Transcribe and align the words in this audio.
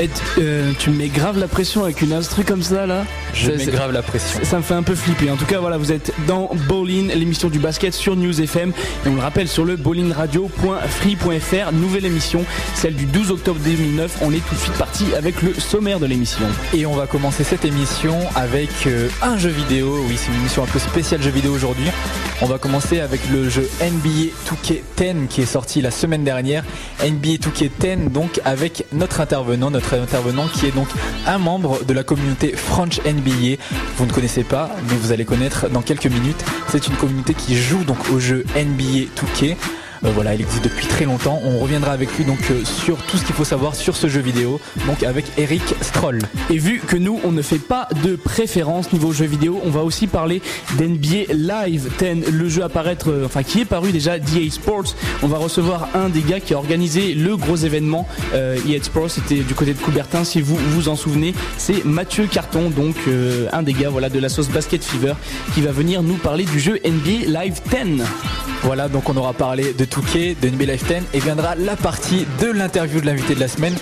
Et 0.00 0.08
euh, 0.38 0.72
tu 0.78 0.90
me 0.90 0.96
mets 0.96 1.08
grave 1.08 1.38
la 1.38 1.48
pression 1.48 1.82
avec 1.82 2.02
une 2.02 2.12
instru 2.12 2.44
comme 2.44 2.62
ça 2.62 2.86
là 2.86 3.04
Je 3.34 3.50
Ça, 3.50 3.56
mets 3.56 3.66
grave 3.66 3.90
la 3.92 4.02
pression. 4.02 4.38
Ça 4.44 4.58
me 4.58 4.62
fait 4.62 4.74
un 4.74 4.84
peu 4.84 4.94
flipper. 4.94 5.28
En 5.30 5.36
tout 5.36 5.44
cas, 5.44 5.58
voilà, 5.58 5.76
vous 5.76 5.90
êtes 5.90 6.12
dans 6.28 6.50
Bowling, 6.68 7.12
l'émission 7.12 7.48
du 7.48 7.58
basket 7.58 7.92
sur 7.94 8.14
News 8.14 8.40
FM. 8.40 8.72
Et 9.04 9.08
on 9.08 9.16
le 9.16 9.20
rappelle 9.20 9.48
sur 9.48 9.64
le 9.64 9.74
bowlingradio.free.fr. 9.76 11.72
Nouvelle 11.72 12.04
émission, 12.04 12.44
celle 12.74 12.94
du 12.94 13.06
12 13.06 13.32
octobre 13.32 13.58
2009. 13.64 14.18
On 14.22 14.32
est 14.32 14.46
tout 14.46 14.54
de 14.54 14.60
suite 14.60 14.74
parti 14.74 15.04
avec 15.16 15.42
le 15.42 15.52
sommaire 15.54 15.98
de 15.98 16.06
l'émission. 16.06 16.46
Et 16.72 16.86
on 16.86 16.94
va 16.94 17.08
commencer 17.08 17.42
cette 17.42 17.64
émission 17.64 18.16
avec 18.36 18.70
euh, 18.86 19.08
un 19.20 19.36
jeu 19.36 19.50
vidéo. 19.50 19.98
Oui, 20.08 20.16
c'est 20.16 20.30
une 20.30 20.38
émission 20.38 20.62
un 20.62 20.66
peu 20.66 20.78
spéciale 20.78 21.20
jeu 21.22 21.30
vidéo 21.30 21.52
aujourd'hui. 21.52 21.86
On 22.40 22.46
va 22.46 22.58
commencer 22.58 23.00
avec 23.00 23.28
le 23.30 23.48
jeu 23.48 23.68
NBA 23.80 24.30
2K10 24.46 25.26
qui 25.26 25.40
est 25.40 25.46
sorti 25.46 25.80
la 25.80 25.90
semaine 25.90 26.22
dernière. 26.22 26.64
NBA 27.02 27.34
2K10 27.34 28.12
donc 28.12 28.40
avec 28.44 28.86
notre 28.92 29.20
intervenant, 29.20 29.72
notre 29.72 29.94
intervenant 29.94 30.46
qui 30.46 30.66
est 30.66 30.70
donc 30.70 30.86
un 31.26 31.38
membre 31.38 31.84
de 31.84 31.92
la 31.92 32.04
communauté 32.04 32.54
French 32.54 33.00
NBA. 33.00 33.60
Vous 33.96 34.06
ne 34.06 34.12
connaissez 34.12 34.44
pas, 34.44 34.70
mais 34.88 34.94
vous 34.94 35.10
allez 35.10 35.24
connaître 35.24 35.68
dans 35.68 35.82
quelques 35.82 36.06
minutes. 36.06 36.44
C'est 36.68 36.86
une 36.86 36.94
communauté 36.94 37.34
qui 37.34 37.56
joue 37.56 37.82
donc 37.82 37.98
au 38.12 38.20
jeu 38.20 38.44
NBA 38.54 39.10
2K. 39.16 39.56
Euh, 40.04 40.10
voilà, 40.14 40.34
il 40.34 40.40
existe 40.40 40.64
depuis 40.64 40.86
très 40.86 41.04
longtemps. 41.04 41.40
On 41.44 41.58
reviendra 41.58 41.92
avec 41.92 42.16
lui 42.16 42.24
donc 42.24 42.38
euh, 42.50 42.64
sur 42.64 42.96
tout 42.98 43.16
ce 43.16 43.24
qu'il 43.24 43.34
faut 43.34 43.44
savoir 43.44 43.74
sur 43.74 43.96
ce 43.96 44.08
jeu 44.08 44.20
vidéo, 44.20 44.60
donc 44.86 45.02
avec 45.02 45.26
Eric 45.36 45.62
Stroll. 45.80 46.20
Et 46.50 46.58
vu 46.58 46.80
que 46.86 46.96
nous, 46.96 47.20
on 47.24 47.32
ne 47.32 47.42
fait 47.42 47.58
pas 47.58 47.88
de 48.04 48.16
préférence 48.16 48.92
niveau 48.92 49.12
jeu 49.12 49.26
vidéo, 49.26 49.60
on 49.64 49.70
va 49.70 49.82
aussi 49.82 50.06
parler 50.06 50.42
d'NBA 50.78 51.32
Live 51.32 51.90
10, 51.98 52.30
le 52.32 52.48
jeu 52.48 52.62
à 52.62 52.68
paraître, 52.68 53.10
euh, 53.10 53.26
enfin 53.26 53.42
qui 53.42 53.60
est 53.60 53.64
paru 53.64 53.92
déjà 53.92 54.18
d'EA 54.18 54.50
Sports. 54.50 54.94
On 55.22 55.28
va 55.28 55.38
recevoir 55.38 55.88
un 55.94 56.08
des 56.08 56.22
gars 56.22 56.40
qui 56.40 56.54
a 56.54 56.58
organisé 56.58 57.14
le 57.14 57.36
gros 57.36 57.56
événement 57.56 58.06
euh, 58.34 58.56
EA 58.68 58.82
Sports, 58.82 59.10
c'était 59.10 59.40
du 59.40 59.54
côté 59.54 59.74
de 59.74 59.78
Coubertin, 59.78 60.24
si 60.24 60.40
vous 60.40 60.56
vous 60.56 60.88
en 60.88 60.96
souvenez. 60.96 61.34
C'est 61.56 61.84
Mathieu 61.84 62.26
Carton, 62.26 62.70
donc 62.70 62.96
un 63.52 63.62
des 63.62 63.72
gars 63.72 63.90
voilà, 63.90 64.08
de 64.08 64.18
la 64.18 64.28
sauce 64.28 64.48
Basket 64.48 64.84
Fever, 64.84 65.14
qui 65.54 65.60
va 65.60 65.72
venir 65.72 66.02
nous 66.02 66.16
parler 66.16 66.44
du 66.44 66.60
jeu 66.60 66.78
NBA 66.84 67.40
Live 67.42 67.60
10. 67.70 68.02
Voilà, 68.62 68.88
donc 68.88 69.08
on 69.08 69.16
aura 69.16 69.32
parlé 69.32 69.72
de 69.72 69.84
Touquet, 69.88 70.36
de 70.40 70.50
NBA 70.50 70.64
Life 70.64 70.86
10 70.86 70.94
et 71.14 71.20
viendra 71.20 71.54
la 71.54 71.76
partie 71.76 72.26
de 72.40 72.50
l'interview 72.50 73.00
de 73.00 73.06
l'invité 73.06 73.34
de 73.34 73.40
la 73.40 73.48
semaine. 73.48 73.74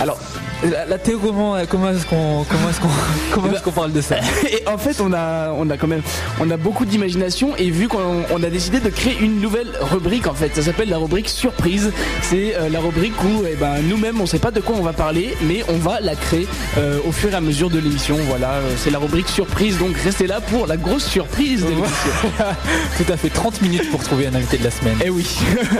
Alors, 0.00 0.18
la, 0.64 0.86
la 0.86 0.98
Théo, 0.98 1.18
comment, 1.18 1.56
comment 1.68 1.90
est-ce 1.90 2.06
qu'on 2.06 2.44
comment 2.44 2.68
est-ce 2.68 2.80
qu'on 2.80 2.88
comment 3.32 3.52
est-ce 3.52 3.62
qu'on 3.62 3.72
parle 3.72 3.92
de 3.92 4.00
ça? 4.00 4.16
Et 4.50 4.66
en 4.66 4.78
fait, 4.78 5.00
on 5.00 5.12
a, 5.12 5.50
on 5.52 5.68
a 5.70 5.76
quand 5.76 5.86
même, 5.86 6.02
on 6.40 6.50
a 6.50 6.56
beaucoup 6.56 6.84
d'imagination 6.84 7.56
et 7.56 7.70
vu 7.70 7.88
qu'on 7.88 8.24
on 8.30 8.42
a 8.42 8.50
décidé 8.50 8.80
de 8.80 8.88
créer 8.88 9.16
une 9.20 9.40
nouvelle 9.40 9.68
rubrique 9.80 10.26
en 10.26 10.34
fait, 10.34 10.54
ça 10.54 10.62
s'appelle 10.62 10.88
la 10.88 10.98
rubrique 10.98 11.28
surprise. 11.28 11.92
C'est 12.22 12.56
euh, 12.56 12.68
la 12.68 12.80
rubrique 12.80 13.22
où, 13.22 13.44
eh 13.48 13.54
ben, 13.54 13.76
nous-mêmes, 13.88 14.20
on 14.20 14.26
sait 14.26 14.38
pas 14.38 14.50
de 14.50 14.60
quoi 14.60 14.76
on 14.76 14.82
va 14.82 14.92
parler, 14.92 15.36
mais 15.42 15.62
on 15.68 15.76
va 15.76 16.00
la 16.00 16.14
créer 16.14 16.46
euh, 16.76 16.98
au 17.06 17.12
fur 17.12 17.32
et 17.32 17.34
à 17.34 17.40
mesure 17.40 17.70
de 17.70 17.78
l'émission. 17.78 18.16
Voilà, 18.28 18.52
euh, 18.52 18.74
c'est 18.76 18.90
la 18.90 18.98
rubrique 18.98 19.28
surprise. 19.28 19.78
Donc 19.78 19.96
restez 19.96 20.26
là 20.26 20.40
pour 20.40 20.66
la 20.66 20.76
grosse 20.76 21.06
surprise 21.06 21.62
de 21.62 21.70
l'émission. 21.70 22.10
Tout 22.96 23.12
à 23.12 23.16
fait 23.16 23.30
30 23.30 23.62
minutes 23.62 23.90
pour 23.90 24.02
trouver 24.02 24.26
un 24.26 24.34
invité 24.34 24.58
de 24.58 24.64
la 24.64 24.70
semaine. 24.70 24.96
Eh 25.04 25.10
oui. 25.10 25.26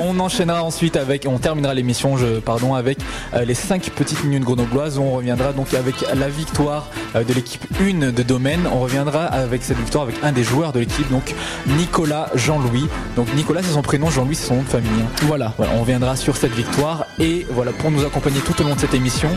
On 0.00 0.18
enchaînera 0.20 0.62
ensuite 0.62 0.96
avec, 0.96 1.26
on 1.28 1.38
terminera 1.38 1.74
l'émission, 1.74 2.16
je, 2.16 2.38
pardon, 2.38 2.74
avec 2.74 2.98
euh, 3.34 3.44
les 3.44 3.54
5 3.54 3.90
petites 3.90 4.24
minutes 4.24 4.44
grenobloises. 4.44 4.67
Où 4.74 5.00
On 5.00 5.12
reviendra 5.12 5.52
donc 5.52 5.74
avec 5.74 5.94
la 6.14 6.28
victoire 6.28 6.88
euh, 7.14 7.24
de 7.24 7.32
l'équipe 7.32 7.64
1 7.80 8.12
de 8.12 8.22
domaine. 8.22 8.68
On 8.72 8.80
reviendra 8.80 9.24
avec 9.24 9.62
cette 9.62 9.78
victoire 9.78 10.04
avec 10.04 10.16
un 10.22 10.32
des 10.32 10.44
joueurs 10.44 10.72
de 10.72 10.80
l'équipe, 10.80 11.10
donc 11.10 11.34
Nicolas 11.66 12.30
Jean-Louis. 12.34 12.86
Donc 13.16 13.32
Nicolas 13.34 13.62
c'est 13.62 13.72
son 13.72 13.82
prénom, 13.82 14.10
Jean-Louis 14.10 14.34
c'est 14.34 14.48
son 14.48 14.56
nom 14.56 14.62
de 14.62 14.68
famille. 14.68 14.90
hein. 15.00 15.08
Voilà. 15.26 15.54
Voilà, 15.56 15.72
on 15.76 15.80
reviendra 15.80 16.16
sur 16.16 16.36
cette 16.36 16.52
victoire 16.54 17.06
et 17.18 17.46
voilà 17.50 17.72
pour 17.72 17.90
nous 17.90 18.04
accompagner 18.04 18.40
tout 18.40 18.60
au 18.62 18.64
long 18.66 18.74
de 18.74 18.80
cette 18.80 18.94
émission, 18.94 19.28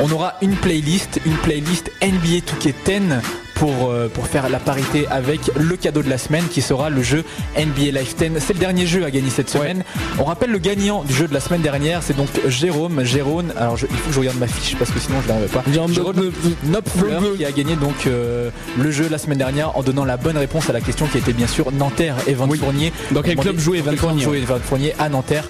on 0.00 0.10
aura 0.10 0.34
une 0.42 0.56
playlist, 0.56 1.20
une 1.24 1.36
playlist 1.36 1.90
NBA 2.02 2.40
2K10 2.46 3.20
pour, 3.62 3.90
euh, 3.92 4.08
pour 4.08 4.26
faire 4.26 4.48
la 4.48 4.58
parité 4.58 5.06
avec 5.08 5.38
le 5.54 5.76
cadeau 5.76 6.02
de 6.02 6.10
la 6.10 6.18
semaine 6.18 6.42
qui 6.50 6.60
sera 6.62 6.90
le 6.90 7.00
jeu 7.00 7.22
NBA 7.56 7.96
Life 7.96 8.16
10. 8.16 8.32
C'est 8.40 8.54
le 8.54 8.58
dernier 8.58 8.86
jeu 8.88 9.04
à 9.04 9.10
gagner 9.12 9.30
cette 9.30 9.48
semaine. 9.50 9.84
On 10.18 10.24
rappelle 10.24 10.50
le 10.50 10.58
gagnant 10.58 11.04
du 11.04 11.14
jeu 11.14 11.28
de 11.28 11.34
la 11.34 11.38
semaine 11.38 11.60
dernière, 11.60 12.02
c'est 12.02 12.16
donc 12.16 12.26
Jérôme, 12.48 13.04
Jérôme. 13.04 13.52
Alors 13.56 13.76
je- 13.76 13.86
il 13.88 13.96
faut 13.96 14.08
que 14.08 14.14
je 14.14 14.18
regarde 14.18 14.38
ma 14.38 14.48
fiche 14.48 14.74
parce 14.76 14.90
que 14.90 14.98
sinon 14.98 15.18
je 15.22 15.28
l'arrive 15.28 15.48
pas. 15.48 15.62
Jérôme 15.72 16.32
Knopfler 16.64 17.36
qui 17.36 17.44
a 17.44 17.52
gagné 17.52 17.76
donc 17.76 18.06
euh, 18.08 18.50
le 18.76 18.90
jeu 18.90 19.06
la 19.08 19.18
semaine 19.18 19.38
dernière 19.38 19.76
en 19.78 19.84
donnant 19.84 20.04
la 20.04 20.16
bonne 20.16 20.36
réponse 20.38 20.68
à 20.68 20.72
la 20.72 20.80
question 20.80 21.06
qui 21.06 21.18
était 21.18 21.32
bien 21.32 21.46
sûr 21.46 21.70
Nanterre 21.70 22.16
et 22.26 22.34
Van 22.34 22.48
Fournier. 22.50 22.92
Dans 23.12 23.22
quel 23.22 23.36
club 23.36 23.60
jouait 23.60 23.80
Van 23.80 23.96
Fournier 23.96 24.24
jouait 24.24 24.40
Van 24.40 24.58
Fournier 24.58 24.92
à 24.98 25.08
Nanterre. 25.08 25.44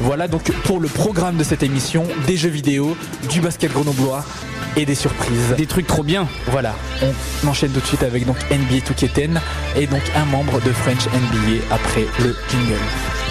Voilà 0.00 0.28
donc 0.28 0.42
pour 0.64 0.78
le 0.78 0.88
programme 0.88 1.38
de 1.38 1.44
cette 1.44 1.62
émission, 1.62 2.04
des 2.26 2.36
jeux 2.36 2.50
vidéo, 2.50 2.94
du 3.30 3.40
basket 3.40 3.72
grenoblois 3.72 4.22
et 4.76 4.84
des 4.84 4.94
surprises. 4.94 5.54
Des 5.56 5.64
trucs 5.64 5.86
trop 5.86 6.02
bien. 6.02 6.28
Voilà, 6.48 6.74
on 7.45 7.45
enchaîne 7.48 7.72
tout 7.72 7.80
de 7.80 7.86
suite 7.86 8.02
avec 8.02 8.26
donc 8.26 8.38
NBA 8.50 8.78
2K10 8.78 9.38
et 9.76 9.86
donc 9.86 10.02
un 10.14 10.24
membre 10.24 10.60
de 10.60 10.72
French 10.72 11.06
NBA 11.06 11.74
après 11.74 12.06
le 12.20 12.34
jingle. 12.48 13.25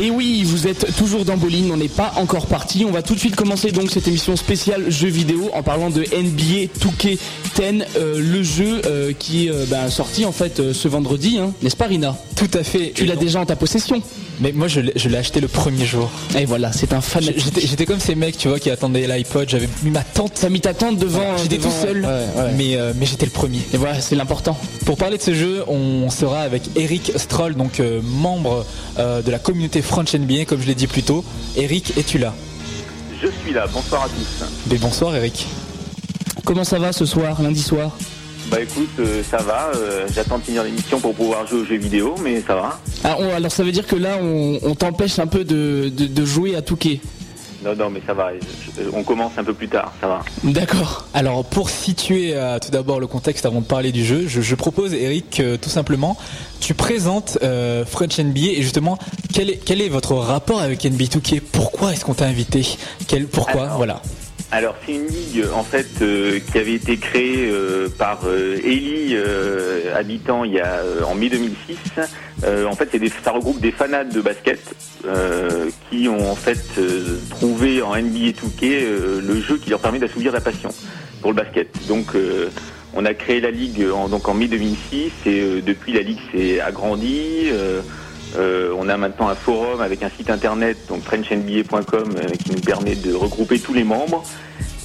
Et 0.00 0.10
oui, 0.10 0.42
vous 0.44 0.66
êtes 0.66 0.96
toujours 0.96 1.26
dans 1.26 1.36
Bowling, 1.36 1.70
on 1.70 1.76
n'est 1.76 1.88
pas 1.88 2.14
encore 2.16 2.46
parti. 2.46 2.86
On 2.86 2.90
va 2.90 3.02
tout 3.02 3.14
de 3.14 3.20
suite 3.20 3.36
commencer 3.36 3.72
donc 3.72 3.90
cette 3.90 4.08
émission 4.08 4.36
spéciale 4.36 4.90
jeux 4.90 5.08
vidéo 5.08 5.50
en 5.52 5.62
parlant 5.62 5.90
de 5.90 6.00
NBA 6.00 6.72
2K10, 6.80 7.84
euh, 7.96 8.18
le 8.18 8.42
jeu 8.42 8.80
euh, 8.86 9.12
qui 9.12 9.46
est 9.46 9.50
euh, 9.50 9.66
ben, 9.68 9.90
sorti 9.90 10.24
en 10.24 10.32
fait 10.32 10.72
ce 10.72 10.88
vendredi, 10.88 11.38
hein, 11.38 11.52
n'est-ce 11.62 11.76
pas 11.76 11.86
Rina? 11.86 12.16
Tout 12.36 12.50
à 12.54 12.62
fait. 12.62 12.92
Tu 12.94 13.04
l'as 13.04 13.16
déjà 13.16 13.40
en 13.40 13.44
ta 13.44 13.54
possession. 13.54 14.02
Mais 14.40 14.52
moi 14.52 14.66
je 14.66 14.80
l'ai 14.80 15.16
acheté 15.16 15.40
le 15.40 15.48
premier 15.48 15.84
jour. 15.84 16.10
Et 16.36 16.44
voilà, 16.46 16.72
c'est 16.72 16.92
un 16.92 17.00
fan. 17.00 17.22
J'étais 17.24 17.86
comme 17.86 18.00
ces 18.00 18.14
mecs, 18.14 18.36
tu 18.38 18.48
vois, 18.48 18.58
qui 18.58 18.70
attendaient 18.70 19.06
l'iPod. 19.06 19.48
J'avais 19.48 19.68
mis 19.84 19.90
ma 19.90 20.02
tante. 20.02 20.32
T'as 20.40 20.48
mis 20.48 20.60
ta 20.60 20.74
tente 20.74 20.98
devant. 20.98 21.36
J'étais 21.36 21.58
tout 21.58 21.70
seul, 21.70 22.00
Ouais, 22.04 22.06
ouais. 22.42 22.52
mais, 22.56 22.76
euh, 22.76 22.92
mais 22.96 23.06
j'étais 23.06 23.26
le 23.26 23.30
premier. 23.32 23.60
Et 23.72 23.76
voilà, 23.76 24.00
c'est 24.00 24.16
l'important. 24.16 24.58
Pour 24.86 24.96
parler 24.96 25.18
de 25.18 25.22
ce 25.22 25.34
jeu, 25.34 25.62
on 25.68 26.10
sera 26.10 26.40
avec 26.40 26.62
Eric 26.76 27.12
Stroll, 27.16 27.54
donc 27.54 27.78
euh, 27.80 28.00
membre 28.02 28.64
euh, 28.98 29.22
de 29.22 29.30
la 29.30 29.38
communauté 29.38 29.82
French 29.82 30.14
NBA, 30.14 30.46
comme 30.46 30.60
je 30.60 30.66
l'ai 30.66 30.74
dit 30.74 30.86
plus 30.88 31.02
tôt. 31.02 31.24
Eric, 31.56 31.92
es-tu 31.98 32.18
là? 32.18 32.34
Je 33.22 33.28
suis 33.44 33.52
là, 33.52 33.66
bonsoir 33.72 34.02
à 34.04 34.08
tous. 34.08 34.44
Mais 34.70 34.78
bonsoir 34.78 35.14
Eric. 35.14 35.46
Comment 36.44 36.64
ça 36.64 36.78
va 36.80 36.92
ce 36.92 37.06
soir, 37.06 37.40
lundi 37.40 37.62
soir? 37.62 37.92
Bah 38.50 38.60
écoute, 38.60 38.88
euh, 38.98 39.22
ça 39.30 39.36
va, 39.38 39.70
euh, 39.76 40.06
j'attends 40.12 40.38
de 40.38 40.42
finir 40.42 40.64
l'émission 40.64 40.98
pour 40.98 41.14
pouvoir 41.14 41.46
jouer 41.46 41.60
aux 41.60 41.64
jeux 41.64 41.76
vidéo, 41.78 42.16
mais 42.22 42.42
ça 42.44 42.56
va. 42.56 42.80
Ah, 43.04 43.16
on- 43.18 43.34
Alors 43.34 43.50
ça 43.52 43.62
veut 43.62 43.72
dire 43.72 43.86
que 43.86 43.96
là, 43.96 44.18
on, 44.20 44.58
on 44.62 44.74
t'empêche 44.74 45.18
un 45.18 45.26
peu 45.26 45.44
de, 45.44 45.90
de- 45.94 46.06
de 46.06 46.24
jouer 46.24 46.56
à 46.56 46.62
Touquet. 46.62 47.00
Non, 47.64 47.76
non, 47.76 47.90
mais 47.90 48.02
ça 48.04 48.12
va, 48.12 48.32
je- 48.34 48.82
je- 48.82 48.88
on 48.92 49.04
commence 49.04 49.32
un 49.36 49.44
peu 49.44 49.54
plus 49.54 49.68
tard, 49.68 49.92
ça 50.00 50.08
va. 50.08 50.22
D'accord. 50.42 51.06
Alors 51.14 51.44
pour 51.44 51.70
situer 51.70 52.32
euh, 52.34 52.58
tout 52.58 52.70
d'abord 52.72 52.98
le 52.98 53.06
contexte 53.06 53.46
avant 53.46 53.60
de 53.60 53.66
parler 53.66 53.92
du 53.92 54.04
jeu, 54.04 54.24
je, 54.26 54.40
je 54.40 54.54
propose 54.56 54.92
Eric 54.94 55.30
que 55.30 55.54
tout 55.54 55.70
simplement 55.70 56.16
tu 56.60 56.74
présentes 56.74 57.38
euh, 57.44 57.84
French 57.84 58.18
NBA 58.18 58.40
et 58.56 58.62
justement 58.62 58.98
quel 59.32 59.50
est, 59.50 59.58
quel 59.64 59.80
est 59.80 59.88
votre 59.88 60.14
rapport 60.14 60.60
avec 60.60 60.82
NBA 60.84 61.04
2K 61.04 61.40
Pourquoi 61.40 61.92
est-ce 61.92 62.04
qu'on 62.04 62.14
t'a 62.14 62.26
invité? 62.26 62.66
Quel, 63.06 63.26
Pourquoi? 63.28 63.62
Alors, 63.62 63.76
Voilà. 63.76 64.02
Alors 64.54 64.76
c'est 64.84 64.92
une 64.92 65.06
ligue 65.06 65.46
en 65.54 65.62
fait 65.64 65.88
euh, 66.02 66.38
qui 66.38 66.58
avait 66.58 66.74
été 66.74 66.98
créée 66.98 67.48
euh, 67.50 67.88
par 67.88 68.20
euh, 68.26 68.58
euh, 68.62 69.96
habitant 69.96 70.44
il 70.44 70.52
y 70.52 70.60
a 70.60 70.80
euh, 70.80 71.04
en 71.04 71.14
mai 71.14 71.30
2006. 71.30 71.78
Euh, 72.44 72.66
en 72.66 72.74
fait, 72.74 72.90
ça 73.24 73.30
regroupe 73.30 73.60
des 73.60 73.72
fanats 73.72 74.04
de 74.04 74.20
basket 74.20 74.60
euh, 75.06 75.70
qui 75.88 76.06
ont 76.06 76.30
en 76.30 76.34
fait 76.34 76.62
euh, 76.76 77.18
trouvé 77.30 77.80
en 77.80 77.96
NBA 77.96 78.32
2K 78.32 78.62
euh, 78.62 79.20
le 79.22 79.40
jeu 79.40 79.56
qui 79.56 79.70
leur 79.70 79.80
permet 79.80 79.98
d'assouvir 79.98 80.32
la 80.32 80.42
passion 80.42 80.68
pour 81.22 81.30
le 81.30 81.36
basket. 81.36 81.70
Donc 81.88 82.14
euh, 82.14 82.50
on 82.92 83.06
a 83.06 83.14
créé 83.14 83.40
la 83.40 83.50
ligue 83.50 83.86
en, 83.90 84.10
donc 84.10 84.28
en 84.28 84.34
mai 84.34 84.48
2006 84.48 85.12
et 85.24 85.40
euh, 85.40 85.62
depuis 85.62 85.94
la 85.94 86.02
ligue 86.02 86.20
s'est 86.30 86.60
agrandie. 86.60 87.48
Euh, 88.36 88.74
on 88.78 88.88
a 88.88 88.96
maintenant 88.96 89.28
un 89.28 89.34
forum 89.34 89.80
avec 89.80 90.02
un 90.02 90.10
site 90.10 90.30
internet, 90.30 90.78
donc 90.88 91.02
frenchnba.com, 91.02 92.14
euh, 92.16 92.28
qui 92.30 92.52
nous 92.52 92.60
permet 92.60 92.94
de 92.94 93.12
regrouper 93.14 93.58
tous 93.58 93.74
les 93.74 93.84
membres. 93.84 94.22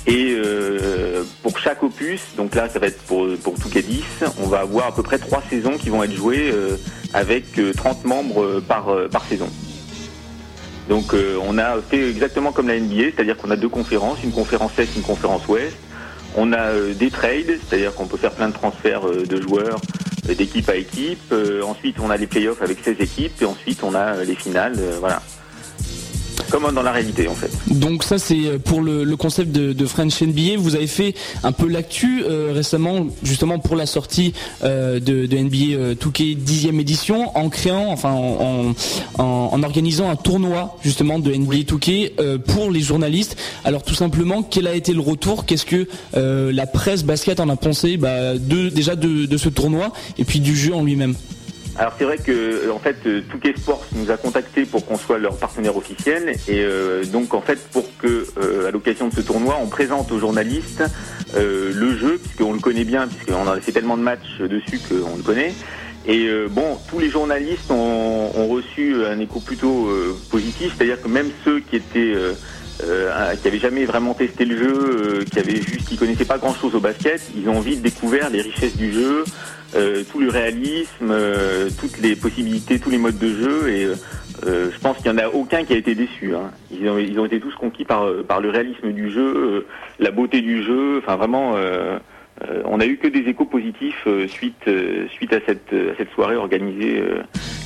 Et 0.06 0.36
euh, 0.38 1.24
pour 1.44 1.58
chaque 1.60 1.84
opus, 1.84 2.22
donc 2.38 2.56
là 2.56 2.70
ça 2.70 2.80
va 2.80 2.88
être 2.88 3.02
pour, 3.04 3.28
pour 3.44 3.56
tout 3.56 3.70
cas 3.70 3.82
10, 3.82 4.04
on 4.42 4.48
va 4.48 4.60
avoir 4.60 4.88
à 4.88 4.96
peu 4.96 5.04
près 5.04 5.18
trois 5.18 5.44
saisons 5.50 5.78
qui 5.78 5.90
vont 5.90 6.02
être 6.04 6.14
jouées 6.14 6.54
avec 7.14 7.60
euh, 7.60 7.74
30 7.74 8.06
membres 8.06 8.62
par, 8.62 8.88
par 9.12 9.26
saison. 9.26 9.50
Donc 10.88 11.14
on 11.14 11.58
a 11.58 11.82
fait 11.82 12.10
exactement 12.10 12.54
comme 12.54 12.70
la 12.70 12.80
NBA, 12.80 13.12
c'est-à-dire 13.16 13.36
qu'on 13.36 13.52
a 13.52 13.58
deux 13.58 13.68
conférences, 13.68 14.20
une 14.24 14.32
conférence 14.32 14.72
Est, 14.80 14.96
une 14.96 15.02
conférence 15.02 15.46
Ouest. 15.50 15.76
On 16.38 16.54
a 16.54 16.72
des 16.98 17.12
trades, 17.12 17.60
c'est-à-dire 17.68 17.94
qu'on 17.94 18.06
peut 18.06 18.16
faire 18.16 18.32
plein 18.32 18.48
de 18.48 18.54
transferts 18.54 19.02
de 19.02 19.42
joueurs 19.42 19.82
d'équipe 20.36 20.68
à 20.70 20.76
équipe. 20.76 21.32
Euh, 21.32 21.62
ensuite 21.64 21.98
on 22.00 22.10
a 22.10 22.18
les 22.18 22.28
playoffs 22.28 22.62
avec 22.62 22.80
16 22.84 22.98
équipes 23.00 23.42
et 23.42 23.46
ensuite 23.46 23.84
on 23.84 23.94
a 23.94 24.18
euh, 24.18 24.24
les 24.24 24.36
finales, 24.36 24.76
euh, 24.78 24.98
voilà. 25.00 25.22
Comme 26.50 26.72
dans 26.74 26.84
la 26.84 26.92
réalité 26.92 27.28
en 27.28 27.34
fait. 27.34 27.52
Donc 27.68 28.04
ça 28.04 28.18
c'est 28.18 28.60
pour 28.64 28.82
le, 28.82 29.16
concept 29.16 29.52
de, 29.52 29.86
French 29.86 30.22
NBA. 30.22 30.58
Vous 30.58 30.76
avez 30.76 30.88
fait 30.88 31.16
un 31.44 31.52
peu 31.52 31.68
l'actu 31.68 32.24
récemment 32.52 33.08
justement 33.24 33.60
pour 33.60 33.76
la 33.76 33.86
sortie 33.86 34.34
de, 34.64 35.00
de, 35.00 35.38
NBA 35.38 35.94
2K 35.94 36.38
10e 36.38 36.80
édition 36.80 37.38
en 37.38 37.50
créant, 37.50 37.92
enfin 37.92 38.12
en, 39.18 39.64
organisant 39.64 40.10
un 40.10 40.16
tournoi 40.16 40.78
justement 40.84 41.20
de 41.20 41.34
NBA 41.34 41.58
2K 41.58 42.38
pour 42.40 42.72
les 42.72 42.82
journalistes. 42.82 43.38
Alors 43.64 43.84
tout 43.84 43.96
simplement, 43.96 44.44
quel 44.44 44.68
a 44.68 44.74
été 44.74 44.94
le 44.94 45.02
retour? 45.02 45.46
Qu'est-ce 45.46 45.66
que 45.66 45.88
la 46.14 46.68
presse 46.68 47.04
basket 47.04 47.40
en 47.40 47.50
a 47.50 47.56
pensé? 47.56 47.98
Bah, 47.98 48.38
déjà 48.38 48.96
de 48.96 49.38
ce 49.38 49.50
tournoi 49.50 49.92
et 50.18 50.24
puis 50.24 50.40
du 50.40 50.56
jeu 50.56 50.74
en 50.74 50.84
lui-même 50.84 51.16
alors 51.78 51.94
c'est 51.98 52.06
vrai 52.06 52.18
que 52.18 52.72
en 52.72 52.80
fait 52.80 52.98
Touquet 53.30 53.54
Sports 53.56 53.86
nous 53.94 54.10
a 54.10 54.18
contacté 54.18 54.66
pour 54.66 54.86
qu'on 54.86 54.98
soit 54.98 55.20
leur 55.20 55.38
partenaire 55.38 55.78
officiel 55.78 56.36
et 56.48 56.62
euh, 56.62 57.06
donc 57.06 57.36
en 57.36 57.42
fait 57.42 57.60
pour 57.70 57.86
que 57.98 58.26
euh, 58.42 58.68
à 58.68 58.72
l'occasion 58.72 59.10
de 59.10 59.14
ce 59.14 59.22
tournoi 59.22 59.58
on 59.62 59.68
présente 59.68 60.12
aux 60.12 60.18
journalistes 60.18 60.84
euh, 61.36 61.72
le 61.76 61.96
jeu 61.96 62.18
puisqu'on 62.18 62.54
le 62.54 62.60
connaît 62.60 62.84
bien 62.84 63.08
puisqu'on 63.08 63.48
a 63.48 63.60
fait 63.62 63.72
tellement 63.72 63.96
de 63.96 64.02
matchs 64.02 64.40
dessus 64.40 64.80
qu'on 64.80 65.18
le 65.18 65.24
connaît. 65.24 65.54
Et 66.10 66.30
bon 66.50 66.78
tous 66.90 67.00
les 67.00 67.10
journalistes 67.10 67.70
ont, 67.70 68.32
ont 68.34 68.48
reçu 68.48 69.06
un 69.06 69.20
écho 69.20 69.42
plutôt 69.42 69.90
positif 70.32 70.74
c'est-à-dire 70.76 71.02
que 71.02 71.10
même 71.10 71.30
ceux 71.44 71.60
qui 71.60 71.76
étaient 71.76 72.14
qui 72.80 73.48
avaient 73.48 73.60
jamais 73.60 73.84
vraiment 73.84 74.14
testé 74.14 74.46
le 74.46 74.58
jeu, 74.58 75.26
qui 75.30 75.38
avaient 75.40 75.62
juste, 75.62 75.90
qui 75.90 75.98
connaissaient 75.98 76.24
pas 76.24 76.38
grand 76.38 76.54
chose 76.54 76.76
au 76.76 76.80
basket, 76.80 77.22
ils 77.36 77.50
ont 77.50 77.60
vite 77.60 77.82
découvert 77.82 78.30
les 78.30 78.42
richesses 78.42 78.78
du 78.78 78.94
jeu, 78.94 79.26
euh, 79.76 80.04
tout 80.10 80.20
le 80.20 80.30
réalisme, 80.30 81.12
euh, 81.12 81.70
toutes 81.78 81.98
les 81.98 82.16
possibilités, 82.16 82.80
tous 82.80 82.90
les 82.90 82.98
modes 82.98 83.18
de 83.18 83.28
jeu 83.28 83.70
et 83.70 83.86
euh, 84.46 84.70
je 84.72 84.80
pense 84.80 84.98
qu'il 84.98 85.12
n'y 85.12 85.20
en 85.20 85.24
a 85.24 85.28
aucun 85.28 85.66
qui 85.66 85.74
a 85.74 85.78
été 85.78 85.94
déçu. 85.94 86.34
Hein. 86.36 86.52
Ils, 86.72 86.90
ont, 86.90 87.26
été 87.26 87.40
tous 87.40 87.54
conquis 87.56 87.84
par, 87.84 88.06
le 88.06 88.50
réalisme 88.50 88.92
du 88.94 89.12
jeu, 89.12 89.66
la 90.00 90.12
beauté 90.12 90.42
du 90.42 90.64
jeu. 90.64 91.00
Enfin, 91.00 91.16
vraiment, 91.18 91.56
on 92.66 92.78
n'a 92.78 92.86
eu 92.86 92.98
que 92.98 93.08
des 93.08 93.28
échos 93.30 93.46
positifs 93.46 94.08
suite, 94.28 94.68
à, 94.68 95.40
cette, 95.46 96.10
soirée 96.14 96.36
organisée 96.36 97.04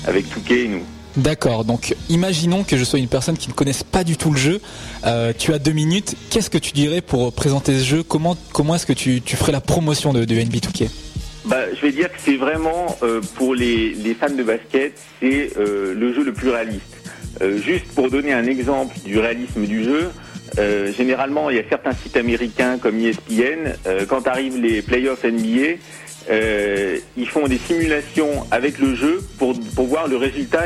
avec 0.07 0.29
Touquet 0.29 0.63
et 0.63 0.67
nous. 0.69 0.85
D'accord, 1.17 1.65
donc 1.65 1.93
imaginons 2.07 2.63
que 2.63 2.77
je 2.77 2.85
sois 2.85 2.99
une 2.99 3.09
personne 3.09 3.37
qui 3.37 3.49
ne 3.49 3.53
connaisse 3.53 3.83
pas 3.83 4.05
du 4.05 4.15
tout 4.15 4.31
le 4.31 4.37
jeu. 4.37 4.61
tu 5.37 5.53
as 5.53 5.59
deux 5.59 5.73
minutes. 5.73 6.15
Qu'est-ce 6.29 6.49
que 6.49 6.57
tu 6.57 6.71
dirais 6.71 7.01
pour 7.01 7.33
présenter 7.33 7.77
ce 7.77 7.83
jeu? 7.83 8.03
Comment, 8.03 8.37
est-ce 8.73 8.85
que 8.85 8.93
tu, 8.93 9.21
ferais 9.35 9.51
la 9.51 9.61
promotion 9.61 10.13
de, 10.13 10.23
de 10.23 10.35
NB 10.35 10.55
2K 10.55 10.89
bah, 11.45 11.73
je 11.73 11.81
vais 11.81 11.91
dire 11.91 12.11
que 12.11 12.19
c'est 12.19 12.35
vraiment 12.35 12.97
euh, 13.01 13.19
pour 13.35 13.55
les, 13.55 13.95
fans 14.19 14.33
de 14.33 14.43
basket, 14.43 14.93
c'est 15.19 15.57
euh, 15.57 15.93
le 15.95 16.13
jeu 16.13 16.23
le 16.23 16.33
plus 16.33 16.49
réaliste. 16.49 16.97
Euh, 17.41 17.57
juste 17.57 17.87
pour 17.95 18.11
donner 18.11 18.31
un 18.33 18.45
exemple 18.45 18.95
du 19.03 19.17
réalisme 19.17 19.65
du 19.65 19.83
jeu, 19.83 20.11
généralement 20.97 21.49
il 21.49 21.55
y 21.55 21.59
a 21.59 21.63
certains 21.69 21.93
sites 21.93 22.17
américains 22.17 22.77
comme 22.77 22.99
ESPN, 22.99 23.73
quand 24.09 24.27
arrivent 24.27 24.57
les 24.57 24.81
playoffs 24.81 25.23
NBA, 25.23 25.77
ils 27.15 27.29
font 27.29 27.47
des 27.47 27.57
simulations 27.57 28.45
avec 28.51 28.77
le 28.77 28.93
jeu 28.93 29.21
pour, 29.37 29.57
pour 29.75 29.87
voir 29.87 30.09
le 30.09 30.17
résultat 30.17 30.65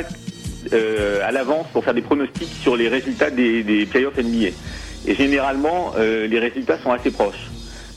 à 0.74 1.32
l'avance, 1.32 1.68
pour 1.72 1.84
faire 1.84 1.94
des 1.94 2.02
pronostics 2.02 2.50
sur 2.64 2.76
les 2.76 2.88
résultats 2.88 3.30
des, 3.30 3.62
des 3.62 3.86
playoffs 3.86 4.18
NBA. 4.18 4.56
Et 5.06 5.14
généralement, 5.14 5.94
les 6.00 6.40
résultats 6.40 6.80
sont 6.80 6.92
assez 6.92 7.12
proches. 7.12 7.52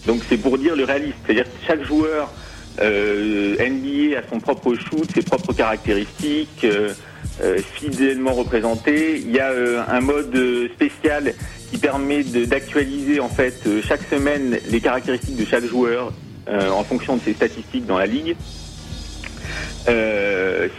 Donc 0.07 0.21
c'est 0.29 0.37
pour 0.37 0.59
dire 0.59 0.77
le 0.77 0.85
réaliste, 0.85 1.17
c'est-à-dire 1.25 1.45
que 1.45 1.67
chaque 1.67 1.85
joueur 1.85 2.31
euh, 2.81 3.57
NBA 3.59 4.19
a 4.19 4.23
son 4.29 4.41
propre 4.41 4.75
shoot, 4.75 5.09
ses 5.13 5.23
propres 5.23 5.53
caractéristiques, 5.53 6.65
euh, 6.65 6.93
euh, 7.43 7.59
fidèlement 7.75 8.33
représenté. 8.33 9.19
Il 9.19 9.31
y 9.31 9.41
a 9.41 9.53
un 9.89 10.01
mode 10.01 10.37
spécial 10.75 11.35
qui 11.71 11.79
permet 11.79 12.23
d'actualiser 12.23 13.21
en 13.21 13.29
fait 13.29 13.69
chaque 13.87 14.03
semaine 14.09 14.59
les 14.71 14.81
caractéristiques 14.81 15.37
de 15.37 15.45
chaque 15.45 15.65
joueur 15.65 16.13
en 16.49 16.83
fonction 16.83 17.17
de 17.17 17.21
ses 17.21 17.35
statistiques 17.35 17.85
dans 17.85 17.99
la 17.99 18.07
ligue. 18.07 18.35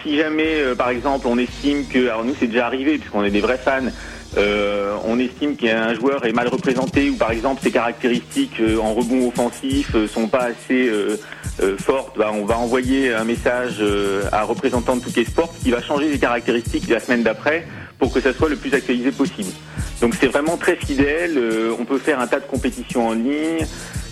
si 0.01 0.17
jamais, 0.17 0.73
par 0.75 0.89
exemple, 0.89 1.27
on 1.27 1.37
estime 1.37 1.85
que, 1.87 2.07
alors 2.07 2.25
nous 2.25 2.33
c'est 2.39 2.47
déjà 2.47 2.65
arrivé 2.65 2.97
puisqu'on 2.97 3.23
est 3.23 3.29
des 3.29 3.41
vrais 3.41 3.59
fans, 3.59 3.91
on 4.35 5.19
estime 5.19 5.55
qu'un 5.55 5.93
joueur 5.93 6.25
est 6.25 6.33
mal 6.33 6.47
représenté 6.47 7.11
ou 7.11 7.17
par 7.17 7.29
exemple 7.29 7.61
ses 7.61 7.71
caractéristiques 7.71 8.59
en 8.81 8.95
rebond 8.95 9.27
offensif 9.27 9.95
sont 10.07 10.27
pas 10.27 10.45
assez 10.45 10.89
euh, 11.61 11.77
forte, 11.77 12.17
on 12.17 12.45
va 12.45 12.57
envoyer 12.57 13.13
un 13.13 13.25
message 13.25 13.77
euh, 13.81 14.23
à 14.31 14.41
un 14.41 14.43
représentant 14.43 14.95
de 14.95 15.01
Touquet 15.01 15.25
Sport 15.25 15.53
qui 15.61 15.71
va 15.71 15.81
changer 15.81 16.09
les 16.09 16.17
caractéristiques 16.17 16.87
la 16.89 16.99
semaine 16.99 17.23
d'après 17.23 17.67
pour 17.97 18.13
que 18.13 18.21
ça 18.21 18.33
soit 18.33 18.47
le 18.47 18.55
plus 18.55 18.73
actualisé 18.73 19.11
possible. 19.11 19.51
Donc 19.99 20.15
c'est 20.19 20.27
vraiment 20.27 20.55
très 20.55 20.77
fidèle. 20.77 21.37
Euh, 21.37 21.75
on 21.77 21.83
peut 21.83 21.97
faire 21.97 22.19
un 22.21 22.27
tas 22.27 22.39
de 22.39 22.45
compétitions 22.45 23.07
en 23.07 23.13
ligne. 23.13 23.65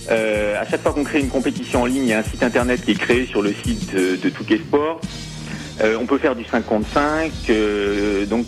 à 0.09 0.65
chaque 0.69 0.81
fois 0.81 0.91
qu'on 0.91 1.05
crée 1.05 1.19
une 1.19 1.29
compétition 1.29 1.83
en 1.83 1.85
ligne, 1.85 2.03
il 2.03 2.09
y 2.09 2.13
a 2.13 2.19
un 2.19 2.23
site 2.23 2.43
internet 2.43 2.83
qui 2.83 2.91
est 2.91 2.99
créé 2.99 3.25
sur 3.25 3.41
le 3.41 3.53
site 3.53 3.93
de, 3.93 4.29
Touquet 4.29 4.57
Sport. 4.57 4.99
on 5.99 6.05
peut 6.05 6.17
faire 6.17 6.35
du 6.35 6.43
55. 6.43 7.31
donc 8.27 8.45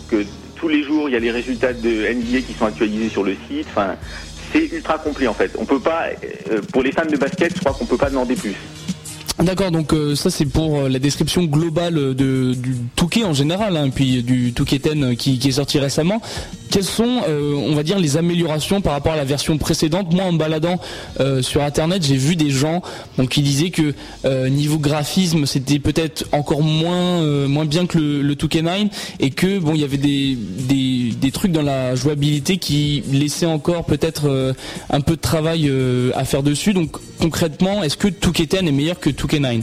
tous 0.56 0.68
les 0.68 0.82
jours, 0.82 1.08
il 1.08 1.12
y 1.12 1.16
a 1.16 1.20
les 1.20 1.30
résultats 1.30 1.72
de 1.72 2.12
NBA 2.12 2.42
qui 2.46 2.52
sont 2.52 2.66
actualisés 2.66 3.08
sur 3.08 3.24
le 3.24 3.34
site. 3.48 3.66
Enfin, 3.70 3.96
c'est 4.52 4.66
ultra 4.72 4.98
complet 4.98 5.26
en 5.26 5.34
fait. 5.34 5.52
On 5.58 5.64
peut 5.64 5.80
pas, 5.80 6.08
pour 6.72 6.82
les 6.82 6.92
fans 6.92 7.06
de 7.06 7.16
basket, 7.16 7.54
je 7.54 7.60
crois 7.60 7.72
qu'on 7.72 7.86
peut 7.86 7.96
pas 7.96 8.10
demander 8.10 8.36
plus. 8.36 8.56
D'accord, 9.40 9.70
donc 9.70 9.94
euh, 9.94 10.14
ça 10.14 10.28
c'est 10.28 10.44
pour 10.44 10.80
euh, 10.80 10.88
la 10.90 10.98
description 10.98 11.44
globale 11.44 12.14
de, 12.14 12.52
du 12.52 12.76
Touquet 12.94 13.24
en 13.24 13.32
général, 13.32 13.74
hein, 13.74 13.88
puis 13.88 14.22
du 14.22 14.52
Touquet 14.52 14.78
10 14.78 15.16
qui, 15.16 15.38
qui, 15.38 15.48
est 15.48 15.52
sorti 15.52 15.78
récemment. 15.78 16.20
Quelles 16.70 16.84
sont, 16.84 17.22
euh, 17.28 17.54
on 17.54 17.74
va 17.74 17.82
dire, 17.82 17.98
les 17.98 18.16
améliorations 18.16 18.80
par 18.80 18.92
rapport 18.92 19.12
à 19.12 19.16
la 19.16 19.24
version 19.24 19.58
précédente? 19.58 20.12
Moi, 20.12 20.24
en 20.24 20.32
baladant 20.32 20.78
euh, 21.18 21.42
sur 21.42 21.62
Internet, 21.64 22.04
j'ai 22.06 22.16
vu 22.16 22.36
des 22.36 22.50
gens 22.50 22.80
qui 23.28 23.42
disaient 23.42 23.70
que 23.70 23.92
euh, 24.24 24.48
niveau 24.48 24.78
graphisme, 24.78 25.46
c'était 25.46 25.80
peut-être 25.80 26.26
encore 26.30 26.62
moins, 26.62 27.22
moins 27.48 27.64
bien 27.64 27.86
que 27.86 27.98
le, 27.98 28.22
le 28.22 28.34
2K9 28.34 28.88
et 29.18 29.30
que 29.30 29.58
bon, 29.58 29.74
il 29.74 29.80
y 29.80 29.84
avait 29.84 29.96
des, 29.96 30.36
des, 30.36 31.30
trucs 31.32 31.52
dans 31.52 31.62
la 31.62 31.94
jouabilité 31.94 32.58
qui 32.58 33.02
laissaient 33.12 33.46
encore 33.46 33.84
peut-être 33.84 34.54
un 34.90 35.00
peu 35.00 35.16
de 35.16 35.20
travail 35.20 35.70
à 36.14 36.24
faire 36.24 36.42
dessus. 36.42 36.72
Donc 36.72 36.96
concrètement, 37.20 37.82
est-ce 37.82 37.96
que 37.96 38.08
2K10 38.08 38.66
est 38.66 38.72
meilleur 38.72 38.98
que 38.98 39.10
2K9 39.30 39.62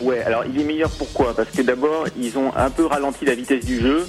Ouais, 0.00 0.22
alors 0.22 0.44
il 0.44 0.60
est 0.60 0.64
meilleur 0.64 0.90
pourquoi? 0.90 1.34
Parce 1.34 1.50
que 1.50 1.62
d'abord, 1.62 2.06
ils 2.18 2.36
ont 2.36 2.54
un 2.56 2.70
peu 2.70 2.84
ralenti 2.84 3.24
la 3.24 3.34
vitesse 3.34 3.64
du 3.64 3.80
jeu. 3.80 4.06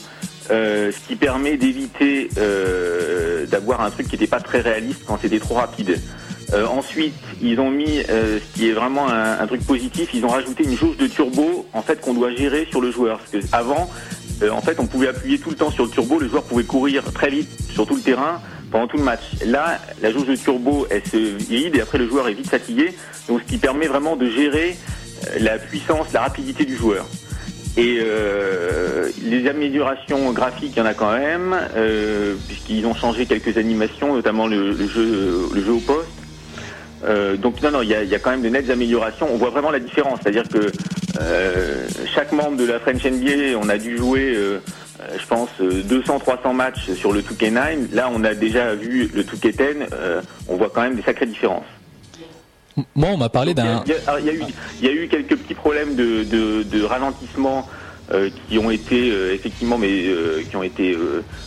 Euh, 0.52 0.92
ce 0.92 1.07
qui 1.07 1.16
permet 1.16 1.57
d'éviter 1.57 2.30
euh, 2.38 3.47
d'avoir 3.47 3.81
un 3.81 3.90
truc 3.90 4.07
qui 4.07 4.14
n'était 4.14 4.28
pas 4.28 4.40
très 4.40 4.62
réaliste 4.62 5.04
quand 5.06 5.18
c'était 5.21 5.40
trop 5.40 5.56
rapide. 5.56 6.00
Euh, 6.54 6.68
ensuite, 6.68 7.16
ils 7.42 7.59
ont 7.59 7.71
mis 7.71 8.04
ce 8.04 8.54
qui 8.54 8.69
est 8.69 8.74
vraiment 8.74 9.07
un, 9.09 9.47
truc 9.47 9.66
positif, 9.66 10.09
ils 10.14 10.24
ont 10.24 10.30
rajouté 10.30 10.64
une 10.64 10.78
jauge 10.78 10.97
de 10.97 11.07
turbo 11.07 11.66
en 11.74 11.81
fait 11.81 12.00
qu'on 12.00 12.14
doit 12.14 12.31
gérer 12.31 12.68
sur 12.69 12.81
le 12.81 12.92
joueur. 12.92 13.19
Parce 13.19 13.31
que 13.31 13.50
avant, 13.52 13.90
en 14.52 14.62
fait, 14.62 14.80
on 14.80 14.85
pouvait 14.85 15.07
appuyer 15.07 15.40
tout 15.40 15.50
le 15.50 15.56
temps 15.56 15.71
sur 15.71 15.85
le 15.85 15.90
turbo, 15.90 16.19
le 16.19 16.30
joueur 16.30 16.44
pouvait 16.44 16.64
courir 16.64 17.04
très 17.12 17.31
vite 17.31 17.50
sur 17.71 17.88
tout 17.88 17.95
le 17.95 18.02
terrain 18.02 18.40
pendant 18.76 18.88
tout 18.88 18.98
le 18.98 19.04
match. 19.04 19.22
Là, 19.46 19.80
la 20.02 20.12
jauge 20.12 20.28
de 20.28 20.36
turbo, 20.36 20.86
elle 20.90 21.06
se 21.06 21.16
vide 21.16 21.78
et 21.78 21.82
après 21.82 21.98
le 21.98 22.10
joueur 22.10 22.28
est 22.28 22.34
vite 22.34 22.50
fatigué, 22.50 22.94
donc 23.30 23.40
ce 23.40 23.46
qui 23.46 23.58
permet 23.58 23.88
vraiment 23.88 24.18
de 24.18 24.30
gérer 24.30 24.76
la 25.40 25.58
puissance, 25.58 26.12
la 26.12 26.20
rapidité 26.20 26.66
du 26.66 26.76
joueur. 26.76 27.06
Et 27.78 28.00
euh, 28.02 29.10
les 29.24 29.48
améliorations 29.48 30.30
graphiques, 30.34 30.74
il 30.76 30.80
y 30.80 30.82
en 30.82 30.86
a 30.86 30.94
quand 30.94 31.14
même, 31.14 31.56
euh, 31.78 32.36
puisqu'ils 32.50 32.86
ont 32.86 32.94
changé 32.94 33.26
quelques 33.26 33.58
animations, 33.58 34.14
notamment 34.14 34.46
le, 34.46 34.76
jeu, 34.76 35.48
au 35.70 35.80
poste. 35.80 36.10
Euh, 37.06 37.38
donc 37.38 37.62
non, 37.62 37.72
non, 37.72 37.82
il 37.82 37.88
y 37.88 37.94
a, 37.94 38.20
quand 38.20 38.32
même 38.32 38.42
de 38.42 38.50
nettes 38.50 38.70
améliorations. 38.70 39.30
On 39.32 39.38
voit 39.38 39.52
vraiment 39.52 39.72
la 39.72 39.80
différence, 39.80 40.20
c'est-à-dire 40.22 40.50
que 40.50 40.70
chaque 42.14 42.34
membre 42.34 42.58
de 42.58 42.66
la 42.66 42.80
French 42.80 43.06
NBA, 43.06 43.58
on 43.58 43.70
a 43.70 43.78
dû 43.78 43.96
jouer, 43.96 44.38
je 45.19 45.26
pense, 45.28 45.50
200-300 45.59 46.54
matchs 46.54 46.92
sur 46.94 47.12
le 47.12 47.21
2K9. 47.21 47.94
Là, 47.94 48.09
on 48.14 48.24
a 48.24 48.33
déjà 48.33 48.76
vu 48.76 49.09
le 49.14 49.24
2K10. 49.24 49.88
on 50.47 50.56
voit 50.56 50.69
quand 50.74 50.81
même 50.81 50.95
des 50.95 51.04
sacrées 51.04 51.26
différences. 51.26 51.66
Moi, 52.95 53.09
on 53.14 53.18
m'a 53.18 53.30
parlé 53.30 53.54
d'un. 53.54 53.83
Il 53.88 54.85
y, 54.85 54.88
a 54.88 54.92
eu 54.92 55.07
quelques 55.07 55.38
petits 55.38 55.54
problèmes 55.54 55.95
de, 55.95 56.83
ralentissement 56.83 57.68
euh, 58.12 58.30
qui 58.47 58.59
ont 58.59 58.69
été 58.69 59.09
euh, 59.12 59.33
effectivement, 59.33 59.78
mais 59.78 60.07
euh, 60.07 60.44
qui 60.47 60.56
ont 60.56 60.64
été 60.64 60.95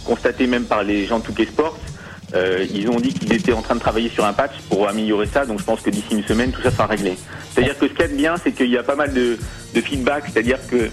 constatés 0.05 0.47
même 0.47 0.65
par 0.65 0.83
les 0.83 1.07
gens 1.07 1.19
de 1.19 1.25
Touquet 1.25 1.47
Sports. 1.47 1.79
ils 2.35 2.89
ont 2.89 2.99
dit 2.99 3.13
qu'ils 3.13 3.33
étaient 3.33 3.53
en 3.53 3.63
train 3.63 3.75
de 3.75 3.81
travailler 3.81 4.09
sur 4.09 4.25
un 4.25 4.33
patch 4.33 4.57
pour 4.71 4.89
améliorer 4.89 5.27
ça, 5.27 5.45
donc 5.45 5.61
je 5.61 5.65
pense 5.65 5.81
que 5.81 5.91
d'ici 5.91 6.09
une 6.13 6.25
semaine, 6.25 6.51
tout 6.51 6.63
ça 6.63 6.71
sera 6.71 6.87
réglé. 6.87 7.17
C'est-à-dire 7.53 7.79
que 7.79 7.89
ce 7.89 7.93
qu'il 7.93 8.01
y 8.01 8.05
a 8.05 8.09
de 8.09 8.17
bien, 8.17 8.35
c'est 8.43 8.53
qu'il 8.53 8.71
y 8.71 8.79
a 8.79 8.83
pas 8.83 8.97
mal 8.97 9.13
de, 9.13 9.37
feedback, 9.81 10.25
c'est-à-dire 10.33 10.59
que 10.69 10.91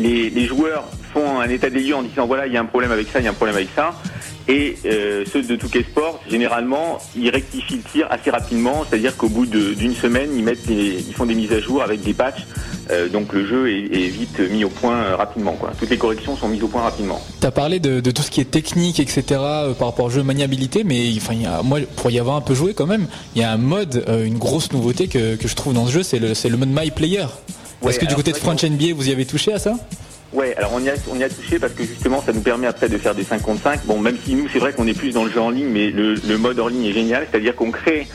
les, 0.00 0.46
joueurs 0.46 0.84
font 1.12 1.40
un 1.40 1.48
état 1.48 1.70
des 1.70 1.80
lieux 1.80 1.94
en 1.94 2.02
disant 2.02 2.26
voilà, 2.26 2.46
il 2.46 2.52
y 2.52 2.56
a 2.56 2.60
un 2.60 2.66
problème 2.66 2.92
avec 2.92 3.08
ça, 3.08 3.20
il 3.20 3.24
y 3.24 3.28
a 3.28 3.30
un 3.30 3.34
problème 3.34 3.56
avec 3.56 3.68
ça. 3.74 3.94
Et 4.48 4.76
euh, 4.84 5.24
ceux 5.32 5.42
de 5.42 5.54
Touquet 5.54 5.84
Sport, 5.84 6.20
généralement, 6.28 6.98
ils 7.16 7.30
rectifient 7.30 7.76
le 7.76 7.82
tir 7.82 8.06
assez 8.10 8.30
rapidement, 8.30 8.84
c'est-à-dire 8.88 9.16
qu'au 9.16 9.28
bout 9.28 9.46
d'une 9.46 9.94
semaine, 9.94 10.30
ils 10.36 11.14
font 11.14 11.26
des 11.26 11.34
mises 11.34 11.52
à 11.52 11.60
jour 11.60 11.82
avec 11.82 12.02
des 12.02 12.14
patchs. 12.14 12.46
Euh, 12.90 13.08
donc 13.08 13.32
le 13.32 13.46
jeu 13.46 13.70
est, 13.70 14.08
vite 14.08 14.40
mis 14.50 14.64
au 14.64 14.68
point 14.68 14.96
euh, 14.96 15.14
rapidement. 15.14 15.52
Quoi. 15.52 15.70
Toutes 15.78 15.90
les 15.90 15.98
corrections 15.98 16.36
sont 16.36 16.48
mises 16.48 16.64
au 16.64 16.68
point 16.68 16.82
rapidement. 16.82 17.20
T'as 17.38 17.52
parlé 17.52 17.78
de, 17.78 18.00
tout 18.10 18.22
ce 18.22 18.30
qui 18.30 18.40
est 18.40 18.50
technique, 18.50 18.98
etc. 18.98 19.22
par 19.78 19.88
rapport 19.88 20.06
au 20.06 20.10
jeu 20.10 20.24
maniabilité, 20.24 20.82
mais 20.82 21.12
enfin, 21.16 21.34
moi, 21.62 21.78
pour 21.96 22.10
y 22.10 22.18
avoir 22.18 22.34
un 22.34 22.40
peu 22.40 22.54
joué 22.54 22.74
quand 22.74 22.86
même, 22.86 23.06
il 23.36 23.42
y 23.42 23.44
a 23.44 23.52
un 23.52 23.58
mode, 23.58 24.04
une 24.08 24.38
grosse 24.38 24.72
nouveauté 24.72 25.06
que, 25.06 25.36
je 25.40 25.54
trouve 25.54 25.74
dans 25.74 25.86
ce 25.86 25.92
jeu, 25.92 26.02
c'est 26.02 26.18
le, 26.18 26.34
c'est 26.34 26.48
le 26.48 26.56
mode 26.56 26.70
My 26.72 26.90
Player. 26.90 27.26
Ouais, 27.82 27.90
Est-ce 27.90 27.98
que 27.98 28.06
du 28.06 28.14
côté 28.14 28.32
de 28.32 28.36
French 28.36 28.62
NBA, 28.64 28.94
vous 28.94 29.08
y 29.08 29.12
avez 29.12 29.24
touché 29.24 29.52
à 29.52 29.58
ça? 29.58 29.74
Ouais, 30.32 30.54
alors 30.56 30.72
on 30.74 30.80
y, 30.80 30.88
a, 30.88 30.94
on 31.10 31.18
y 31.18 31.24
a 31.24 31.28
touché 31.28 31.58
parce 31.58 31.72
que 31.72 31.82
justement 31.82 32.22
ça 32.22 32.32
nous 32.32 32.40
permet 32.40 32.68
après 32.68 32.88
de 32.88 32.96
faire 32.98 33.14
des 33.16 33.24
5 33.24 33.42
contre 33.42 33.62
5. 33.62 33.86
Bon, 33.86 33.98
même 33.98 34.16
si 34.24 34.34
nous 34.36 34.48
c'est 34.52 34.60
vrai 34.60 34.72
qu'on 34.72 34.86
est 34.86 34.94
plus 34.94 35.12
dans 35.12 35.24
le 35.24 35.30
jeu 35.30 35.40
en 35.40 35.50
ligne, 35.50 35.68
mais 35.68 35.90
le, 35.90 36.14
le 36.14 36.38
mode 36.38 36.58
hors 36.60 36.68
ligne 36.68 36.84
est 36.84 36.92
génial, 36.92 37.26
c'est-à-dire 37.28 37.56
qu'on 37.56 37.72
crée 37.72 38.06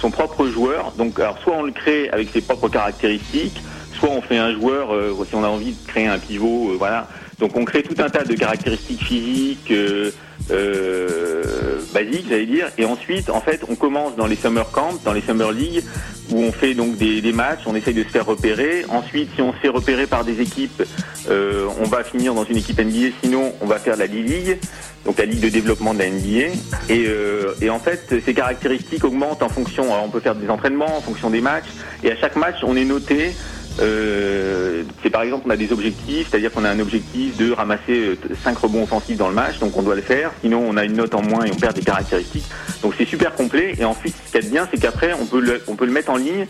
son 0.00 0.10
propre 0.10 0.46
joueur. 0.46 0.92
Donc 0.96 1.18
alors 1.20 1.38
soit 1.42 1.56
on 1.56 1.62
le 1.64 1.72
crée 1.72 2.08
avec 2.10 2.30
ses 2.32 2.40
propres 2.40 2.70
caractéristiques, 2.70 3.60
soit 3.98 4.08
on 4.08 4.22
fait 4.22 4.38
un 4.38 4.54
joueur 4.54 4.94
euh, 4.94 5.12
si 5.28 5.34
on 5.34 5.44
a 5.44 5.48
envie 5.48 5.72
de 5.72 5.86
créer 5.86 6.06
un 6.06 6.18
pivot, 6.18 6.70
euh, 6.70 6.76
voilà. 6.78 7.06
Donc 7.38 7.54
on 7.54 7.64
crée 7.66 7.82
tout 7.82 8.00
un 8.02 8.08
tas 8.08 8.24
de 8.24 8.34
caractéristiques 8.34 9.04
physiques, 9.04 9.70
euh, 9.70 10.10
euh, 10.50 11.80
basiques, 11.92 12.26
j'allais 12.28 12.46
dire, 12.46 12.68
et 12.78 12.84
ensuite 12.84 13.30
en 13.30 13.40
fait 13.40 13.62
on 13.68 13.74
commence 13.74 14.16
dans 14.16 14.26
les 14.26 14.36
summer 14.36 14.70
camps, 14.70 14.94
dans 15.04 15.12
les 15.12 15.20
summer 15.20 15.52
leagues, 15.52 15.84
où 16.30 16.40
on 16.40 16.52
fait 16.52 16.74
donc 16.74 16.96
des, 16.96 17.20
des 17.20 17.32
matchs, 17.32 17.60
on 17.66 17.74
essaye 17.74 17.94
de 17.94 18.02
se 18.02 18.08
faire 18.08 18.26
repérer. 18.26 18.84
Ensuite, 18.88 19.30
si 19.34 19.42
on 19.42 19.52
se 19.52 19.58
fait 19.58 19.68
repérer 19.68 20.06
par 20.06 20.24
des 20.24 20.40
équipes, 20.40 20.82
euh, 21.30 21.68
on 21.80 21.84
va 21.84 22.04
finir 22.04 22.34
dans 22.34 22.44
une 22.44 22.56
équipe 22.56 22.78
NBA. 22.78 23.14
Sinon, 23.22 23.52
on 23.60 23.66
va 23.66 23.78
faire 23.78 23.96
la 23.96 24.08
D-League, 24.08 24.58
donc 25.04 25.18
la 25.18 25.24
ligue 25.24 25.40
de 25.40 25.48
développement 25.48 25.94
de 25.94 26.00
la 26.00 26.10
NBA. 26.10 26.54
Et, 26.88 27.06
euh, 27.06 27.54
et 27.60 27.70
en 27.70 27.78
fait, 27.78 28.14
ces 28.24 28.34
caractéristiques 28.34 29.04
augmentent 29.04 29.42
en 29.42 29.48
fonction. 29.48 29.86
On 30.04 30.10
peut 30.10 30.20
faire 30.20 30.34
des 30.34 30.50
entraînements 30.50 30.96
en 30.96 31.00
fonction 31.00 31.30
des 31.30 31.40
matchs. 31.40 31.68
Et 32.02 32.12
à 32.12 32.16
chaque 32.16 32.36
match, 32.36 32.56
on 32.62 32.76
est 32.76 32.84
noté. 32.84 33.34
Euh, 33.80 34.82
c'est 35.02 35.10
par 35.10 35.22
exemple 35.22 35.44
on 35.46 35.50
a 35.50 35.56
des 35.56 35.72
objectifs, 35.72 36.28
c'est-à-dire 36.30 36.50
qu'on 36.52 36.64
a 36.64 36.70
un 36.70 36.80
objectif 36.80 37.36
de 37.36 37.52
ramasser 37.52 38.18
5 38.42 38.58
rebonds 38.58 38.82
offensifs 38.82 39.16
dans 39.16 39.28
le 39.28 39.34
match, 39.34 39.58
donc 39.58 39.76
on 39.76 39.82
doit 39.82 39.94
le 39.94 40.02
faire, 40.02 40.32
sinon 40.40 40.64
on 40.66 40.76
a 40.76 40.84
une 40.84 40.94
note 40.94 41.14
en 41.14 41.22
moins 41.22 41.44
et 41.44 41.52
on 41.52 41.56
perd 41.56 41.76
des 41.76 41.82
caractéristiques. 41.82 42.46
Donc 42.82 42.94
c'est 42.98 43.04
super 43.04 43.34
complet 43.34 43.74
et 43.78 43.84
ensuite 43.84 44.14
ce 44.16 44.32
qu'il 44.32 44.42
y 44.42 44.44
a 44.44 44.48
de 44.48 44.52
bien 44.52 44.68
c'est 44.70 44.80
qu'après 44.80 45.12
on 45.12 45.26
peut 45.26 45.40
le, 45.40 45.62
on 45.68 45.76
peut 45.76 45.86
le 45.86 45.92
mettre 45.92 46.10
en 46.10 46.16
ligne 46.16 46.46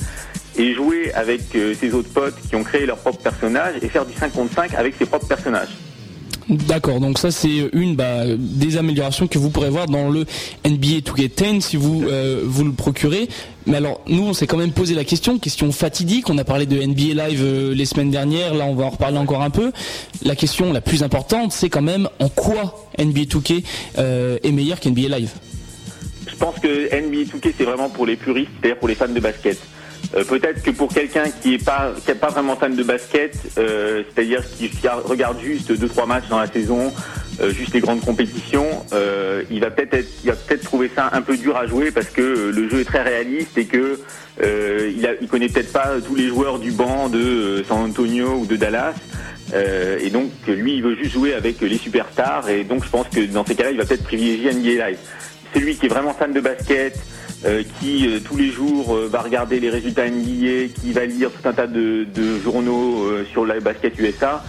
et 0.57 0.75
jouer 0.75 1.13
avec 1.15 1.55
euh, 1.55 1.75
ses 1.75 1.93
autres 1.95 2.13
potes 2.13 2.37
qui 2.49 2.57
ont 2.57 2.65
créé 2.65 2.87
leur 2.87 2.99
propre 2.99 3.19
personnage 3.19 3.75
et 3.83 3.89
faire 3.89 4.07
du 4.07 4.15
5 4.15 4.33
contre 4.33 4.55
5 4.55 4.75
avec 4.75 4.95
ses 4.97 5.07
propres 5.07 5.29
personnages. 5.29 5.77
D'accord, 6.49 6.99
donc 6.99 7.19
ça 7.19 7.31
c'est 7.31 7.69
une 7.75 7.95
bah, 7.95 8.23
des 8.39 8.79
améliorations 8.79 9.27
que 9.27 9.39
vous 9.39 9.51
pourrez 9.51 9.69
voir 9.69 9.87
dans 9.87 10.09
le 10.09 10.25
NBA 10.67 11.01
2K10 11.05 11.61
si 11.61 11.77
vous 11.77 12.05
euh, 12.09 12.43
vous 12.43 12.65
le 12.65 12.73
procurez. 12.73 13.29
Mais 13.67 13.77
alors 13.77 14.01
nous 14.09 14.23
on 14.23 14.33
s'est 14.33 14.47
quand 14.47 14.57
même 14.57 14.73
posé 14.73 14.95
la 14.95 15.05
question, 15.05 15.39
question 15.39 15.71
fatidique. 15.73 16.31
On 16.31 16.39
a 16.39 16.45
parlé 16.45 16.65
de 16.65 16.81
NBA 16.81 17.29
Live 17.29 17.43
euh, 17.45 17.75
les 17.75 17.85
semaines 17.85 18.11
dernières, 18.11 18.55
là 18.55 18.65
on 18.65 18.75
va 18.75 18.87
en 18.87 18.91
reparler 18.91 19.19
encore 19.19 19.43
un 19.43 19.51
peu. 19.51 19.73
La 20.25 20.35
question 20.37 20.73
la 20.73 20.81
plus 20.81 21.03
importante 21.03 21.53
c'est 21.53 21.69
quand 21.69 21.83
même 21.83 22.09
en 22.19 22.31
quoi 22.31 22.89
NBA 22.99 23.23
2K 23.25 23.63
euh, 23.99 24.39
est 24.43 24.53
meilleur 24.53 24.81
qu'NBA 24.81 25.19
Live? 25.19 25.33
Je 26.27 26.37
pense 26.37 26.59
que 26.61 26.69
NBA 26.69 27.31
2K 27.31 27.53
c'est 27.59 27.65
vraiment 27.65 27.91
pour 27.91 28.07
les 28.07 28.17
puristes, 28.17 28.51
c'est-à-dire 28.61 28.79
pour 28.79 28.89
les 28.89 28.95
fans 28.95 29.09
de 29.09 29.21
basket. 29.21 29.59
Euh, 30.17 30.25
Peut-être 30.25 30.63
que 30.63 30.71
pour 30.71 30.89
quelqu'un 30.93 31.25
qui 31.43 31.55
est 31.55 31.65
pas 31.65 31.93
vraiment 32.31 32.57
fan 32.57 32.75
de 32.75 32.83
basket, 32.83 33.37
euh, 33.59 34.03
c'est-à-dire 34.15 34.43
qui 34.57 34.71
regarde- 35.05 35.41
juste 35.43 35.73
deux 35.73 35.89
trois 35.89 36.07
matchs 36.07 36.29
dans 36.29 36.39
la 36.39 36.47
saison, 36.47 36.93
euh, 37.41 37.51
juste 37.51 37.75
les 37.75 37.81
grandes 37.81 38.01
compétitions, 38.01 38.67
il 39.51 39.61
va 39.61 39.71
peut-être 39.71 40.63
trouver 40.65 40.91
ça 40.95 41.11
un 41.13 41.23
peu 41.23 41.37
dur 41.37 41.57
à 41.57 41.67
jouer 41.67 41.91
parce 41.91 42.09
que 42.09 42.51
le 42.55 42.69
jeu 42.69 42.81
est 42.81 42.85
très 42.85 43.03
réaliste 43.03 43.57
et 43.59 43.67
que 43.67 44.01
il, 44.43 45.07
a, 45.07 45.11
il 45.21 45.29
connaît 45.29 45.49
peut-être 45.49 45.73
pas 45.73 45.93
tous 46.07 46.15
les 46.15 46.29
joueurs 46.29 46.59
du 46.59 46.71
banc 46.73 47.09
de 47.09 47.65
San 47.69 47.79
Antonio 47.79 48.39
ou 48.41 48.47
de 48.47 48.57
Dallas. 48.57 48.95
Et 49.55 50.11
donc 50.11 50.31
lui 50.47 50.77
il 50.77 50.83
veut 50.83 50.97
juste 50.97 51.13
jouer 51.13 51.35
avec 51.35 51.61
les 51.61 51.79
superstars 51.79 52.49
et 52.49 52.65
donc 52.65 52.85
je 52.85 52.91
pense 52.91 53.09
que 53.09 53.21
dans 53.21 53.45
ces 53.45 53.55
cas-là 53.55 53.71
il 53.73 53.77
va 53.79 53.85
peut-être 53.85 54.05
privilégier 54.05 54.53
NBA 54.53 54.89
Live. 54.89 54.99
Celui 55.55 55.77
qui 55.77 55.87
est 55.87 55.89
vraiment 55.89 56.13
fan 56.15 56.33
de 56.33 56.41
basket, 56.41 56.99
euh, 57.47 57.63
qui 57.81 58.07
euh, 58.09 58.21
tous 58.25 58.37
les 58.37 58.51
jours 58.51 58.95
euh, 58.95 59.09
va 59.11 59.21
regarder 59.21 59.61
les 59.61 59.71
résultats 59.71 60.09
NBA, 60.09 60.73
qui 60.81 60.93
va 60.93 61.05
lire 61.07 61.31
tout 61.31 61.49
un 61.49 61.53
tas 61.53 61.67
de, 61.67 62.07
de 62.15 62.39
journaux 62.41 63.07
sur 63.33 63.45
le 63.45 63.61
basket 63.61 63.99
USA, 63.99 64.45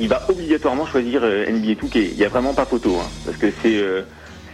il 0.00 0.08
va 0.08 0.24
obligatoirement 0.28 0.86
choisir 0.86 1.22
NBA 1.22 1.72
2K. 1.74 2.10
Il 2.12 2.16
n'y 2.16 2.24
a 2.24 2.28
vraiment 2.28 2.54
pas 2.54 2.64
photo, 2.64 2.96
hein, 3.00 3.08
parce 3.24 3.36
que 3.36 3.46
c'est 3.62 3.80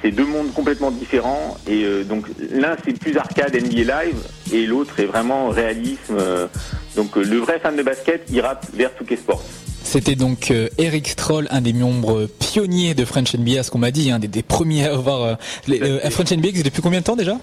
c'est 0.00 0.12
deux 0.12 0.26
mondes 0.26 0.52
complètement 0.54 0.92
différents 0.92 1.56
et 1.66 1.82
euh, 1.84 2.04
donc 2.04 2.26
l'un 2.52 2.76
c'est 2.84 2.92
plus 2.96 3.16
arcade 3.16 3.52
NBA 3.56 3.82
Live 4.04 4.16
et 4.52 4.64
l'autre 4.64 5.00
est 5.00 5.06
vraiment 5.06 5.48
réalisme. 5.48 6.16
euh, 6.20 6.46
donc 6.94 7.16
euh, 7.16 7.24
le 7.24 7.38
vrai 7.38 7.58
fan 7.58 7.74
de 7.74 7.82
basket 7.82 8.30
ira 8.30 8.60
vers 8.74 8.90
2K 9.02 9.16
Sports. 9.16 9.42
C'était 9.82 10.14
donc 10.16 10.52
Eric 10.76 11.08
Stroll, 11.08 11.48
un 11.50 11.62
des 11.62 11.72
membres 11.72 12.28
pionniers 12.38 12.94
de 12.94 13.04
French 13.06 13.34
NBA, 13.34 13.62
ce 13.62 13.70
qu'on 13.70 13.78
m'a 13.78 13.90
dit, 13.90 14.10
un 14.10 14.18
des, 14.18 14.28
des 14.28 14.42
premiers 14.42 14.84
à 14.86 14.92
avoir... 14.92 15.38
les- 15.66 15.78
French 16.10 16.30
NBA 16.30 16.48
existe 16.48 16.66
depuis 16.66 16.82
combien 16.82 17.00
de 17.00 17.04
temps 17.04 17.16
déjà? 17.16 17.38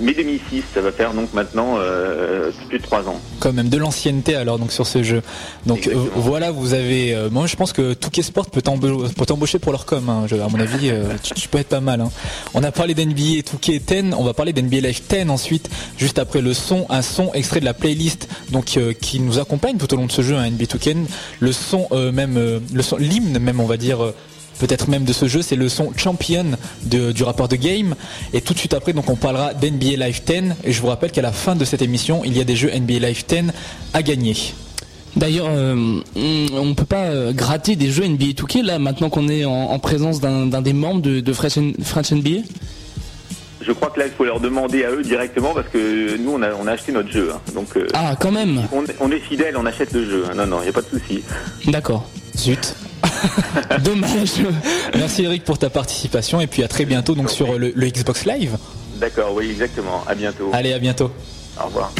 Mai 0.00 0.14
2006, 0.14 0.62
ça 0.72 0.80
va 0.80 0.90
faire 0.90 1.12
donc 1.12 1.34
maintenant 1.34 1.74
euh, 1.76 2.50
plus 2.68 2.78
de 2.78 2.82
trois 2.82 3.06
ans. 3.08 3.20
quand 3.40 3.52
même 3.52 3.68
de 3.68 3.76
l'ancienneté 3.76 4.34
alors 4.34 4.58
donc 4.58 4.72
sur 4.72 4.86
ce 4.86 5.02
jeu. 5.02 5.22
Donc 5.66 5.86
euh, 5.86 5.94
voilà, 6.14 6.50
vous 6.50 6.72
avez. 6.72 7.14
euh, 7.14 7.28
moi 7.30 7.46
je 7.46 7.56
pense 7.56 7.74
que 7.74 7.92
Touquet 7.92 8.22
Sport 8.22 8.46
peut 8.50 8.62
t'embaucher 8.62 9.58
pour 9.58 9.70
leur 9.72 9.84
com. 9.84 10.08
hein. 10.08 10.24
Je- 10.28 10.36
à 10.36 10.48
mon 10.48 10.58
avis, 10.60 10.88
euh, 10.88 11.04
tu, 11.22 11.34
tu 11.34 11.46
peux 11.48 11.58
être 11.58 11.68
pas 11.68 11.80
mal. 11.80 12.00
hein. 12.00 12.10
On 12.54 12.64
a 12.64 12.72
parlé 12.72 12.94
d'NBA 12.94 13.38
et 13.38 13.42
Touquet 13.42 13.78
10. 13.86 14.14
On 14.18 14.24
va 14.24 14.32
parler 14.32 14.54
d'NBA 14.54 14.80
Live 14.80 15.02
10 15.10 15.28
ensuite, 15.28 15.68
juste 15.98 16.18
après 16.18 16.40
le 16.40 16.54
son, 16.54 16.86
un 16.88 17.02
son 17.02 17.30
extrait 17.34 17.60
de 17.60 17.66
la 17.66 17.74
playlist 17.74 18.28
donc 18.50 18.78
euh, 18.78 18.94
qui 18.94 19.20
nous 19.20 19.38
accompagne 19.38 19.76
tout 19.76 19.92
au 19.92 19.96
long 19.98 20.06
de 20.06 20.12
ce 20.12 20.22
jeu, 20.22 20.36
un 20.36 20.48
NBA 20.50 20.64
2K. 20.64 20.96
Le 21.40 21.52
son 21.52 21.86
euh, 21.92 22.12
même, 22.12 22.36
euh, 22.38 22.60
le 22.72 22.82
son, 22.82 22.96
l'hymne 22.96 23.38
même, 23.38 23.60
on 23.60 23.66
va 23.66 23.76
dire. 23.76 24.12
Peut-être 24.58 24.88
même 24.88 25.04
de 25.04 25.12
ce 25.12 25.26
jeu, 25.26 25.42
c'est 25.42 25.56
le 25.56 25.68
son 25.68 25.92
Champion 25.96 26.44
de- 26.84 27.12
du 27.12 27.22
rappeur 27.22 27.48
de 27.48 27.56
Game. 27.56 27.94
Et 28.32 28.40
tout 28.40 28.54
de 28.54 28.58
suite 28.58 28.74
après, 28.74 28.92
donc 28.92 29.08
on 29.10 29.16
parlera 29.16 29.54
d'NBA 29.54 29.96
Live 30.06 30.22
10. 30.26 30.54
Et 30.64 30.72
je 30.72 30.80
vous 30.80 30.88
rappelle 30.88 31.10
qu'à 31.10 31.22
la 31.22 31.32
fin 31.32 31.54
de 31.56 31.64
cette 31.64 31.82
émission, 31.82 32.22
il 32.24 32.36
y 32.36 32.40
a 32.40 32.44
des 32.44 32.56
jeux 32.56 32.70
NBA 32.72 32.98
Live 33.06 33.24
10 33.28 33.52
à 33.94 34.02
gagner. 34.02 34.36
D'ailleurs, 35.14 35.46
euh, 35.50 36.00
on 36.16 36.46
on 36.54 36.74
peut 36.74 36.86
pas 36.86 37.04
euh, 37.04 37.32
gratter 37.32 37.76
des 37.76 37.90
jeux 37.90 38.04
NBA 38.04 38.32
2K 38.32 38.62
là 38.62 38.78
maintenant 38.78 39.10
qu'on 39.10 39.28
est 39.28 39.44
en, 39.44 39.52
en 39.52 39.78
présence 39.78 40.20
d'un 40.20 40.46
d'un 40.46 40.62
des 40.62 40.72
membres 40.72 41.02
de, 41.02 41.20
de 41.20 41.32
French, 41.34 41.58
French 41.82 42.12
NBA. 42.12 42.40
Je 43.60 43.70
crois 43.72 43.90
que 43.90 44.00
là 44.00 44.06
il 44.06 44.12
faut 44.12 44.24
leur 44.24 44.40
demander 44.40 44.84
à 44.84 44.90
eux 44.90 45.02
directement 45.02 45.52
parce 45.54 45.68
que 45.68 46.16
nous 46.16 46.30
on 46.32 46.42
a, 46.42 46.48
on 46.54 46.66
a 46.66 46.72
acheté 46.72 46.92
notre 46.92 47.10
jeu. 47.12 47.30
hein. 47.32 47.40
Donc 47.54 47.76
euh, 47.76 47.86
Ah, 47.92 48.16
quand 48.18 48.32
même. 48.32 48.62
on, 48.72 48.84
on 49.00 49.10
est 49.12 49.20
fidèle, 49.20 49.54
on 49.58 49.66
achète 49.66 49.92
le 49.92 50.04
jeu. 50.08 50.24
hein. 50.30 50.34
Non, 50.34 50.46
non, 50.46 50.56
il 50.60 50.64
n'y 50.64 50.68
a 50.70 50.72
pas 50.72 50.80
de 50.82 50.88
souci. 50.98 51.22
D'accord. 51.66 52.08
Zut. 52.36 52.74
Dommage. 53.84 54.32
Merci 54.94 55.24
Eric 55.24 55.44
pour 55.44 55.58
ta 55.58 55.70
participation 55.70 56.40
et 56.40 56.46
puis 56.46 56.62
à 56.62 56.68
très 56.68 56.84
bientôt 56.84 57.14
donc 57.14 57.30
sur 57.30 57.58
le, 57.58 57.72
le 57.74 57.88
Xbox 57.88 58.24
Live. 58.24 58.56
D'accord, 58.96 59.34
oui, 59.34 59.50
exactement. 59.50 60.04
À 60.06 60.14
bientôt. 60.14 60.50
Allez, 60.52 60.72
à 60.72 60.78
bientôt. 60.78 61.10
Au 61.60 61.66
revoir. 61.66 61.92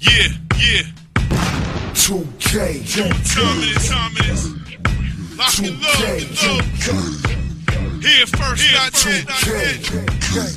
Yeah, 0.00 0.28
yeah. 0.58 0.82
2K, 1.94 2.52
Time 2.94 3.58
it 3.62 3.76
is, 3.76 3.88
time 3.88 4.12
it 4.16 4.26
is. 4.30 4.42
Lock 5.36 5.58
and 5.58 5.80
load, 5.82 6.22
and 6.22 6.62
load. 6.86 8.02
Here 8.02 8.26
first, 8.26 8.62
not 8.72 9.04
yet, 9.04 9.26
not 9.26 9.46
yet. 9.46 9.80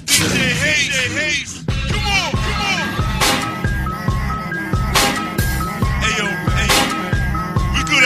DJ 0.06 0.36
Hayes, 0.62 0.90
DJ 0.90 0.98
Hayes. 1.18 1.64
Come 1.90 2.06
on, 2.06 2.32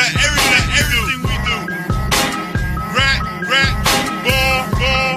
that 0.03 0.19
every, 0.19 0.43
that 0.51 0.67
everything 0.83 1.19
we 1.23 1.35
do. 1.47 1.57
Rap, 2.91 3.23
rap, 3.47 3.71
ball, 4.27 4.59
ball. 4.75 5.15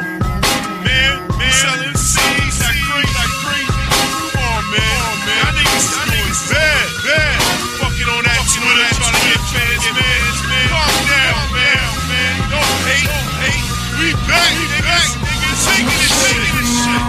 Man, 0.87 1.27
man. 1.35 1.51
Selling 1.59 1.97
seeds 1.99 2.63
like 2.63 2.79
crazy, 2.87 3.11
like 3.19 3.35
crazy. 3.43 3.67
Come 3.67 4.47
on, 4.47 4.63
man. 4.71 4.87
Come 4.87 5.11
on, 5.11 5.19
man. 5.27 5.43
Y'all 5.43 5.59
niggas, 5.59 5.87
y'all 5.91 6.07
niggas 6.07 6.43
bad, 6.55 6.87
bad. 7.03 7.35
Fucking 7.83 8.11
on 8.15 8.23
that 8.31 8.39
Twitter, 8.47 8.87
trying 8.95 9.11
to 9.11 9.23
get 9.27 9.43
fans, 9.51 10.39
man. 10.47 10.71
Calm 10.71 11.03
down, 11.11 11.43
man, 11.51 11.83
man. 12.07 12.35
Don't 12.47 12.75
hate, 12.87 13.11
don't 13.11 13.31
hate. 13.43 13.67
We 13.99 14.15
back, 14.31 14.51
we 14.55 14.71
back, 14.87 15.09
niggas. 15.19 15.67
Taking 15.67 15.99
this 15.99 16.15
shit, 16.15 16.47
this 16.63 16.71
shit. 16.79 17.03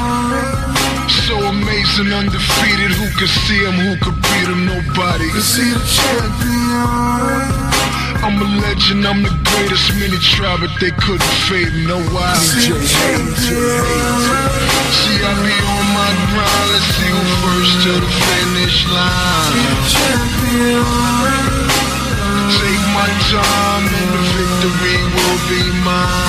So 1.30 1.36
amazing, 1.46 2.10
undefeated. 2.10 2.90
Who 2.98 3.06
could 3.22 3.30
see 3.30 3.62
him? 3.62 3.78
Who 3.78 3.94
could 4.02 4.18
beat 4.18 4.50
him? 4.50 4.66
Nobody. 4.66 5.26
You 5.30 5.42
see 5.46 5.70
the 5.70 5.84
champion. 5.86 7.67
I'm 8.24 8.42
a 8.42 8.46
legend, 8.62 9.06
I'm 9.06 9.22
the 9.24 9.30
greatest 9.30 9.94
mini 10.00 10.18
trap, 10.18 10.60
but 10.60 10.72
they 10.80 10.92
couldn't 10.92 11.22
fade 11.48 11.74
me. 11.74 11.86
No 11.88 12.00
why? 12.14 12.34
See, 12.36 12.74
I 15.22 15.34
be 15.44 15.54
on 15.54 15.86
my 15.94 16.10
grind. 16.34 16.68
Let's 16.74 16.90
see 16.98 17.10
who 17.14 17.22
first 17.44 17.74
to 17.84 17.92
the 18.02 18.10
finish 18.26 18.78
line. 18.90 19.58
Take 22.48 22.86
my 22.96 23.10
time 23.28 23.84
and 23.84 24.10
the 24.16 24.24
victory 24.32 25.00
will 25.12 25.40
be 25.52 25.62
mine. 25.84 26.28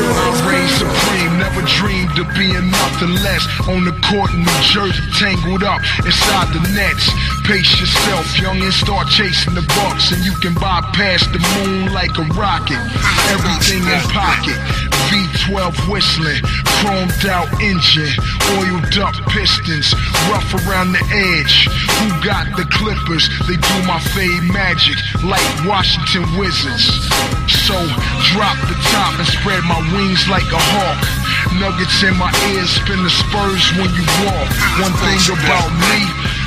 I 0.00 0.32
reign 0.48 0.68
supreme, 0.72 1.36
never 1.36 1.60
dreamed 1.68 2.16
of 2.16 2.28
being 2.32 2.70
nothing 2.70 3.12
less. 3.20 3.44
On 3.68 3.84
the 3.84 3.92
court 4.08 4.32
in 4.32 4.40
New 4.40 4.60
Jersey, 4.64 5.04
tangled 5.20 5.64
up 5.64 5.80
inside 6.04 6.48
the 6.56 6.64
nets. 6.72 7.12
Pace 7.44 7.80
yourself, 7.80 8.24
young, 8.40 8.60
and 8.62 8.72
start 8.72 9.08
chasing 9.08 9.54
the 9.54 9.62
bucks. 9.76 10.12
And 10.12 10.24
you 10.24 10.32
can 10.40 10.54
bypass 10.54 11.26
the 11.28 11.40
moon 11.60 11.92
like 11.92 12.16
a 12.16 12.24
rocket. 12.32 12.80
Everything 13.28 13.84
in 13.84 14.00
pocket. 14.08 14.89
V12 15.08 15.72
whistling, 15.88 16.42
chromed 16.80 17.24
out 17.28 17.48
engine, 17.62 18.12
oiled 18.58 18.96
up 18.98 19.14
pistons, 19.32 19.94
rough 20.28 20.50
around 20.66 20.92
the 20.92 21.04
edge. 21.12 21.68
Who 22.00 22.08
got 22.24 22.44
the 22.56 22.66
clippers? 22.68 23.28
They 23.48 23.56
do 23.56 23.76
my 23.86 24.00
fade 24.12 24.44
magic 24.52 24.98
like 25.24 25.44
Washington 25.64 26.26
Wizards. 26.36 26.90
So 27.48 27.76
drop 28.34 28.58
the 28.68 28.78
top 28.92 29.18
and 29.18 29.28
spread 29.28 29.62
my 29.64 29.80
wings 29.94 30.28
like 30.28 30.46
a 30.52 30.60
hawk. 30.60 31.00
Nuggets 31.58 32.02
in 32.02 32.16
my 32.16 32.30
ears, 32.52 32.70
spin 32.70 33.02
the 33.02 33.10
spurs 33.10 33.64
when 33.78 33.90
you 33.96 34.04
walk. 34.26 34.50
One 34.82 34.94
thing 35.02 35.20
about 35.32 35.70
me, 35.88 36.00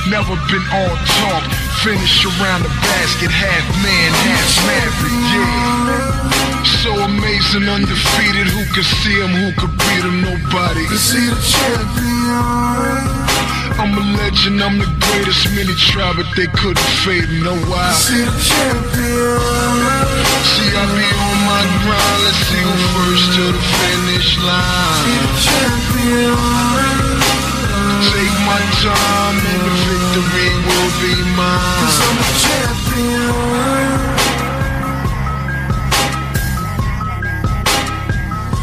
never 0.10 0.36
been 0.48 0.66
all 0.72 0.96
talk. 1.24 1.44
Finish 1.84 2.26
around 2.26 2.64
the 2.64 2.74
basket, 2.92 3.32
half 3.32 3.66
man, 3.84 4.12
half 4.24 4.52
maverick, 4.68 5.14
yeah. 5.34 6.53
So 6.64 6.96
amazing, 6.96 7.68
undefeated. 7.68 8.48
Who 8.48 8.64
could 8.74 8.86
see 8.86 9.20
him? 9.20 9.32
Who 9.36 9.52
could 9.60 9.76
beat 9.78 10.04
him? 10.04 10.22
Nobody. 10.24 10.88
Can 10.88 10.98
see 10.98 11.28
the 11.28 11.40
champion. 11.40 13.04
I'm 13.80 13.92
a 13.92 14.04
legend. 14.16 14.64
I'm 14.64 14.80
the 14.80 14.88
greatest 14.88 15.52
mini 15.56 15.76
trap, 15.76 16.16
but 16.16 16.28
they 16.36 16.48
couldn't 16.56 16.92
fade 17.04 17.28
me. 17.28 17.44
No 17.44 17.56
why? 17.68 17.92
See 17.92 18.24
the 18.24 18.32
champion. 18.32 19.44
See, 20.56 20.72
I 20.72 20.84
be 20.88 21.04
on 21.04 21.38
my 21.44 21.64
grind. 21.84 22.20
Let's 22.24 22.40
see 22.48 22.64
who 22.64 22.76
first 22.96 23.28
to 23.36 23.44
the 23.52 23.64
finish 23.84 24.40
line. 24.40 25.04
See 25.04 25.20
the 25.20 25.32
champion. 25.44 26.40
Take 28.08 28.38
my 28.48 28.62
time, 28.80 29.36
and 29.36 29.62
the 29.68 29.76
victory 29.84 30.48
will 30.64 30.92
be 31.04 31.12
mine. 31.36 31.80
Cause 31.84 32.00
I'm 32.08 32.20
a 32.20 32.28
champion. 32.40 33.43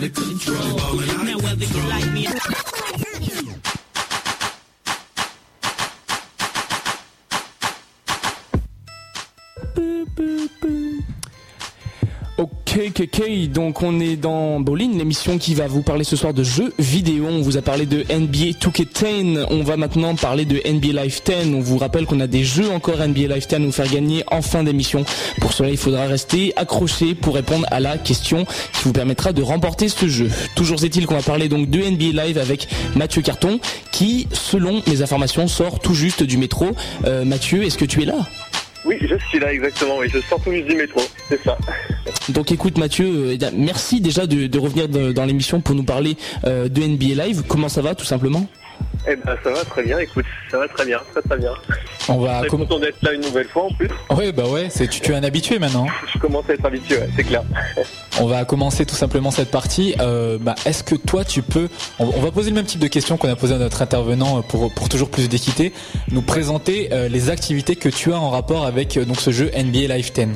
out 0.00 0.06
of 0.06 0.14
control, 0.14 0.76
Now 1.24 1.38
whether 1.38 1.64
you 1.64 1.88
like 1.88 2.12
me 2.12 2.39
Ok. 13.12 13.48
Donc 13.48 13.82
on 13.82 13.98
est 13.98 14.16
dans 14.16 14.60
Bowling, 14.60 14.96
l'émission 14.96 15.38
qui 15.38 15.54
va 15.54 15.66
vous 15.66 15.82
parler 15.82 16.04
ce 16.04 16.16
soir 16.16 16.32
de 16.32 16.44
jeux 16.44 16.72
vidéo. 16.78 17.26
On 17.28 17.40
vous 17.42 17.56
a 17.56 17.62
parlé 17.62 17.86
de 17.86 18.02
NBA 18.02 18.58
2K10. 18.60 19.46
On 19.50 19.62
va 19.62 19.76
maintenant 19.76 20.14
parler 20.14 20.44
de 20.44 20.56
NBA 20.56 21.02
Live 21.02 21.20
10. 21.24 21.54
On 21.54 21.60
vous 21.60 21.78
rappelle 21.78 22.06
qu'on 22.06 22.20
a 22.20 22.26
des 22.26 22.44
jeux 22.44 22.70
encore 22.70 22.98
NBA 22.98 23.34
Live 23.34 23.46
10 23.48 23.54
à 23.54 23.58
nous 23.58 23.72
faire 23.72 23.90
gagner 23.90 24.22
en 24.30 24.42
fin 24.42 24.62
d'émission. 24.62 25.04
Pour 25.40 25.52
cela, 25.52 25.70
il 25.70 25.76
faudra 25.76 26.06
rester 26.06 26.52
accroché 26.56 27.14
pour 27.14 27.34
répondre 27.34 27.66
à 27.70 27.80
la 27.80 27.98
question 27.98 28.44
qui 28.44 28.84
vous 28.84 28.92
permettra 28.92 29.32
de 29.32 29.42
remporter 29.42 29.88
ce 29.88 30.06
jeu. 30.06 30.30
Toujours 30.54 30.82
est-il 30.84 31.06
qu'on 31.06 31.16
va 31.16 31.22
parler 31.22 31.48
donc 31.48 31.68
de 31.68 31.80
NBA 31.80 32.24
Live 32.24 32.38
avec 32.38 32.68
Mathieu 32.94 33.22
Carton 33.22 33.58
qui, 33.90 34.28
selon 34.32 34.82
mes 34.86 35.02
informations, 35.02 35.48
sort 35.48 35.80
tout 35.80 35.94
juste 35.94 36.22
du 36.22 36.36
métro. 36.36 36.68
Euh, 37.06 37.24
Mathieu, 37.24 37.64
est-ce 37.64 37.78
que 37.78 37.84
tu 37.84 38.02
es 38.02 38.06
là? 38.06 38.18
Oui, 38.84 38.96
je 39.00 39.16
suis 39.28 39.38
là 39.40 39.52
exactement. 39.52 39.98
Oui, 39.98 40.06
je 40.12 40.20
sors 40.20 40.40
tout 40.40 40.52
juste 40.52 40.68
du 40.68 40.76
métro. 40.76 41.00
C'est 41.30 41.42
ça. 41.44 41.56
Donc 42.30 42.52
écoute 42.52 42.76
Mathieu, 42.76 43.06
euh, 43.06 43.36
eh 43.40 43.44
merci 43.56 44.00
déjà 44.00 44.26
de, 44.26 44.46
de 44.46 44.58
revenir 44.58 44.88
de- 44.88 45.12
dans 45.12 45.24
l'émission 45.24 45.60
pour 45.60 45.74
nous 45.74 45.84
parler 45.84 46.16
euh, 46.44 46.68
de 46.68 46.82
NBA 46.82 47.24
Live. 47.24 47.44
Comment 47.48 47.68
ça 47.68 47.80
va 47.82 47.94
tout 47.94 48.04
simplement? 48.04 48.46
Eh 49.08 49.16
ben, 49.16 49.34
ça 49.42 49.50
va 49.50 49.64
très 49.64 49.82
bien. 49.82 49.98
Écoute, 49.98 50.24
ça 50.50 50.58
va 50.58 50.66
très 50.68 50.84
bien, 50.84 50.98
très 51.12 51.22
très 51.22 51.38
bien. 51.38 51.52
On 52.08 52.18
va 52.18 52.40
Très 52.40 52.48
com- 52.48 52.60
content 52.60 52.78
d'être 52.80 53.00
là 53.02 53.12
une 53.12 53.20
nouvelle 53.22 53.46
fois 53.48 53.64
en 53.64 53.70
plus. 53.72 53.88
Ouais, 54.10 54.32
bah 54.32 54.44
ouais, 54.46 54.68
c'est 54.70 54.88
tu, 54.88 55.00
tu 55.00 55.12
es 55.12 55.14
un 55.14 55.22
habitué 55.22 55.58
maintenant. 55.58 55.86
Je 56.12 56.18
commence 56.18 56.48
à 56.50 56.54
être 56.54 56.64
habitué, 56.64 56.96
ouais, 56.98 57.08
c'est 57.16 57.24
clair. 57.24 57.42
On 58.20 58.26
va 58.26 58.44
commencer 58.44 58.84
tout 58.84 58.94
simplement 58.96 59.30
cette 59.30 59.50
partie. 59.50 59.94
Euh, 60.00 60.38
bah, 60.40 60.54
Est-ce 60.66 60.82
que 60.82 60.94
toi, 60.96 61.24
tu 61.24 61.40
peux, 61.42 61.68
on, 61.98 62.06
on 62.06 62.20
va 62.20 62.30
poser 62.30 62.50
le 62.50 62.56
même 62.56 62.66
type 62.66 62.80
de 62.80 62.88
questions 62.88 63.16
qu'on 63.16 63.28
a 63.30 63.36
posé 63.36 63.54
à 63.54 63.58
notre 63.58 63.80
intervenant 63.82 64.42
pour, 64.42 64.72
pour 64.74 64.88
toujours 64.88 65.08
plus 65.10 65.28
d'équité, 65.28 65.72
nous 66.10 66.22
présenter 66.22 66.88
euh, 66.92 67.08
les 67.08 67.30
activités 67.30 67.76
que 67.76 67.88
tu 67.88 68.12
as 68.12 68.18
en 68.18 68.30
rapport 68.30 68.64
avec 68.66 68.96
euh, 68.96 69.04
donc 69.04 69.20
ce 69.20 69.30
jeu 69.30 69.50
NBA 69.56 69.94
Live 69.94 70.12
10. 70.12 70.26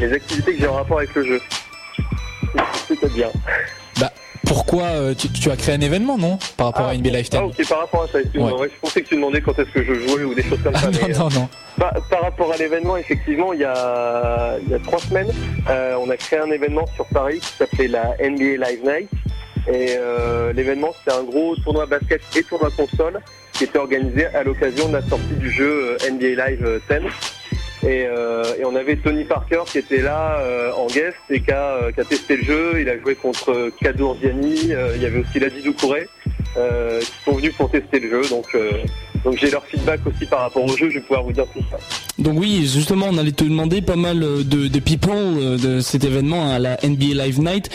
Les 0.00 0.12
activités 0.12 0.54
que 0.54 0.60
j'ai 0.60 0.66
en 0.66 0.74
rapport 0.74 0.98
avec 0.98 1.14
le 1.14 1.24
jeu. 1.24 1.40
C'est 2.88 3.12
bien. 3.12 3.28
Bah, 4.00 4.10
pourquoi 4.46 4.82
euh, 4.84 5.14
tu, 5.14 5.28
tu 5.30 5.50
as 5.50 5.56
créé 5.56 5.74
un 5.74 5.80
événement, 5.80 6.18
non? 6.18 6.38
Par 6.56 6.68
rapport 6.68 6.86
à 6.86 6.94
NBA 6.94 7.10
Live 7.10 7.28
10 7.30 7.36
ah, 7.36 7.44
ok, 7.44 7.68
par 7.68 7.78
rapport 7.80 8.02
à 8.04 8.08
ça. 8.08 8.18
Ouais. 8.18 8.40
Ouais, 8.52 8.68
je 8.74 8.80
pensais 8.80 9.02
que 9.02 9.08
tu 9.08 9.14
demandais 9.16 9.40
quand 9.40 9.56
est-ce 9.58 9.70
que 9.70 9.84
je 9.84 9.94
jouais 10.08 10.24
ou 10.24 10.34
des 10.34 10.42
choses 10.42 10.58
comme 10.62 10.72
Ah, 10.74 10.80
ça. 10.80 10.90
non, 10.90 10.98
mais, 11.06 11.14
euh, 11.14 11.18
non, 11.18 11.28
non. 11.28 11.48
Par, 11.78 11.92
par 12.08 12.22
rapport 12.22 12.52
à 12.52 12.56
l'événement, 12.56 12.96
effectivement, 12.96 13.52
il 13.52 13.60
y 13.60 13.64
a, 13.64 14.56
il 14.64 14.70
y 14.70 14.74
a 14.74 14.78
trois 14.80 14.98
semaines, 14.98 15.30
euh, 15.68 15.96
on 16.00 16.10
a 16.10 16.16
créé 16.16 16.38
un 16.40 16.50
événement 16.50 16.86
sur 16.94 17.04
Paris 17.06 17.38
qui 17.40 17.52
s'appelait 17.58 17.88
la 17.88 18.16
NBA 18.18 18.56
Live 18.68 18.80
Night. 18.84 19.08
Et 19.68 19.94
euh, 19.98 20.52
l'événement, 20.54 20.94
c'était 20.98 21.16
un 21.16 21.22
gros 21.22 21.54
tournoi 21.56 21.84
basket 21.86 22.22
et 22.34 22.42
tournoi 22.42 22.70
console 22.76 23.20
qui 23.52 23.64
était 23.64 23.78
organisé 23.78 24.26
à 24.26 24.42
l'occasion 24.42 24.88
de 24.88 24.94
la 24.94 25.02
sortie 25.02 25.34
du 25.38 25.50
jeu 25.52 25.96
NBA 26.10 26.48
Live 26.48 26.80
10. 26.90 26.96
Et, 27.82 28.06
euh, 28.06 28.44
et 28.58 28.64
on 28.64 28.76
avait 28.76 28.96
Tony 28.96 29.24
Parker 29.24 29.62
qui 29.66 29.78
était 29.78 30.02
là 30.02 30.38
euh, 30.40 30.70
en 30.72 30.86
guest 30.86 31.16
et 31.30 31.40
qui 31.40 31.50
a, 31.50 31.76
euh, 31.76 31.92
qui 31.92 32.00
a 32.00 32.04
testé 32.04 32.36
le 32.36 32.42
jeu. 32.42 32.80
Il 32.80 32.88
a 32.90 32.98
joué 32.98 33.14
contre 33.14 33.70
Kadour 33.80 34.16
Diani. 34.16 34.72
euh, 34.72 34.92
il 34.96 35.02
y 35.02 35.06
avait 35.06 35.20
aussi 35.20 35.38
Ladi 35.38 35.62
Doucouré 35.62 36.08
euh, 36.56 37.00
qui 37.00 37.24
sont 37.24 37.36
venus 37.36 37.54
pour 37.54 37.70
tester 37.70 38.00
le 38.00 38.10
jeu. 38.10 38.28
Donc, 38.28 38.46
euh, 38.54 38.70
donc 39.24 39.36
j'ai 39.38 39.50
leur 39.50 39.64
feedback 39.66 40.00
aussi 40.06 40.26
par 40.26 40.40
rapport 40.40 40.64
au 40.64 40.76
jeu. 40.76 40.88
Je 40.90 40.94
vais 40.94 41.00
pouvoir 41.00 41.22
vous 41.22 41.32
dire 41.32 41.46
tout 41.54 41.62
ça. 41.70 41.78
Donc 42.18 42.38
oui, 42.38 42.68
justement, 42.72 43.06
on 43.10 43.18
allait 43.18 43.32
te 43.32 43.44
demander 43.44 43.82
pas 43.82 43.96
mal 43.96 44.22
euh, 44.22 44.42
de, 44.42 44.78
people 44.80 45.58
de 45.58 45.80
cet 45.80 46.04
événement 46.04 46.52
à 46.52 46.58
la 46.58 46.76
NBA 46.82 47.24
Live 47.24 47.40
Night. 47.40 47.70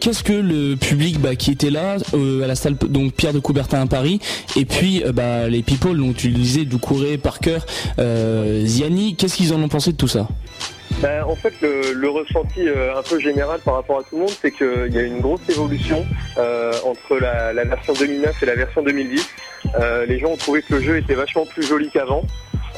Qu'est-ce 0.00 0.22
que 0.22 0.32
le 0.32 0.76
public 0.76 1.20
bah, 1.20 1.34
qui 1.34 1.50
était 1.50 1.70
là 1.70 1.96
à 2.12 2.46
la 2.46 2.54
salle 2.54 2.74
donc 2.74 3.14
Pierre 3.14 3.32
de 3.32 3.40
Coubertin 3.40 3.82
à 3.82 3.86
Paris 3.86 4.20
et 4.56 4.64
puis 4.64 5.02
bah, 5.12 5.48
les 5.48 5.62
people 5.62 5.96
dont 5.96 6.12
tu 6.12 6.28
disais, 6.28 6.64
Doucouré, 6.64 7.18
Parker, 7.18 7.58
Ziani, 7.98 9.16
qu'est-ce 9.16 9.36
qu'ils 9.36 9.52
en 9.52 9.62
ont 9.62 9.68
pensé 9.68 9.92
de 9.92 9.96
tout 9.96 10.08
ça? 10.08 10.28
Ben, 11.00 11.22
en 11.24 11.36
fait, 11.36 11.52
le, 11.60 12.08
ressenti 12.08 12.66
euh, 12.66 12.96
un 12.96 13.02
peu 13.02 13.20
général 13.20 13.60
par 13.60 13.74
rapport 13.74 13.98
à 13.98 14.02
tout 14.02 14.16
le 14.16 14.22
monde, 14.22 14.30
c'est 14.30 14.50
qu'il 14.50 14.88
y 14.90 14.98
a 14.98 15.02
une 15.02 15.20
grosse 15.20 15.46
évolution 15.48 16.06
euh, 16.38 16.72
entre 16.84 17.18
la, 17.18 17.52
version 17.64 17.92
2009 17.92 18.42
et 18.42 18.46
la 18.46 18.54
version 18.54 18.82
2010. 18.82 19.28
Euh, 19.78 20.06
les 20.06 20.18
gens 20.18 20.28
ont 20.28 20.36
trouvé 20.36 20.62
que 20.62 20.74
le 20.74 20.80
jeu 20.80 20.96
était 20.96 21.14
vachement 21.14 21.44
plus 21.44 21.62
joli 21.64 21.90
qu'avant. 21.90 22.22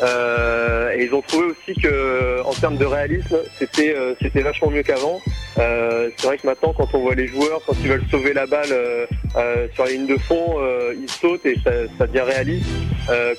Euh, 0.02 0.92
et 0.96 1.04
ils 1.04 1.14
ont 1.14 1.22
trouvé 1.22 1.46
aussi 1.46 1.78
que, 1.80 2.42
en 2.44 2.52
termes 2.52 2.76
de 2.76 2.84
réalisme, 2.84 3.38
c'était 3.58 3.94
euh, 3.96 4.14
vachement 4.34 4.70
mieux 4.70 4.82
qu'avant. 4.82 5.20
Euh, 5.58 6.10
c'est 6.16 6.26
vrai 6.26 6.38
que 6.38 6.46
maintenant, 6.46 6.72
quand 6.72 6.88
on 6.94 7.00
voit 7.00 7.14
les 7.14 7.26
joueurs, 7.26 7.60
quand 7.66 7.74
ils 7.82 7.88
veulent 7.88 8.04
sauver 8.10 8.32
la 8.32 8.46
balle 8.46 8.74
sur 9.74 9.84
la 9.84 9.90
ligne 9.90 10.06
de 10.06 10.18
fond, 10.18 10.56
ils 10.96 11.10
sautent 11.10 11.44
et 11.46 11.56
ça, 11.64 11.70
ça 11.98 12.06
devient 12.06 12.20
réaliste. 12.20 12.68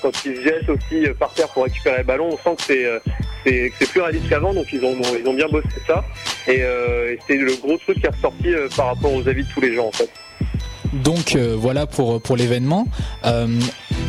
Quand 0.02 0.12
ils 0.26 0.42
jettent 0.42 0.70
aussi 0.70 1.08
par 1.18 1.34
terre 1.34 1.48
pour 1.50 1.64
récupérer 1.64 2.00
le 2.00 2.04
ballon, 2.04 2.30
on 2.32 2.38
sent 2.38 2.56
que 2.68 3.02
c'est 3.46 3.88
plus 3.88 4.02
réaliste 4.02 4.30
qu'avant, 4.30 4.54
donc 4.54 4.68
ils 4.74 4.84
ont, 4.84 4.96
ils 5.18 5.28
ont 5.28 5.34
bien 5.34 5.48
bossé 5.48 5.68
ça. 5.88 6.04
Et, 6.48 6.60
et 6.60 7.20
c'est 7.28 7.38
le 7.38 7.56
gros 7.56 7.78
truc 7.78 8.00
qui 8.00 8.06
est 8.06 8.10
ressorti 8.10 8.54
par 8.76 8.88
rapport 8.88 9.14
aux 9.14 9.28
avis 9.28 9.44
de 9.44 9.50
tous 9.54 9.62
les 9.62 9.74
gens 9.74 9.88
en 9.88 9.92
fait. 9.92 10.10
Donc 10.94 11.36
euh, 11.36 11.56
voilà 11.58 11.86
pour, 11.86 12.36
l'événement. 12.36 12.88
Euh, 13.26 13.48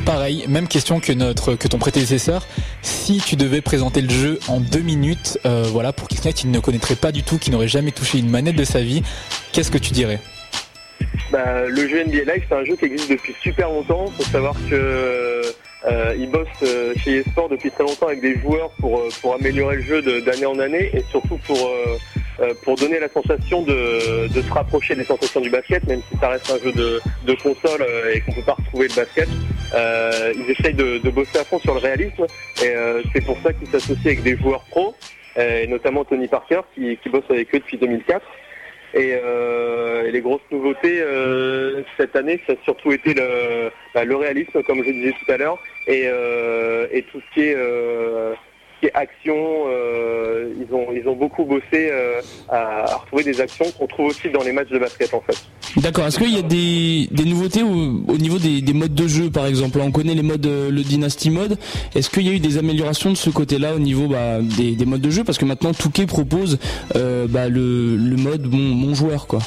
Pareil, 0.07 0.45
même 0.49 0.66
question 0.66 0.99
que 0.99 1.12
notre 1.12 1.55
que 1.55 1.69
ton 1.69 1.79
prédécesseur. 1.79 2.47
Si 2.83 3.19
tu 3.19 3.37
devais 3.37 3.61
présenter 3.61 4.01
le 4.01 4.09
jeu 4.09 4.38
en 4.49 4.59
deux 4.61 4.81
minutes, 4.81 5.38
euh, 5.45 5.64
voilà, 5.71 5.93
pour 5.93 6.09
quelqu'un 6.09 6.33
qui 6.33 6.47
ne 6.47 6.59
connaîtrait 6.59 6.97
pas 6.97 7.12
du 7.12 7.23
tout, 7.23 7.38
qui 7.38 7.51
n'aurait 7.51 7.69
jamais 7.69 7.93
touché 7.93 8.19
une 8.19 8.31
manette 8.31 8.57
de 8.57 8.64
sa 8.64 8.81
vie, 8.81 9.03
qu'est-ce 9.53 9.71
que 9.71 9.79
tu 9.79 9.93
dirais? 9.93 10.19
Bah, 11.31 11.66
le 11.69 11.88
jeu 11.88 12.03
NBA 12.05 12.33
Live, 12.33 12.45
c'est 12.49 12.55
un 12.55 12.64
jeu 12.64 12.77
qui 12.77 12.87
existe 12.87 13.11
depuis 13.11 13.35
super 13.43 13.69
longtemps. 13.69 14.07
faut 14.16 14.25
savoir 14.25 14.55
que 14.69 15.43
euh, 15.87 16.14
chez 16.97 17.19
eSport 17.19 17.49
depuis 17.49 17.71
très 17.71 17.85
longtemps 17.85 18.07
avec 18.07 18.21
des 18.21 18.38
joueurs 18.40 18.71
pour, 18.81 19.03
pour 19.21 19.35
améliorer 19.35 19.77
le 19.77 19.83
jeu 19.83 20.03
d'année 20.23 20.47
en 20.47 20.59
année 20.59 20.90
et 20.93 21.05
surtout 21.11 21.38
pour, 21.47 21.71
pour 22.62 22.76
donner 22.76 22.98
la 22.98 23.09
sensation 23.09 23.62
de, 23.62 24.29
se 24.29 24.53
rapprocher 24.53 24.94
des 24.94 25.05
sensations 25.05 25.40
du 25.40 25.50
basket, 25.50 25.87
même 25.87 26.00
si 26.11 26.18
ça 26.18 26.29
reste 26.29 26.50
un 26.50 26.59
jeu 26.59 26.72
de, 26.72 27.35
console 27.42 27.83
euh, 27.83 28.12
et 28.14 28.20
qu'on 28.20 28.33
peut 28.33 28.42
pas 28.42 28.55
retrouver 28.55 28.88
le 28.88 28.94
basket. 28.94 29.29
Euh, 29.74 30.33
ils 30.35 30.50
essayent 30.50 30.74
de, 30.74 31.11
bosser 31.11 31.38
à 31.38 31.44
fond 31.44 31.59
sur 31.59 31.74
le 31.74 31.81
réalisme 31.81 32.26
et 32.62 32.68
euh, 32.68 33.03
c'est 33.12 33.24
pour 33.24 33.38
ça 33.42 33.53
qu'ils 33.53 33.68
s'associent 33.68 34.07
avec 34.07 34.22
des 34.22 34.37
joueurs 34.37 34.64
pros, 34.70 34.94
euh, 35.38 35.62
et 35.62 35.66
notamment 35.66 36.05
Tony 36.05 36.29
Parker 36.29 36.61
qui, 36.74 36.98
bosse 37.11 37.24
avec 37.31 37.55
eux 37.55 37.59
depuis 37.59 37.79
2004. 37.79 38.24
Et, 38.92 39.16
euh, 39.22 40.11
les 40.11 40.20
grosses 40.20 40.40
nouveautés 40.50 41.00
euh, 41.00 41.83
cette 41.96 42.16
année, 42.16 42.40
ça 42.46 42.55
a 42.55 42.57
surtout 42.64 42.90
été 42.90 43.14
le, 43.14 43.70
bah, 43.94 44.05
le 44.05 44.16
réalisme, 44.16 44.62
comme 44.64 44.83
je 44.83 44.90
disais 44.90 45.14
tout 45.24 45.31
à 45.31 45.37
l'heure, 45.37 45.59
et, 45.87 46.05
euh, 46.07 46.88
et 46.90 47.03
tout 47.03 47.20
ce 47.20 47.35
qui 47.35 47.46
est, 47.46 47.55
euh, 47.57 48.35
qui 48.81 48.87
est 48.87 48.95
action. 48.95 49.37
euh, 49.69 50.53
ils 50.59 50.75
ont 50.75 50.87
ils 50.93 51.07
ont 51.09 51.14
beaucoup 51.14 51.45
bossé 51.45 51.62
euh, 51.90 52.21
à, 52.49 52.93
à 52.93 52.97
retrouver 52.97 53.23
des 53.25 53.40
actions 53.40 53.66
qu'on 53.79 53.87
trouve 53.87 54.07
aussi 54.07 54.31
dans 54.31 54.43
les 54.43 54.53
matchs 54.53 54.71
de 54.71 54.79
basket 54.79 55.12
en 55.14 55.21
fait. 55.21 55.37
D'accord. 55.77 56.07
Est-ce 56.07 56.19
qu'il 56.19 56.35
y 56.35 56.38
a 56.38 56.43
des, 56.43 57.07
des 57.12 57.25
nouveautés 57.25 57.62
au, 57.62 57.69
au 57.69 58.16
niveau 58.19 58.38
des, 58.38 58.61
des 58.61 58.73
modes 58.73 58.95
de 58.95 59.07
jeu, 59.07 59.31
par 59.31 59.47
exemple? 59.47 59.79
Là, 59.79 59.85
On 59.87 59.93
connaît 59.93 60.14
les 60.14 60.23
modes, 60.23 60.47
euh, 60.47 60.71
le 60.71 60.83
Dynasty 60.83 61.31
mode. 61.31 61.59
Est-ce 61.95 62.11
qu'il 62.11 62.27
y 62.27 62.31
a 62.31 62.33
eu 62.33 62.40
des 62.40 62.59
améliorations 62.59 63.11
de 63.11 63.16
ce 63.16 63.31
côté-là 63.31 63.75
au 63.75 63.79
niveau 63.79 64.09
bah, 64.09 64.40
des, 64.40 64.73
des 64.75 64.85
modes 64.87 65.01
de 65.01 65.11
jeu? 65.11 65.23
Parce 65.23 65.38
que 65.38 65.45
maintenant, 65.45 65.73
Touquet 65.73 66.07
propose 66.07 66.59
euh, 66.97 67.27
bah, 67.29 67.49
le, 67.49 67.97
le 67.97 68.16
mode 68.16 68.47
mon 68.53 68.95
joueur, 68.95 69.27
quoi. 69.29 69.40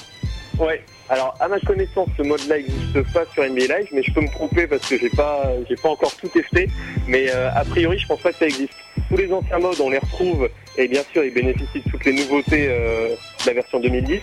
Ouais. 0.60 0.82
Alors 1.10 1.36
à 1.42 1.48
ma 1.50 1.60
connaissance, 1.60 2.08
ce 2.18 2.24
mode-là 2.24 2.58
n'existe 2.58 3.14
pas 3.14 3.24
sur 3.34 3.44
NBA 3.44 3.78
Live, 3.78 3.88
mais 3.92 4.02
je 4.04 4.12
peux 4.14 4.22
me 4.22 4.32
tromper 4.32 4.66
parce 4.68 4.88
que 4.88 4.98
j'ai 4.98 5.10
pas 5.10 5.44
j'ai 5.70 5.76
pas 5.76 5.90
encore 5.90 6.16
tout 6.16 6.30
testé. 6.30 6.70
Mais 7.08 7.26
euh, 7.30 7.50
a 7.54 7.66
priori, 7.66 8.00
je 8.00 8.08
pense 8.08 8.22
pas 8.22 8.32
que 8.32 8.38
ça 8.40 8.46
existe. 8.46 8.74
Tous 9.10 9.18
les 9.18 9.32
anciens 9.32 9.60
modes, 9.60 9.80
on 9.80 9.90
les 9.90 10.00
retrouve 10.00 10.50
et 10.78 10.88
bien 10.88 11.02
sûr, 11.12 11.24
ils 11.24 11.34
bénéficient 11.34 11.82
de 11.86 11.90
toutes 11.92 12.06
les 12.06 12.14
nouveautés 12.14 12.68
euh, 12.70 13.10
de 13.10 13.48
la 13.48 13.54
version 13.54 13.80
2010. 13.80 14.20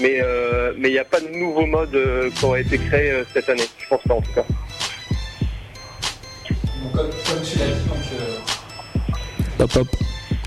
Mais 0.00 0.20
euh, 0.22 0.72
mais 0.78 0.88
il 0.88 0.92
n'y 0.92 0.98
a 0.98 1.04
pas 1.04 1.20
de 1.20 1.28
nouveaux 1.28 1.66
modes 1.66 1.94
euh, 1.94 2.30
qui 2.30 2.44
auraient 2.44 2.62
été 2.62 2.78
créés 2.78 3.10
euh, 3.10 3.24
cette 3.34 3.48
année. 3.48 3.62
Je 3.78 3.86
pense 3.88 4.02
pas 4.02 4.14
en 4.14 4.22
tout 4.22 4.32
cas. 4.32 4.44
Hop, 9.60 9.76
hop. 9.76 9.88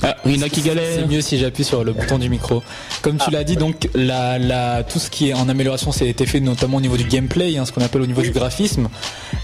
Ah, 0.04 0.15
Rina 0.26 0.50
qui 0.50 0.62
galère. 0.62 0.84
C'est 1.00 1.08
mieux 1.08 1.21
si 1.21 1.38
j'appuie 1.38 1.63
sur 1.63 1.84
le 1.84 1.93
bouton 1.93 2.19
du 2.19 2.30
micro. 2.30 2.62
Comme 3.02 3.17
tu 3.17 3.32
l'as 3.32 3.43
dit, 3.43 3.56
donc 3.56 3.88
la, 3.93 4.38
la, 4.38 4.84
tout 4.84 5.00
ce 5.00 5.10
qui 5.10 5.30
est 5.30 5.34
en 5.34 5.48
amélioration, 5.48 5.91
a 5.91 6.04
été 6.04 6.26
fait 6.26 6.39
notamment 6.41 6.78
au 6.78 6.82
niveau 6.82 6.98
du 6.98 7.06
gameplay, 7.06 7.58
hein, 7.58 7.65
ce 7.65 7.71
qu'on 7.71 7.82
appelle 7.82 8.02
au 8.02 8.08
niveau 8.08 8.21
du 8.21 8.32
graphisme. 8.32 8.89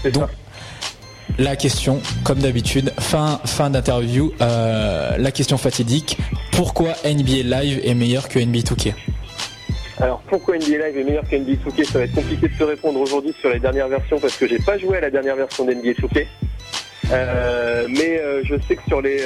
C'est 0.02 0.12
Donc, 0.12 0.28
ça. 0.28 0.30
La 1.38 1.56
question, 1.56 2.00
comme 2.24 2.38
d'habitude, 2.38 2.92
fin, 2.98 3.40
fin 3.44 3.70
d'interview, 3.70 4.32
euh, 4.40 5.16
la 5.16 5.30
question 5.30 5.56
fatidique. 5.56 6.18
Pourquoi 6.52 6.90
NBA 7.04 7.42
Live 7.44 7.80
est 7.84 7.94
meilleur 7.94 8.28
que 8.28 8.38
NBA 8.38 8.60
2K 8.60 8.92
Alors 10.00 10.20
pourquoi 10.28 10.56
NBA 10.56 10.86
Live 10.86 10.98
est 10.98 11.04
meilleur 11.04 11.24
que 11.28 11.36
NBA 11.36 11.52
2K 11.66 11.84
Ça 11.84 11.98
va 11.98 12.04
être 12.04 12.14
compliqué 12.14 12.48
de 12.48 12.54
se 12.54 12.64
répondre 12.64 13.00
aujourd'hui 13.00 13.34
sur 13.40 13.50
les 13.50 13.60
dernières 13.60 13.88
versions 13.88 14.18
parce 14.18 14.36
que 14.36 14.46
j'ai 14.46 14.58
pas 14.58 14.76
joué 14.78 14.98
à 14.98 15.00
la 15.00 15.10
dernière 15.10 15.36
version 15.36 15.64
d'NBA 15.64 15.92
2K. 15.92 16.26
Euh, 17.10 17.86
mais 17.90 18.20
euh, 18.20 18.42
je 18.44 18.54
sais 18.66 18.76
que 18.76 18.82
sur 18.86 19.02
les 19.02 19.18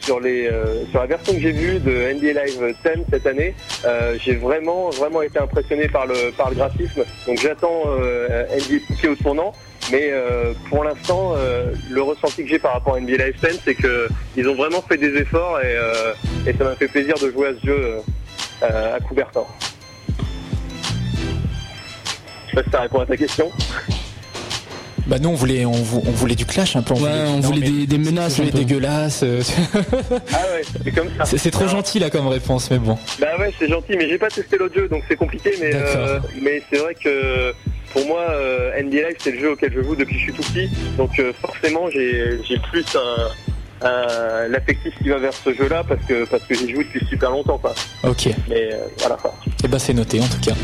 sur 0.00 0.20
les 0.20 0.50
sur 0.90 1.00
la 1.00 1.06
version 1.06 1.34
que 1.34 1.40
j'ai 1.40 1.52
vue 1.52 1.78
de 1.78 1.90
NBA 2.14 2.44
Live 2.44 2.74
10 2.84 3.04
cette 3.10 3.26
année, 3.26 3.54
j'ai 4.24 4.36
vraiment 4.36 4.90
vraiment 4.90 5.22
été 5.22 5.38
impressionné 5.38 5.88
par 5.88 6.06
le 6.06 6.30
par 6.36 6.50
le 6.50 6.56
graphisme. 6.56 7.02
Donc 7.26 7.38
j'attends 7.40 7.82
NBA 7.88 8.94
2K 8.94 9.08
au 9.08 9.16
tournant. 9.16 9.52
Mais 9.92 10.08
euh, 10.10 10.52
pour 10.70 10.82
l'instant, 10.82 11.34
euh, 11.36 11.72
le 11.90 12.02
ressenti 12.02 12.42
que 12.44 12.48
j'ai 12.48 12.58
par 12.58 12.72
rapport 12.72 12.94
à 12.94 13.00
NBA 13.00 13.16
Live 13.24 13.34
10, 13.42 13.60
c'est 13.64 13.74
que 13.74 14.08
ils 14.36 14.48
ont 14.48 14.54
vraiment 14.54 14.82
fait 14.82 14.96
des 14.96 15.14
efforts 15.18 15.60
et, 15.60 15.76
euh, 15.76 16.14
et 16.46 16.54
ça 16.56 16.64
m'a 16.64 16.74
fait 16.74 16.88
plaisir 16.88 17.14
de 17.20 17.30
jouer 17.30 17.48
à 17.48 17.52
ce 17.60 17.66
jeu 17.66 17.96
euh, 18.62 18.96
à 18.96 19.00
Coubertin. 19.00 19.44
Je 22.46 22.50
sais 22.50 22.54
pas 22.56 22.62
si 22.64 22.70
ça 22.70 22.80
répond 22.80 23.00
à 23.00 23.06
ta 23.06 23.16
question. 23.16 23.50
Bah 25.06 25.18
nous 25.20 25.28
on 25.28 25.34
voulait, 25.34 25.66
on, 25.66 25.72
vou- 25.72 26.02
on 26.06 26.10
voulait 26.12 26.34
du 26.34 26.46
clash 26.46 26.76
un 26.76 26.82
peu. 26.82 26.94
Ouais, 26.94 27.00
on 27.26 27.34
non, 27.36 27.40
voulait 27.40 27.60
mais 27.60 27.70
des, 27.70 27.86
des 27.86 27.98
menaces. 27.98 28.32
ce 28.32 28.38
jeu 28.38 28.44
un 28.44 28.46
est 28.46 28.52
peu. 28.52 28.58
dégueulasse. 28.60 29.20
euh, 29.22 29.42
Ah 30.32 30.36
ouais, 30.54 30.62
c'est 30.82 30.92
comme 30.94 31.08
ça. 31.18 31.36
c'est 31.36 31.50
trop 31.50 31.68
gentil 31.68 31.98
là 31.98 32.08
comme 32.08 32.26
réponse, 32.26 32.70
mais 32.70 32.78
bon. 32.78 32.96
Bah 33.20 33.26
ouais, 33.38 33.52
c'est 33.58 33.68
gentil, 33.68 33.96
mais 33.98 34.08
j'ai 34.08 34.16
pas 34.16 34.28
testé 34.28 34.56
l'autre 34.56 34.74
jeu, 34.74 34.88
donc 34.88 35.02
c'est 35.06 35.16
compliqué. 35.16 35.52
Mais 35.60 35.72
euh, 35.74 36.20
mais 36.40 36.62
c'est 36.72 36.78
vrai 36.78 36.94
que 36.94 37.52
pour 37.94 38.04
moi, 38.06 38.20
euh, 38.30 38.82
NBA 38.82 39.08
Live 39.08 39.16
c'est 39.20 39.30
le 39.30 39.38
jeu 39.40 39.50
auquel 39.52 39.72
je 39.74 39.80
joue 39.82 39.96
depuis 39.96 40.14
que 40.14 40.18
je 40.20 40.24
suis 40.24 40.32
tout 40.34 40.42
petit, 40.42 40.68
donc 40.98 41.18
euh, 41.18 41.32
forcément 41.40 41.88
j'ai 41.90 42.58
plus 42.70 42.84
un, 42.94 43.86
un- 43.86 44.48
l'affectif 44.48 44.92
qui 45.02 45.08
va 45.08 45.18
vers 45.18 45.32
ce 45.32 45.54
jeu-là 45.54 45.82
parce 45.88 46.04
que 46.04 46.24
parce 46.26 46.42
que 46.44 46.54
j'y 46.54 46.70
joue 46.72 46.82
depuis 46.82 47.06
super 47.06 47.30
longtemps, 47.30 47.56
quoi. 47.58 47.74
Ok. 48.02 48.28
Mais 48.48 48.72
euh, 48.72 48.78
voilà, 48.98 49.16
quoi. 49.16 49.34
Et 49.64 49.68
bah 49.68 49.78
c'est 49.78 49.94
noté 49.94 50.20
en 50.20 50.26
tout 50.26 50.40
cas. 50.40 50.54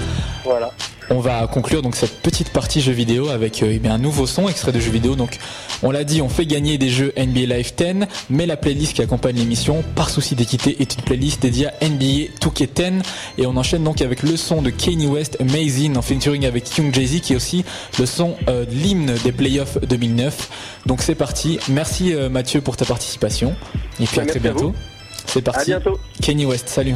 Voilà. 0.45 0.71
On 1.13 1.19
va 1.19 1.49
conclure 1.49 1.83
donc 1.83 1.97
cette 1.97 2.23
petite 2.23 2.51
partie 2.51 2.81
jeux 2.81 2.93
vidéo 2.93 3.31
avec 3.31 3.65
euh, 3.65 3.73
eh 3.73 3.81
bien, 3.81 3.95
un 3.95 3.99
nouveau 3.99 4.29
son 4.29 4.49
extrait 4.49 4.71
de 4.71 4.79
jeux 4.79 4.93
vidéo. 4.93 5.17
Donc 5.17 5.39
on 5.83 5.91
l'a 5.91 6.05
dit, 6.05 6.23
on 6.23 6.29
fait 6.29 6.47
gagner 6.47 6.79
des 6.79 6.89
jeux 6.89 7.13
NBA 7.17 7.53
Live 7.53 7.73
10, 7.77 8.07
mais 8.31 8.47
la 8.47 8.57
playlist 8.57 8.93
qui 8.95 9.03
accompagne 9.03 9.35
l'émission, 9.35 9.83
par 9.97 10.09
souci 10.09 10.37
d'équité, 10.37 10.77
est 10.81 10.95
une 10.95 11.03
playlist 11.03 11.43
dédiée 11.43 11.67
à 11.67 11.73
NBA 11.89 12.31
2K10 12.41 13.03
et 13.39 13.47
on 13.47 13.57
enchaîne 13.57 13.83
donc 13.83 14.03
avec 14.03 14.23
le 14.23 14.37
son 14.37 14.63
de 14.63 14.71
Kanye 14.71 15.09
West 15.09 15.37
Amazing 15.41 15.97
en 15.97 16.03
featuring 16.03 16.47
avec 16.47 16.77
Young 16.79 16.95
Jay-Z 16.95 17.23
qui 17.23 17.33
est 17.33 17.37
aussi 17.37 17.65
le 17.99 18.07
son 18.07 18.37
euh, 18.49 18.65
de 18.65 18.71
l'hymne 18.71 19.13
des 19.25 19.33
playoffs 19.33 19.79
2009. 19.81 20.83
Donc 20.87 21.03
c'est 21.03 21.17
parti. 21.17 21.59
Merci 21.69 22.15
euh, 22.15 22.29
Mathieu 22.29 22.61
pour 22.61 22.77
ta 22.77 22.85
participation 22.85 23.57
et 24.01 24.05
puis 24.05 24.21
à 24.21 24.27
très 24.27 24.37
à 24.39 24.43
bientôt. 24.43 24.75
C'est 25.27 25.49
À 25.49 25.53
parti. 25.53 25.71
bientôt. 25.71 25.99
Kanye 26.23 26.47
West, 26.47 26.69
salut. 26.69 26.95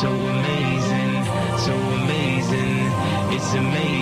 So 0.00 0.10
amazing, 0.10 1.24
so 1.58 1.72
amazing. 1.72 2.90
It's 3.34 3.54
amazing, 3.54 3.93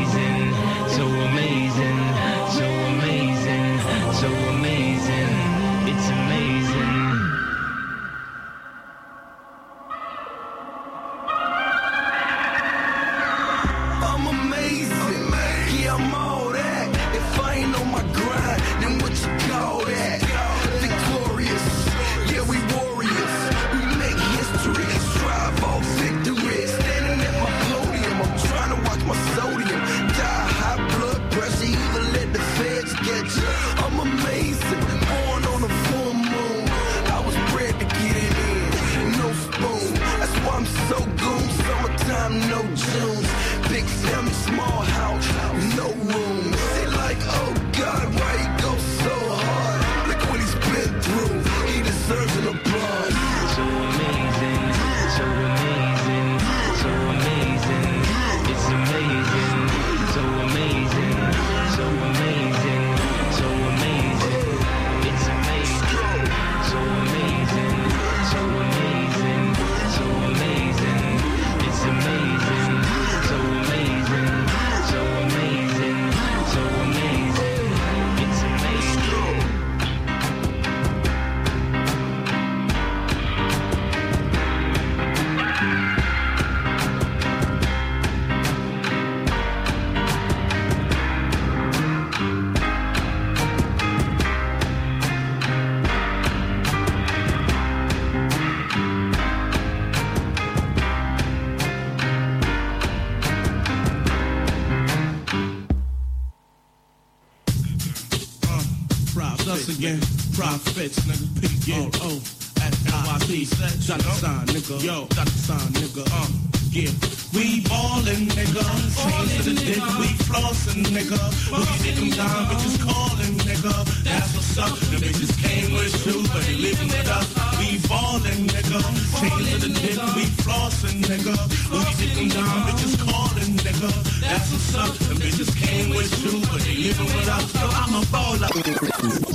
again. 109.78 110.00
Profits, 110.34 110.98
nigga. 111.00 111.64
P 111.64 111.72
oh, 111.74 111.90
oh. 112.02 112.18
At 112.64 112.72
NYC. 112.72 113.46
Shot 113.82 113.98
the 114.00 114.10
sign, 114.12 114.46
nigga. 114.46 114.82
Yo, 114.82 115.06
the 115.06 115.24
sign, 115.30 115.72
nigga. 115.78 116.04
Uh, 116.10 116.28
yeah. 116.72 116.90
We 117.32 117.60
ballin', 117.68 118.28
nigga. 118.32 118.64
Chains 118.96 119.36
to 119.36 119.42
the 119.50 119.54
dick, 119.60 119.82
we 120.00 120.08
flossin', 120.28 120.84
nigga. 120.92 121.20
We 121.52 121.64
dick 121.84 121.96
'em 122.00 122.10
down, 122.10 122.46
bitches 122.48 122.76
callin', 122.84 123.36
nigga. 123.48 123.74
That's 124.04 124.34
what's 124.34 124.58
up. 124.58 124.78
The 124.90 124.96
bitches 124.96 125.32
came 125.42 125.72
with 125.72 125.92
shoes, 126.02 126.28
but 126.28 126.42
they 126.44 126.56
living 126.56 126.88
with 126.88 127.08
us. 127.08 127.28
We 127.58 127.78
ballin', 127.88 128.48
nigga. 128.48 128.80
Chains 129.20 129.48
to 129.52 129.56
the 129.64 129.70
dick, 129.80 129.98
we 130.16 130.24
flossin', 130.44 131.02
nigga. 131.02 131.34
We 131.72 131.80
dick 132.00 132.16
'em 132.18 132.28
down, 132.28 132.56
bitches 132.68 132.96
callin', 133.04 133.56
nigga. 133.64 133.90
That's 134.20 134.50
what's 134.52 134.74
up. 134.74 134.92
The 135.08 135.14
bitches 135.14 135.50
came 135.56 135.90
with 135.90 136.08
shoes, 136.20 136.48
but 136.48 136.60
they 136.62 136.76
living 136.76 137.06
with 137.06 137.28
us. 137.28 137.52
So 137.52 137.66
I'm 137.68 137.94
a 137.94 138.02
baller. 138.12 139.31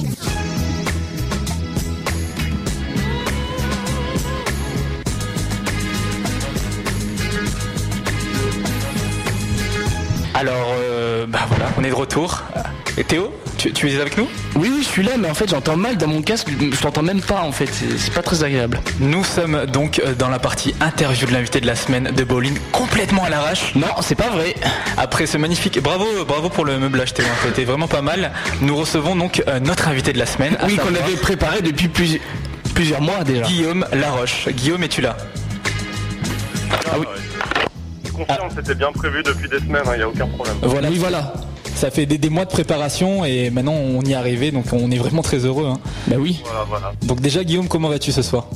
Alors, 10.39 10.75
euh, 10.79 11.25
bah 11.27 11.39
voilà, 11.49 11.65
on 11.79 11.83
est 11.83 11.89
de 11.89 11.95
retour. 11.95 12.43
Et 12.95 13.03
Théo, 13.03 13.33
tu, 13.57 13.73
tu 13.73 13.89
es 13.89 13.99
avec 13.99 14.19
nous 14.19 14.27
Oui, 14.55 14.69
oui, 14.71 14.83
je 14.83 14.87
suis 14.87 15.01
là, 15.01 15.13
mais 15.17 15.27
en 15.27 15.33
fait, 15.33 15.49
j'entends 15.49 15.75
mal 15.77 15.97
dans 15.97 16.05
mon 16.07 16.21
casque. 16.21 16.47
Je 16.59 16.79
t'entends 16.79 17.01
même 17.01 17.21
pas, 17.21 17.41
en 17.41 17.51
fait. 17.51 17.67
C'est 17.97 18.13
pas 18.13 18.21
très 18.21 18.43
agréable. 18.43 18.79
Nous 18.99 19.23
sommes 19.23 19.65
donc 19.65 19.99
euh, 19.99 20.13
dans 20.13 20.29
la 20.29 20.37
partie 20.37 20.75
interview 20.79 21.25
de 21.25 21.33
l'invité 21.33 21.59
de 21.59 21.65
la 21.65 21.75
semaine 21.75 22.11
de 22.15 22.23
Bowling, 22.23 22.55
complètement 22.71 23.23
à 23.25 23.29
l'arrache. 23.29 23.73
Non, 23.73 23.87
c'est 24.01 24.13
pas 24.13 24.29
vrai. 24.29 24.53
Après 24.97 25.25
ce 25.25 25.39
magnifique, 25.39 25.81
bravo, 25.81 26.05
bravo 26.27 26.49
pour 26.49 26.65
le 26.65 26.77
meublage 26.77 27.15
Théo, 27.15 27.25
c'était 27.43 27.63
vraiment 27.65 27.87
pas 27.87 28.03
mal. 28.03 28.31
Nous 28.61 28.75
recevons 28.75 29.15
donc 29.15 29.41
euh, 29.47 29.59
notre 29.59 29.87
invité 29.87 30.13
de 30.13 30.19
la 30.19 30.27
semaine. 30.27 30.55
Oui, 30.67 30.75
qu'on 30.75 30.93
avait 30.93 31.17
préparé 31.19 31.63
depuis 31.63 31.87
plusieurs, 31.87 32.21
plusieurs 32.75 33.01
mois 33.01 33.23
déjà. 33.23 33.41
Guillaume 33.41 33.87
Laroche. 33.91 34.49
Guillaume, 34.49 34.83
es-tu 34.83 35.01
là? 35.01 35.17
Ah 36.71 36.99
oui. 36.99 37.05
C'était 38.55 38.75
bien 38.75 38.91
prévu 38.91 39.23
depuis 39.23 39.47
des 39.49 39.59
semaines, 39.59 39.83
il 39.93 39.97
n'y 39.97 40.03
a 40.03 40.07
aucun 40.09 40.27
problème. 40.27 40.55
Voilà, 40.61 40.89
Oui, 40.89 40.97
voilà. 40.97 41.33
Ça 41.75 41.91
fait 41.91 42.05
des, 42.07 42.17
des 42.17 42.29
mois 42.29 42.45
de 42.45 42.49
préparation 42.49 43.23
et 43.23 43.51
maintenant 43.51 43.73
on 43.73 44.01
y 44.01 44.13
est 44.13 44.15
arrivé, 44.15 44.51
donc 44.51 44.65
on 44.73 44.89
est 44.89 44.97
vraiment 44.97 45.21
très 45.21 45.37
heureux. 45.45 45.67
hein. 45.67 45.77
Bah 46.07 46.15
oui. 46.17 46.41
Voilà, 46.43 46.63
voilà. 46.67 46.91
Donc 47.03 47.21
déjà 47.21 47.43
Guillaume, 47.43 47.67
comment 47.67 47.89
vas-tu 47.89 48.11
ce 48.11 48.23
soir? 48.23 48.47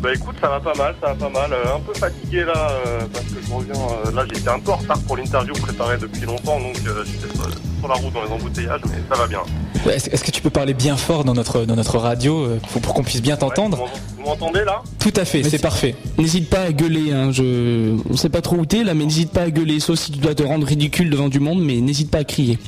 Bah 0.00 0.08
écoute, 0.14 0.34
ça 0.40 0.48
va 0.48 0.58
pas 0.60 0.74
mal, 0.74 0.94
ça 1.00 1.12
va 1.12 1.14
pas 1.14 1.28
mal. 1.28 1.52
Euh, 1.52 1.76
un 1.76 1.80
peu 1.80 1.92
fatigué 1.94 2.42
là, 2.44 2.70
euh, 2.86 3.00
parce 3.12 3.26
que 3.26 3.34
je 3.46 3.52
reviens. 3.52 3.74
euh, 4.06 4.10
là, 4.12 4.24
j'étais 4.32 4.48
un 4.48 4.58
peu 4.58 4.72
en 4.72 4.76
retard 4.76 4.98
pour 5.00 5.16
l'interview 5.16 5.52
préparée 5.52 5.98
depuis 5.98 6.22
longtemps, 6.22 6.58
donc 6.58 6.74
euh, 6.88 7.04
j'étais 7.04 7.32
sur, 7.34 7.44
sur 7.78 7.88
la 7.88 7.94
route 7.94 8.12
dans 8.14 8.22
les 8.24 8.30
embouteillages, 8.32 8.80
mais 8.86 8.98
ça 9.10 9.20
va 9.20 9.26
bien. 9.28 9.42
Est-ce 9.88 10.22
que 10.24 10.30
tu 10.30 10.42
peux 10.42 10.50
parler 10.50 10.74
bien 10.74 10.96
fort 10.96 11.24
dans 11.24 11.32
notre, 11.34 11.64
dans 11.64 11.76
notre 11.76 11.98
radio 11.98 12.44
euh, 12.44 12.60
pour, 12.72 12.82
pour 12.82 12.94
qu'on 12.94 13.02
puisse 13.02 13.22
bien 13.22 13.36
t'entendre 13.36 13.78
Ouais, 13.80 13.84
vous 14.16 14.22
m'en- 14.22 14.34
vous 14.34 14.40
m'entendez 14.40 14.64
là? 14.64 14.82
Tout 14.98 15.12
à 15.16 15.24
fait, 15.24 15.42
c'est 15.42 15.58
parfait. 15.58 15.94
N'hésite 16.18 16.50
pas 16.50 16.60
à 16.62 16.72
gueuler. 16.72 17.12
Hein. 17.12 17.32
Je... 17.32 17.96
On 18.10 18.16
sait 18.16 18.28
pas 18.28 18.42
trop 18.42 18.56
où 18.56 18.66
t'es 18.66 18.84
là, 18.84 18.94
mais 18.94 19.04
n'hésite 19.04 19.30
pas 19.32 19.42
à 19.42 19.50
gueuler. 19.50 19.80
Sauf 19.80 19.98
si 19.98 20.12
tu 20.12 20.18
dois 20.18 20.34
te 20.34 20.42
rendre 20.42 20.66
ridicule 20.66 21.08
devant 21.10 21.28
du 21.28 21.40
monde, 21.40 21.62
mais 21.64 21.76
n'hésite 21.80 22.10
pas 22.10 22.18
à 22.18 22.24
crier. 22.24 22.58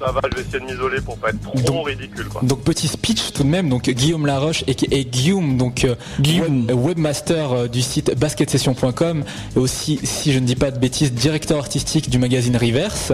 Ça 0.00 0.10
va, 0.10 0.20
je 0.30 0.36
vais 0.36 0.42
essayer 0.42 0.58
de 0.60 0.64
m'isoler 0.64 1.00
pour 1.00 1.16
pas 1.16 1.30
être 1.30 1.40
trop 1.40 1.54
Donc- 1.62 1.86
ridicule 1.86 2.26
quoi. 2.28 2.42
Donc 2.42 2.60
petit 2.62 2.88
speech 2.88 3.32
tout 3.32 3.44
de 3.44 3.48
même, 3.48 3.68
donc 3.70 3.88
Guillaume 3.88 4.26
Laroche 4.26 4.64
et, 4.66 4.76
et 4.90 5.04
Guillaume, 5.04 5.56
donc 5.56 5.84
euh, 5.84 5.94
Guillaume. 6.20 6.66
web- 6.66 6.72
webmaster 6.76 7.52
euh, 7.52 7.68
du 7.68 7.80
site 7.80 8.12
basketsession.com 8.18 9.22
et 9.54 9.58
aussi, 9.58 10.00
si 10.02 10.32
je 10.32 10.40
ne 10.40 10.46
dis 10.46 10.56
pas 10.56 10.70
de 10.72 10.78
bêtises, 10.78 11.12
directeur 11.12 11.58
artistique 11.58 12.10
du 12.10 12.18
magazine 12.18 12.56
Reverse. 12.56 13.12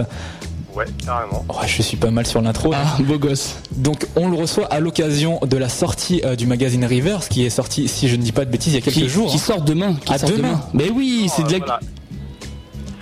Ouais, 0.75 0.85
carrément. 1.05 1.45
Oh, 1.49 1.55
je 1.65 1.81
suis 1.81 1.97
pas 1.97 2.11
mal 2.11 2.25
sur 2.25 2.41
l'intro. 2.41 2.71
Ah, 2.73 2.97
beau 3.01 3.17
gosse. 3.17 3.57
Donc 3.75 4.07
on 4.15 4.29
le 4.29 4.37
reçoit 4.37 4.65
à 4.67 4.79
l'occasion 4.79 5.39
de 5.45 5.57
la 5.57 5.67
sortie 5.69 6.21
euh, 6.23 6.35
du 6.35 6.47
magazine 6.47 6.85
Reverse 6.85 7.27
qui 7.27 7.45
est 7.45 7.49
sorti, 7.49 7.87
si 7.89 8.07
je 8.07 8.15
ne 8.15 8.21
dis 8.21 8.31
pas 8.31 8.45
de 8.45 8.51
bêtises, 8.51 8.73
il 8.73 8.75
y 8.75 8.79
a 8.79 8.81
quelques 8.81 8.95
Qui, 8.97 9.09
jours. 9.09 9.29
qui 9.29 9.35
hein. 9.37 9.39
sort 9.39 9.61
demain. 9.61 9.95
Qui 9.95 10.13
Ah, 10.13 10.17
sort 10.17 10.29
demain. 10.29 10.61
Mais 10.73 10.89
oui, 10.89 11.29
c'est 11.35 11.43
de 11.43 11.51
la. 11.51 11.57
Voilà. 11.59 11.79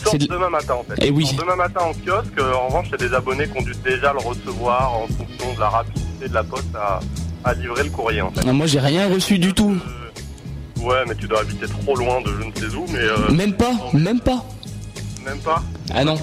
C'est 0.09 0.17
de- 0.17 0.25
demain 0.27 0.49
matin 0.49 0.75
en 0.79 0.83
fait. 0.83 0.95
Eh 1.01 1.07
Ils 1.07 1.13
oui. 1.13 1.29
Demain 1.37 1.55
matin 1.57 1.81
en 1.81 1.93
kiosque. 1.93 2.31
Euh, 2.39 2.53
En 2.53 2.67
revanche, 2.67 2.87
il 2.87 2.91
y 2.91 3.05
a 3.05 3.09
des 3.09 3.13
abonnés 3.13 3.47
qui 3.47 3.57
ont 3.59 3.63
dû 3.63 3.73
déjà 3.83 4.13
le 4.13 4.19
recevoir 4.19 4.93
en 4.95 5.05
fonction 5.07 5.53
de 5.55 5.59
la 5.59 5.69
rapidité 5.69 6.27
de 6.29 6.33
la 6.33 6.43
poste 6.43 6.73
à, 6.75 6.99
à 7.43 7.53
livrer 7.53 7.83
le 7.83 7.89
courrier 7.89 8.21
en 8.21 8.31
fait. 8.31 8.41
Ah, 8.47 8.53
moi, 8.53 8.65
j'ai 8.65 8.79
rien 8.79 9.13
reçu 9.13 9.37
du 9.37 9.53
tout. 9.53 9.75
Euh, 10.79 10.83
ouais, 10.83 11.03
mais 11.07 11.15
tu 11.15 11.27
dois 11.27 11.41
habiter 11.41 11.67
trop 11.67 11.95
loin 11.95 12.21
de 12.21 12.29
je 12.41 12.47
ne 12.47 12.69
sais 12.69 12.75
où, 12.75 12.85
mais 12.91 12.99
euh, 12.99 13.31
Même 13.31 13.53
pas, 13.53 13.73
même 13.93 14.21
pas. 14.21 14.43
même 15.25 15.39
pas. 15.39 15.61
Ah 15.93 16.03
non. 16.05 16.15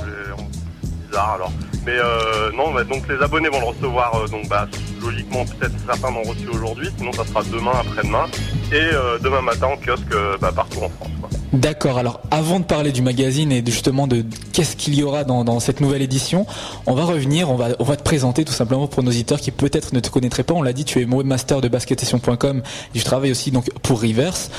Alors. 1.23 1.53
Mais 1.87 1.93
euh, 1.93 2.51
non, 2.53 2.75
donc 2.85 3.09
les 3.09 3.23
abonnés 3.23 3.49
vont 3.49 3.61
le 3.61 3.67
recevoir, 3.67 4.13
euh, 4.17 4.27
donc 4.27 4.49
bah, 4.49 4.67
logiquement 5.01 5.45
peut-être 5.45 5.75
certains 5.87 6.11
l'ont 6.11 6.25
reçu 6.25 6.49
aujourd'hui, 6.53 6.89
sinon 6.99 7.13
ça 7.13 7.25
sera 7.25 7.45
demain, 7.45 7.71
après-demain, 7.79 8.25
et 8.73 8.75
euh, 8.75 9.19
demain 9.21 9.41
matin 9.41 9.69
en 9.69 9.77
kiosque 9.77 10.13
bah, 10.41 10.51
partout 10.55 10.79
en 10.79 10.89
France. 10.89 11.11
quoi. 11.21 11.31
D'accord, 11.53 11.99
alors 11.99 12.21
avant 12.33 12.59
de 12.59 12.65
parler 12.65 12.91
du 12.91 13.03
magazine 13.03 13.53
et 13.53 13.63
justement 13.65 14.09
de 14.09 14.25
qu'est-ce 14.53 14.75
qu'il 14.75 14.97
y 14.97 15.05
aura 15.05 15.23
dans, 15.23 15.61
cette 15.61 15.81
nouvelle 15.81 16.03
édition, 16.03 16.45
on 16.87 16.95
va 16.95 17.05
revenir, 17.05 17.51
on 17.51 17.55
va, 17.55 17.97
te 17.97 18.03
présenter 18.03 18.45
tout 18.45 18.53
simplement 18.53 18.89
pour 18.89 19.05
nos 19.05 19.11
auditeurs 19.11 19.41
qui 19.41 19.53
peut-être 19.53 19.93
ne 19.93 20.01
te 20.01 20.11
connaîtraient 20.11 20.43
pas. 20.43 20.55
On 20.55 20.63
l'a 20.63 20.73
dit, 20.73 20.85
tu 20.85 21.01
es 21.01 21.05
webmaster 21.05 21.61
de 21.61 21.69
basketsession.com 21.69 22.63
et 22.95 22.99
tu 22.99 23.05
travailles 23.05 23.31
aussi 23.31 23.53
donc 23.53 23.71
pour 23.83 24.03
Reverse. 24.03 24.51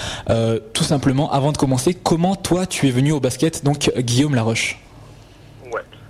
Tout 0.73 0.83
simplement, 0.85 1.29
avant 1.29 1.51
de 1.51 1.57
commencer, 1.57 1.93
comment 1.93 2.37
toi 2.37 2.65
tu 2.65 2.87
es 2.87 2.91
venu 2.91 3.11
au 3.11 3.19
basket, 3.19 3.65
donc 3.65 3.91
Guillaume 3.97 4.33
Laroche. 4.33 4.79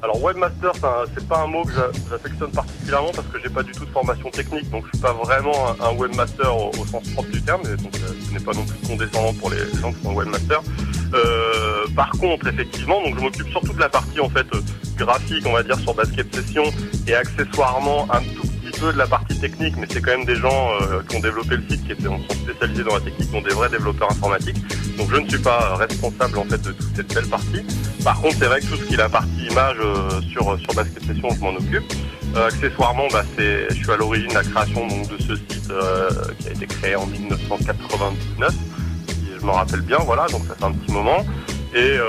Alors 0.04 0.22
webmaster, 0.22 0.72
c'est 1.16 1.28
pas 1.28 1.40
un 1.42 1.48
mot 1.48 1.64
que 1.64 1.74
j'a- 1.74 1.92
j'affectionne 2.10 2.52
particulièrement 2.52 3.12
parce 3.16 3.28
que 3.28 3.40
j'ai 3.44 3.50
pas 3.50 3.64
du 3.64 3.72
tout 3.72 3.86
de 3.86 3.90
formation 3.90 4.30
technique, 4.30 4.70
donc 4.70 4.86
je 4.86 4.90
suis 4.92 5.02
pas 5.02 5.14
vraiment 5.14 5.76
un, 5.82 5.92
webmaster 5.96 6.56
au, 6.56 6.72
sens 6.86 7.04
propre 7.14 7.30
du 7.30 7.42
terme, 7.42 7.62
et 7.64 7.82
donc 7.82 7.96
euh, 7.96 8.14
ce 8.28 8.34
n'est 8.34 8.40
pas 8.44 8.54
non 8.54 8.64
plus 8.64 8.88
condescendant 8.88 9.34
pour 9.34 9.50
les 9.50 9.58
gens 9.82 9.92
qui 9.92 10.04
sont 10.04 10.14
webmasters. 10.14 10.62
Euh, 11.14 11.86
par 11.96 12.12
contre, 12.12 12.48
effectivement, 12.48 13.02
donc 13.02 13.16
je 13.18 13.22
m'occupe 13.22 13.50
surtout 13.50 13.74
de 13.74 13.80
la 13.80 13.90
partie 13.90 14.20
en 14.20 14.30
fait 14.30 14.46
euh, 14.54 14.62
graphique, 14.98 15.44
on 15.48 15.54
va 15.54 15.64
dire 15.64 15.80
sur 15.80 15.94
Basket 15.96 16.34
Session, 16.36 16.64
et 17.08 17.16
accessoirement 17.16 18.08
un 18.12 18.20
tout 18.20 18.47
peu 18.80 18.94
de 18.94 18.98
la 18.98 19.08
partie 19.08 19.40
technique, 19.40 19.76
mais 19.78 19.88
c'est 19.90 20.02
quand 20.02 20.12
même 20.12 20.26
des 20.26 20.36
gens 20.36 20.70
euh, 20.82 21.02
qui 21.08 21.18
ont 21.18 21.20
développé 21.20 21.58
le 21.58 21.64
site, 21.70 21.88
qui 21.88 22.04
sont 22.04 22.20
spécialisés 22.30 22.84
dans 22.84 22.96
la 22.96 23.02
technique, 23.02 23.30
sont 23.32 23.42
des 23.42 23.54
vrais 23.54 23.70
développeurs 23.70 24.12
informatiques. 24.12 24.58
Donc 24.98 25.12
je 25.12 25.18
ne 25.18 25.28
suis 25.28 25.40
pas 25.40 25.76
responsable 25.76 26.38
en 26.40 26.46
fait 26.46 26.62
de 26.62 26.72
toute 26.72 26.96
cette 26.96 27.14
belle 27.14 27.28
partie. 27.28 27.66
Par 28.04 28.20
contre, 28.22 28.36
c'est 28.40 28.46
vrai 28.46 28.62
que 28.62 28.66
tout 28.66 28.78
ce 28.78 28.84
qui 28.86 28.94
est 28.94 28.98
la 28.98 29.10
partie 29.10 29.48
image 29.50 29.78
euh, 29.80 30.22
sur 30.32 30.60
sur 30.60 30.74
Basket 30.74 31.04
Session, 31.04 31.30
je 31.36 31.40
m'en 31.40 31.56
occupe. 31.56 31.84
Euh, 32.36 32.48
accessoirement, 32.48 33.08
bah, 33.12 33.24
je 33.38 33.74
suis 33.74 33.92
à 33.92 33.98
l'origine 33.98 34.30
de 34.30 34.34
la 34.34 34.44
création 34.44 34.88
donc, 34.88 35.10
de 35.10 35.18
ce 35.24 35.36
site 35.36 35.70
euh, 35.72 36.10
qui 36.40 36.50
a 36.50 36.52
été 36.52 36.68
créé 36.68 36.96
en 36.96 37.08
1999, 37.08 38.54
si 39.08 39.16
je 39.40 39.46
me 39.46 39.52
rappelle 39.52 39.82
bien. 39.82 39.98
Voilà, 40.00 40.28
donc 40.28 40.44
ça 40.48 40.56
fait 40.56 40.66
un 40.66 40.72
petit 40.72 40.92
moment. 40.92 41.26
Et, 41.74 41.80
euh, 41.80 42.06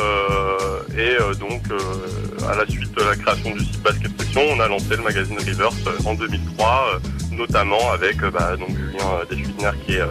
et 0.96 1.16
euh, 1.20 1.34
donc, 1.34 1.62
euh, 1.70 2.48
à 2.48 2.56
la 2.56 2.66
suite 2.66 2.92
de 2.94 3.02
la 3.02 3.16
création 3.16 3.50
du 3.50 3.60
site 3.60 3.82
Basket 3.82 4.10
Session, 4.20 4.42
on 4.50 4.60
a 4.60 4.68
lancé 4.68 4.96
le 4.96 5.02
magazine 5.02 5.36
Reverse 5.38 5.76
euh, 5.86 6.08
en 6.08 6.14
2003, 6.14 6.66
euh, 6.94 7.36
notamment 7.36 7.90
avec 7.92 8.18
bah, 8.32 8.56
donc 8.56 8.70
Julien 8.70 9.24
Deschwitner 9.30 9.70
qui 9.84 9.94
est, 9.94 10.02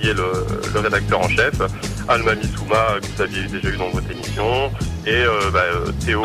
qui 0.00 0.08
est 0.08 0.14
le, 0.14 0.80
rédacteur 0.80 1.20
en 1.20 1.28
chef, 1.28 1.54
Alma 2.08 2.34
Missouma 2.34 2.98
que 3.00 3.06
vous 3.16 3.22
aviez 3.22 3.46
déjà 3.48 3.68
eu 3.68 3.76
dans 3.76 3.90
votre 3.90 4.10
émission, 4.10 4.70
et 5.06 5.24
bah, 5.52 5.62
Théo 6.04 6.24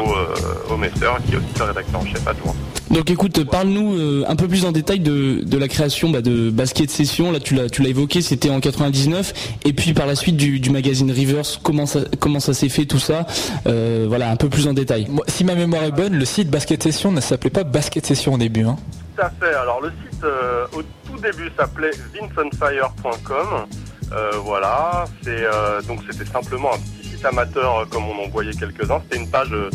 Homesser 0.69 1.11
qui 1.25 1.33
est 1.33 1.37
aussi 1.37 1.59
le 1.59 1.65
rédacteur 1.65 2.01
en 2.01 2.05
chef 2.05 2.27
à 2.27 2.33
Tours. 2.33 2.55
Donc 2.89 3.11
écoute, 3.11 3.43
parle-nous 3.43 3.97
euh, 3.97 4.23
un 4.27 4.35
peu 4.35 4.47
plus 4.47 4.63
en 4.65 4.71
détail 4.71 4.99
de, 4.99 5.41
de 5.43 5.57
la 5.57 5.67
création 5.67 6.09
bah, 6.09 6.21
de 6.21 6.49
Basket 6.49 6.89
Session. 6.89 7.31
Là, 7.31 7.39
tu 7.39 7.53
l'as, 7.53 7.69
tu 7.69 7.81
l'as 7.81 7.89
évoqué, 7.89 8.21
c'était 8.21 8.49
en 8.49 8.59
99. 8.61 9.33
Et 9.65 9.73
puis 9.73 9.93
par 9.93 10.05
la 10.07 10.15
suite 10.15 10.37
du, 10.37 10.59
du 10.59 10.69
magazine 10.69 11.11
Reverse, 11.11 11.59
comment 11.61 11.85
ça, 11.85 12.01
comment 12.19 12.39
ça 12.39 12.53
s'est 12.53 12.69
fait 12.69 12.85
tout 12.85 12.99
ça 12.99 13.25
Euh, 13.67 14.05
Voilà, 14.07 14.31
un 14.31 14.35
peu 14.37 14.49
plus 14.49 14.67
en 14.67 14.73
détail. 14.73 15.07
Moi, 15.09 15.25
Si 15.27 15.43
ma 15.43 15.55
mémoire 15.55 15.83
est 15.83 15.91
bonne, 15.91 16.13
le 16.17 16.25
site 16.25 16.49
Basket 16.49 16.81
Session 16.81 17.11
ne 17.11 17.19
s'appelait 17.21 17.49
pas 17.49 17.63
Basket 17.63 18.05
Session 18.05 18.33
au 18.35 18.37
début. 18.37 18.63
Hein. 18.63 18.77
Tout 19.15 19.21
à 19.23 19.29
fait. 19.31 19.53
Alors 19.55 19.81
le 19.81 19.89
site 19.89 20.23
euh, 20.23 20.65
au 20.73 20.81
tout 20.81 21.19
début 21.21 21.51
s'appelait 21.57 21.91
vincentfire.com. 22.19 23.65
Euh, 24.13 24.31
voilà. 24.43 25.05
C'est 25.23 25.29
euh, 25.31 25.81
donc 25.81 25.99
c'était 26.09 26.29
simplement 26.29 26.73
un 26.73 26.77
petit 26.77 27.09
site 27.15 27.25
amateur 27.25 27.79
euh, 27.79 27.85
comme 27.89 28.03
on 28.07 28.25
en 28.25 28.29
voyait 28.29 28.53
quelques-uns. 28.53 29.01
C'était 29.03 29.21
une 29.23 29.29
page, 29.29 29.49
euh, 29.51 29.69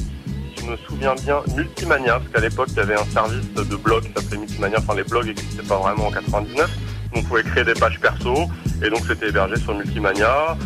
je 0.62 0.70
me 0.70 0.76
souviens 0.76 1.14
bien, 1.14 1.40
Multimania, 1.56 2.18
parce 2.18 2.28
qu'à 2.28 2.40
l'époque 2.40 2.68
il 2.70 2.76
y 2.76 2.80
avait 2.80 2.98
un 2.98 3.04
service 3.04 3.52
de 3.54 3.76
blog 3.76 4.04
qui 4.04 4.12
s'appelait 4.12 4.38
Multimania. 4.38 4.78
Enfin 4.78 4.94
les 4.94 5.04
blogs 5.04 5.26
n'existaient 5.26 5.62
pas 5.62 5.78
vraiment 5.78 6.06
en 6.06 6.10
99. 6.10 6.70
Donc 7.14 7.24
on 7.24 7.28
pouvait 7.28 7.42
créer 7.42 7.64
des 7.64 7.74
pages 7.74 8.00
perso 8.00 8.48
et 8.82 8.90
donc 8.90 9.00
c'était 9.06 9.28
hébergé 9.28 9.56
sur 9.56 9.74
Multimania. 9.74 10.56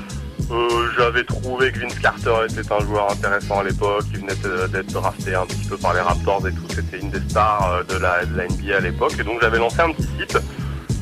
Euh, 0.50 0.88
J'avais 0.96 1.24
trouvé 1.24 1.72
que 1.72 1.80
Vince 1.80 1.98
Carter 1.98 2.34
était 2.48 2.72
un 2.72 2.80
joueur 2.80 3.10
intéressant 3.10 3.60
à 3.60 3.64
l'époque. 3.64 4.04
Il 4.12 4.20
venait 4.20 4.68
d'être 4.68 4.92
drafté 4.92 5.34
un 5.34 5.46
petit 5.46 5.66
peu 5.68 5.76
par 5.76 5.94
les 5.94 6.00
Raptors 6.00 6.46
et 6.46 6.52
tout. 6.52 6.66
C'était 6.68 6.98
une 6.98 7.10
des 7.10 7.20
stars 7.28 7.72
euh, 7.72 7.82
de 7.82 7.98
la, 7.98 8.24
NBA 8.24 8.76
à 8.76 8.80
l'époque. 8.80 9.14
Et 9.18 9.24
donc 9.24 9.40
j'avais 9.40 9.58
lancé 9.58 9.80
un 9.80 9.90
petit 9.90 10.08
site 10.18 10.38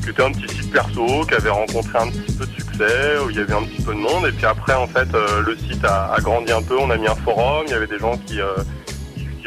qui 0.03 0.09
était 0.09 0.23
un 0.23 0.31
petit 0.31 0.47
site 0.55 0.71
perso, 0.71 1.25
qui 1.25 1.33
avait 1.33 1.49
rencontré 1.49 1.97
un 1.97 2.07
petit 2.07 2.31
peu 2.31 2.45
de 2.45 2.51
succès, 2.53 3.17
où 3.23 3.29
il 3.29 3.37
y 3.37 3.39
avait 3.39 3.53
un 3.53 3.63
petit 3.63 3.81
peu 3.81 3.93
de 3.93 3.99
monde. 3.99 4.25
Et 4.27 4.31
puis 4.31 4.45
après, 4.45 4.73
en 4.73 4.87
fait, 4.87 5.13
euh, 5.13 5.41
le 5.41 5.55
site 5.57 5.83
a, 5.85 6.15
grandi 6.21 6.51
un 6.51 6.63
peu. 6.63 6.77
On 6.79 6.89
a 6.89 6.97
mis 6.97 7.07
un 7.07 7.15
forum. 7.15 7.65
Il 7.67 7.71
y 7.71 7.75
avait 7.75 7.87
des 7.87 7.99
gens 7.99 8.17
qui, 8.25 8.39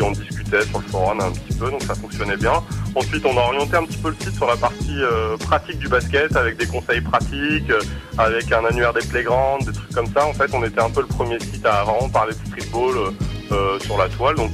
en 0.03 0.11
discutaient 0.13 0.63
sur 0.63 0.79
le 0.79 0.87
forum 0.87 1.21
un 1.21 1.31
petit 1.31 1.57
peu. 1.59 1.71
Donc 1.71 1.83
ça 1.83 1.95
fonctionnait 1.95 2.37
bien. 2.37 2.63
Ensuite, 2.95 3.25
on 3.27 3.37
a 3.37 3.41
orienté 3.41 3.77
un 3.77 3.85
petit 3.85 3.99
peu 3.99 4.11
le 4.11 4.17
site 4.17 4.35
sur 4.35 4.47
la 4.47 4.57
partie 4.57 5.03
euh, 5.03 5.37
pratique 5.37 5.79
du 5.79 5.89
basket, 5.89 6.35
avec 6.37 6.57
des 6.57 6.67
conseils 6.67 7.01
pratiques, 7.01 7.71
euh, 7.71 7.81
avec 8.17 8.51
un 8.53 8.65
annuaire 8.65 8.93
des 8.93 9.07
playgrounds, 9.07 9.65
des 9.65 9.73
trucs 9.73 9.93
comme 9.93 10.07
ça. 10.07 10.27
En 10.27 10.33
fait, 10.33 10.51
on 10.53 10.65
était 10.65 10.81
un 10.81 10.91
peu 10.91 11.03
le 11.03 11.07
premier 11.07 11.39
site 11.41 11.65
à 11.67 11.85
vraiment 11.85 12.09
parler 12.09 12.33
de 12.33 12.49
streetball 12.49 13.15
euh, 13.53 13.79
sur 13.81 13.99
la 13.99 14.09
toile. 14.09 14.37
Donc 14.37 14.53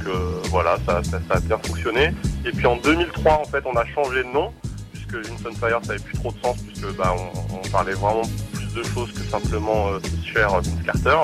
voilà, 0.49 0.77
ça, 0.85 1.01
ça, 1.03 1.19
a 1.29 1.39
bien 1.39 1.57
fonctionné. 1.57 2.11
Et 2.45 2.51
puis 2.51 2.65
en 2.67 2.77
2003, 2.77 3.33
en 3.33 3.45
fait, 3.45 3.63
on 3.65 3.75
a 3.75 3.85
changé 3.85 4.23
de 4.23 4.29
nom, 4.29 4.53
puisque 4.93 5.15
Vincent 5.15 5.55
Fire, 5.59 5.79
ça 5.83 5.93
avait 5.93 6.03
plus 6.03 6.17
trop 6.17 6.31
de 6.31 6.37
sens, 6.43 6.57
puisque 6.57 6.95
bah, 6.95 7.15
on, 7.17 7.55
on 7.55 7.69
parlait 7.69 7.93
vraiment 7.93 8.23
plus 8.53 8.73
de 8.73 8.83
choses 8.83 9.11
que 9.11 9.23
simplement 9.23 9.87
cher 10.23 10.49
Vince 10.49 10.69
Carter. 10.85 11.17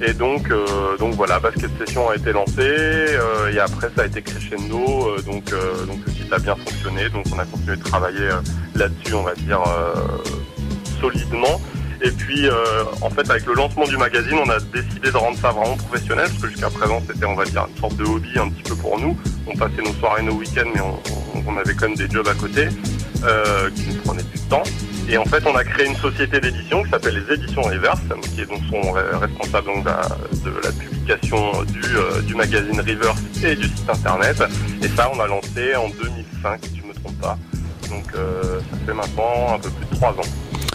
Et 0.00 0.12
donc, 0.12 0.50
euh, 0.50 0.96
donc 0.98 1.14
voilà, 1.14 1.40
Basket 1.40 1.70
Session 1.78 2.08
a 2.08 2.14
été 2.16 2.32
lancé 2.32 2.60
euh, 2.60 3.52
et 3.52 3.58
après 3.58 3.88
ça 3.96 4.02
a 4.02 4.06
été 4.06 4.22
crescendo. 4.22 5.08
euh, 5.08 5.22
donc, 5.22 5.52
euh, 5.52 5.84
donc 5.86 5.98
le 6.06 6.12
site 6.12 6.32
a 6.32 6.38
bien 6.38 6.54
fonctionné. 6.54 7.08
Donc 7.08 7.24
on 7.34 7.38
a 7.38 7.44
continué 7.44 7.76
de 7.76 7.82
travailler 7.82 8.20
euh, 8.30 8.40
là-dessus, 8.76 9.14
on 9.14 9.22
va 9.24 9.34
dire 9.34 9.60
euh, 9.66 9.94
solidement. 11.00 11.60
Et 12.00 12.12
puis, 12.12 12.48
en 13.00 13.10
fait, 13.10 13.28
avec 13.28 13.44
le 13.46 13.54
lancement 13.54 13.84
du 13.84 13.96
magazine, 13.96 14.36
on 14.46 14.48
a 14.50 14.60
décidé 14.60 15.10
de 15.10 15.16
rendre 15.16 15.36
ça 15.38 15.50
vraiment 15.50 15.76
professionnel, 15.76 16.26
parce 16.28 16.42
que 16.42 16.48
jusqu'à 16.48 16.70
présent, 16.70 17.02
c'était, 17.08 17.26
on 17.26 17.34
va 17.34 17.44
dire, 17.44 17.66
une 17.68 17.80
sorte 17.80 17.96
de 17.96 18.04
hobby 18.04 18.38
un 18.38 18.48
petit 18.50 18.62
peu 18.62 18.76
pour 18.76 19.00
nous. 19.00 19.18
On 19.48 19.56
passait 19.56 19.82
nos 19.84 19.92
soirées, 19.94 20.22
nos 20.22 20.34
week-ends, 20.34 20.70
mais 20.72 20.80
on, 20.80 20.96
on- 21.44 21.56
avait 21.58 21.74
quand 21.74 21.88
même 21.88 21.96
des 21.96 22.08
jobs 22.08 22.28
à 22.28 22.34
côté 22.34 22.68
qui 23.74 23.88
nous 23.88 23.96
prenaient 24.04 24.22
du 24.22 24.38
temps. 24.48 24.62
Et 25.10 25.16
en 25.16 25.24
fait, 25.24 25.42
on 25.46 25.56
a 25.56 25.64
créé 25.64 25.86
une 25.86 25.96
société 25.96 26.38
d'édition 26.38 26.82
qui 26.82 26.90
s'appelle 26.90 27.24
les 27.26 27.34
Éditions 27.34 27.62
Reverse, 27.62 28.00
qui 28.34 28.42
est 28.42 28.46
donc 28.46 28.60
responsable 29.20 29.68
de, 29.82 30.50
la, 30.62 30.72
publication 30.72 31.62
du, 31.64 31.80
euh, 31.96 32.20
du 32.22 32.34
magazine 32.34 32.78
Reverse 32.78 33.22
et 33.42 33.56
du 33.56 33.64
site 33.68 33.88
internet. 33.88 34.42
Et 34.82 34.88
ça, 34.88 35.10
on 35.14 35.18
a 35.18 35.26
lancé 35.26 35.74
en 35.76 35.88
2005, 35.88 36.60
si 36.62 36.76
je 36.76 36.82
ne 36.82 36.88
me 36.88 36.94
trompe 36.94 37.18
pas. 37.22 37.38
Donc, 37.88 38.04
euh, 38.14 38.60
ça 38.70 38.76
fait 38.86 38.92
maintenant 38.92 39.54
un 39.54 39.58
peu 39.58 39.70
plus 39.70 39.86
de 39.86 39.94
trois 39.96 40.10
ans. 40.10 40.28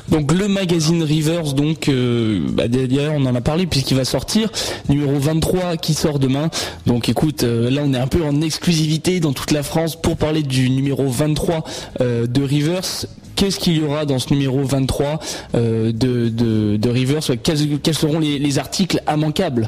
Donc 0.09 0.31
le 0.31 0.47
magazine 0.47 1.01
Rivers, 1.01 1.53
donc 1.53 1.87
euh, 1.87 2.39
bah, 2.49 2.67
d'ailleurs 2.67 3.13
on 3.15 3.25
en 3.25 3.33
a 3.33 3.41
parlé 3.41 3.65
puisqu'il 3.65 3.97
va 3.97 4.05
sortir, 4.05 4.51
numéro 4.87 5.17
23 5.17 5.77
qui 5.77 5.95
sort 5.95 6.19
demain. 6.19 6.49
Donc 6.85 7.09
écoute, 7.09 7.41
là 7.41 7.81
on 7.83 7.93
est 7.93 7.99
un 7.99 8.05
peu 8.05 8.23
en 8.23 8.41
exclusivité 8.41 9.19
dans 9.19 9.33
toute 9.33 9.49
la 9.49 9.63
France 9.63 9.99
pour 9.99 10.17
parler 10.17 10.43
du 10.43 10.69
numéro 10.69 11.07
23 11.07 11.63
euh, 12.01 12.27
de 12.27 12.43
Rivers. 12.43 13.07
Qu'est-ce 13.43 13.59
qu'il 13.59 13.77
y 13.77 13.83
aura 13.83 14.05
dans 14.05 14.19
ce 14.19 14.33
numéro 14.33 14.63
23 14.63 15.19
euh, 15.55 15.91
de, 15.91 16.29
de, 16.29 16.77
de 16.77 16.89
Rivers 16.89 17.19
quels, 17.43 17.77
quels 17.81 17.93
seront 17.93 18.19
les, 18.19 18.39
les 18.39 18.57
articles 18.57 19.01
immanquables 19.05 19.67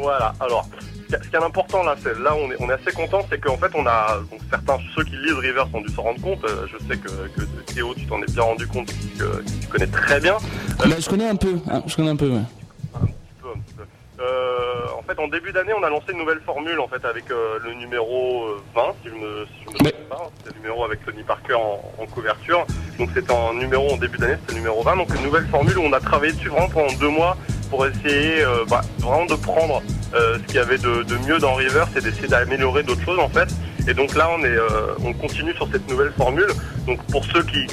Voilà, 0.00 0.32
alors, 0.40 0.66
ce 1.10 1.16
qui 1.28 1.36
est- 1.36 1.44
important 1.44 1.82
là, 1.82 1.96
c'est 2.02 2.18
là 2.18 2.34
on 2.34 2.50
est, 2.50 2.56
on 2.60 2.70
est 2.70 2.72
assez 2.72 2.92
content, 2.96 3.26
c'est 3.30 3.38
qu'en 3.42 3.58
fait 3.58 3.70
on 3.74 3.84
a, 3.86 4.20
donc 4.30 4.40
certains, 4.48 4.78
ceux 4.96 5.04
qui 5.04 5.16
lisent 5.22 5.34
Rivers 5.34 5.68
ont 5.74 5.82
dû 5.82 5.92
s'en 5.92 6.00
rendre 6.00 6.20
compte, 6.22 6.42
euh, 6.44 6.64
je 6.72 6.78
sais 6.86 6.98
que, 6.98 7.08
que 7.38 7.44
Théo 7.74 7.92
tu 7.94 8.06
t'en 8.06 8.22
es 8.22 8.26
bien 8.32 8.42
rendu 8.42 8.66
compte, 8.66 8.86
puisque 8.86 9.60
tu 9.60 9.66
connais 9.68 9.86
très 9.88 10.18
bien, 10.20 10.38
Bah, 10.78 10.86
Je 10.98 11.08
connais 11.10 11.28
un 11.28 11.36
peu, 11.36 11.58
hein, 11.70 11.82
je 11.86 11.94
connais 11.94 12.08
un 12.08 12.16
peu. 12.16 12.30
ouais. 12.30 12.38
un 12.38 13.04
petit 13.04 13.12
peu, 13.42 13.48
un 13.50 13.58
petit 13.60 13.74
peu. 13.76 13.77
Euh, 14.20 14.86
en 14.98 15.02
fait 15.02 15.16
en 15.20 15.28
début 15.28 15.52
d'année 15.52 15.72
on 15.78 15.82
a 15.84 15.88
lancé 15.88 16.06
une 16.10 16.18
nouvelle 16.18 16.40
formule 16.40 16.80
en 16.80 16.88
fait 16.88 17.04
avec 17.04 17.30
euh, 17.30 17.58
le 17.62 17.72
numéro 17.74 18.46
euh, 18.46 18.62
20, 18.74 18.82
si 19.02 19.10
je 19.10 19.14
me, 19.14 19.46
si 19.46 19.64
je 19.64 19.70
me 19.70 19.90
trompe 19.90 20.08
pas, 20.08 20.16
hein. 20.24 20.30
c'était 20.38 20.56
le 20.56 20.62
numéro 20.62 20.84
avec 20.84 21.04
Tony 21.04 21.22
Parker 21.22 21.54
en, 21.54 21.80
en 22.02 22.06
couverture, 22.06 22.66
donc 22.98 23.10
c'était 23.14 23.30
en 23.30 23.54
numéro 23.54 23.92
en 23.92 23.96
début 23.96 24.18
d'année, 24.18 24.34
c'était 24.40 24.54
le 24.54 24.58
numéro 24.58 24.82
20, 24.82 24.96
donc 24.96 25.14
une 25.14 25.22
nouvelle 25.22 25.46
formule 25.46 25.78
où 25.78 25.82
on 25.82 25.92
a 25.92 26.00
travaillé 26.00 26.32
dessus 26.32 26.48
vraiment 26.48 26.68
pendant 26.68 26.92
deux 26.94 27.10
mois 27.10 27.36
pour 27.70 27.86
essayer 27.86 28.42
euh, 28.42 28.64
bah, 28.68 28.80
vraiment 28.98 29.26
de 29.26 29.36
prendre 29.36 29.82
euh, 30.14 30.38
ce 30.38 30.42
qu'il 30.46 30.56
y 30.56 30.58
avait 30.58 30.78
de, 30.78 31.04
de 31.04 31.16
mieux 31.18 31.38
dans 31.38 31.54
River, 31.54 31.84
c'est 31.94 32.02
d'essayer 32.02 32.26
d'améliorer 32.26 32.82
d'autres 32.82 33.04
choses 33.04 33.20
en 33.20 33.28
fait. 33.28 33.48
Et 33.88 33.94
donc 33.94 34.14
là, 34.14 34.28
on 34.38 34.44
est, 34.44 34.48
euh, 34.48 34.94
on 35.02 35.12
continue 35.14 35.54
sur 35.54 35.66
cette 35.72 35.88
nouvelle 35.88 36.12
formule. 36.12 36.48
Donc 36.86 37.02
pour 37.06 37.24
ceux 37.24 37.42
qui, 37.42 37.66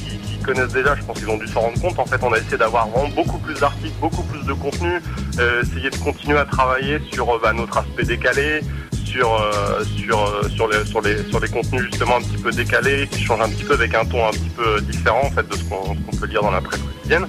connaissent 0.43 0.73
déjà, 0.73 0.95
je 0.95 1.04
pense 1.04 1.17
qu'ils 1.17 1.30
ont 1.32 1.38
dû 1.38 1.47
s'en 1.47 1.62
rendre 1.62 1.82
compte. 1.82 1.97
En 1.97 2.06
fait, 2.06 2.21
on 2.21 2.32
a 2.32 2.38
essayé 2.38 2.56
d'avoir 2.56 2.88
vraiment 2.88 3.10
beaucoup 3.10 3.39
plus 3.39 3.60
d'articles, 3.60 3.95
beaucoup 3.99 4.21
plus 4.21 4.45
de 4.45 4.54
contenu, 4.54 5.01
euh, 5.39 5.63
essayer 5.63 5.89
de 5.89 5.95
continuer 5.95 6.38
à 6.38 6.45
travailler 6.45 6.99
sur 7.12 7.28
euh, 7.32 7.39
bah, 7.41 7.51
notre 7.51 7.80
aspect 7.80 8.04
décalé, 8.04 8.62
sur 8.93 9.43
sur 9.86 10.30
sur 10.49 10.68
les 10.68 10.86
sur 10.86 11.01
les 11.01 11.24
sur 11.30 11.39
les 11.39 11.47
contenus 11.47 11.84
justement 11.84 12.18
un 12.18 12.22
petit 12.22 12.38
peu 12.38 12.51
décalés, 12.51 13.07
qui 13.07 13.24
changent 13.24 13.41
un 13.41 13.49
petit 13.49 13.63
peu 13.63 13.74
avec 13.74 13.95
un 13.95 14.05
ton 14.05 14.28
un 14.28 14.32
petit 14.32 14.51
peu 14.55 14.82
différent 14.82 15.22
en 15.26 15.32
fait 15.32 15.47
de 15.47 15.55
ce 15.55 15.63
qu'on 15.63 16.18
peut 16.20 16.28
lire 16.28 16.43
dans 16.43 16.51
la 16.51 16.61
presse 16.61 16.82
quotidienne. 16.82 17.26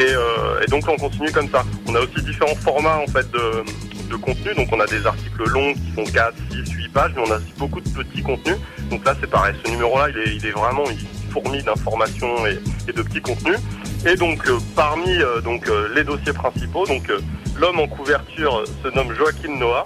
Et, 0.00 0.04
euh, 0.04 0.60
et 0.62 0.70
donc 0.70 0.84
on 0.88 0.96
continue 0.96 1.30
comme 1.30 1.48
ça. 1.50 1.62
On 1.86 1.94
a 1.94 2.00
aussi 2.00 2.22
différents 2.24 2.54
formats 2.56 2.98
en 2.98 3.06
fait 3.06 3.30
de, 3.30 3.64
de 4.10 4.16
contenu. 4.16 4.54
Donc 4.54 4.68
on 4.72 4.80
a 4.80 4.86
des 4.86 5.06
articles 5.06 5.48
longs 5.48 5.72
qui 5.72 5.90
font 5.92 6.04
4, 6.04 6.34
6, 6.50 6.72
8 6.72 6.88
pages, 6.92 7.12
mais 7.16 7.22
on 7.26 7.30
a 7.30 7.36
aussi 7.36 7.54
beaucoup 7.56 7.80
de 7.80 7.88
petits 7.88 8.22
contenus. 8.22 8.56
Donc 8.90 9.04
là 9.04 9.14
c'est 9.20 9.30
pareil, 9.30 9.54
ce 9.64 9.70
numéro-là 9.70 10.08
il 10.10 10.18
est, 10.18 10.36
il 10.36 10.46
est 10.46 10.52
vraiment 10.52 10.84
il 10.90 11.30
fourmille 11.30 11.62
d'informations 11.62 12.46
et, 12.46 12.92
de 12.92 13.02
petits 13.02 13.22
contenus. 13.22 13.58
Et 14.06 14.16
donc 14.16 14.46
euh, 14.48 14.58
parmi 14.74 15.10
euh, 15.10 15.40
donc 15.40 15.68
euh, 15.68 15.88
les 15.94 16.04
dossiers 16.04 16.32
principaux, 16.32 16.86
donc 16.86 17.10
l'homme 17.56 17.78
en 17.78 17.86
couverture 17.86 18.64
se 18.82 18.88
nomme 18.94 19.14
Joachim 19.14 19.56
Noah. 19.58 19.84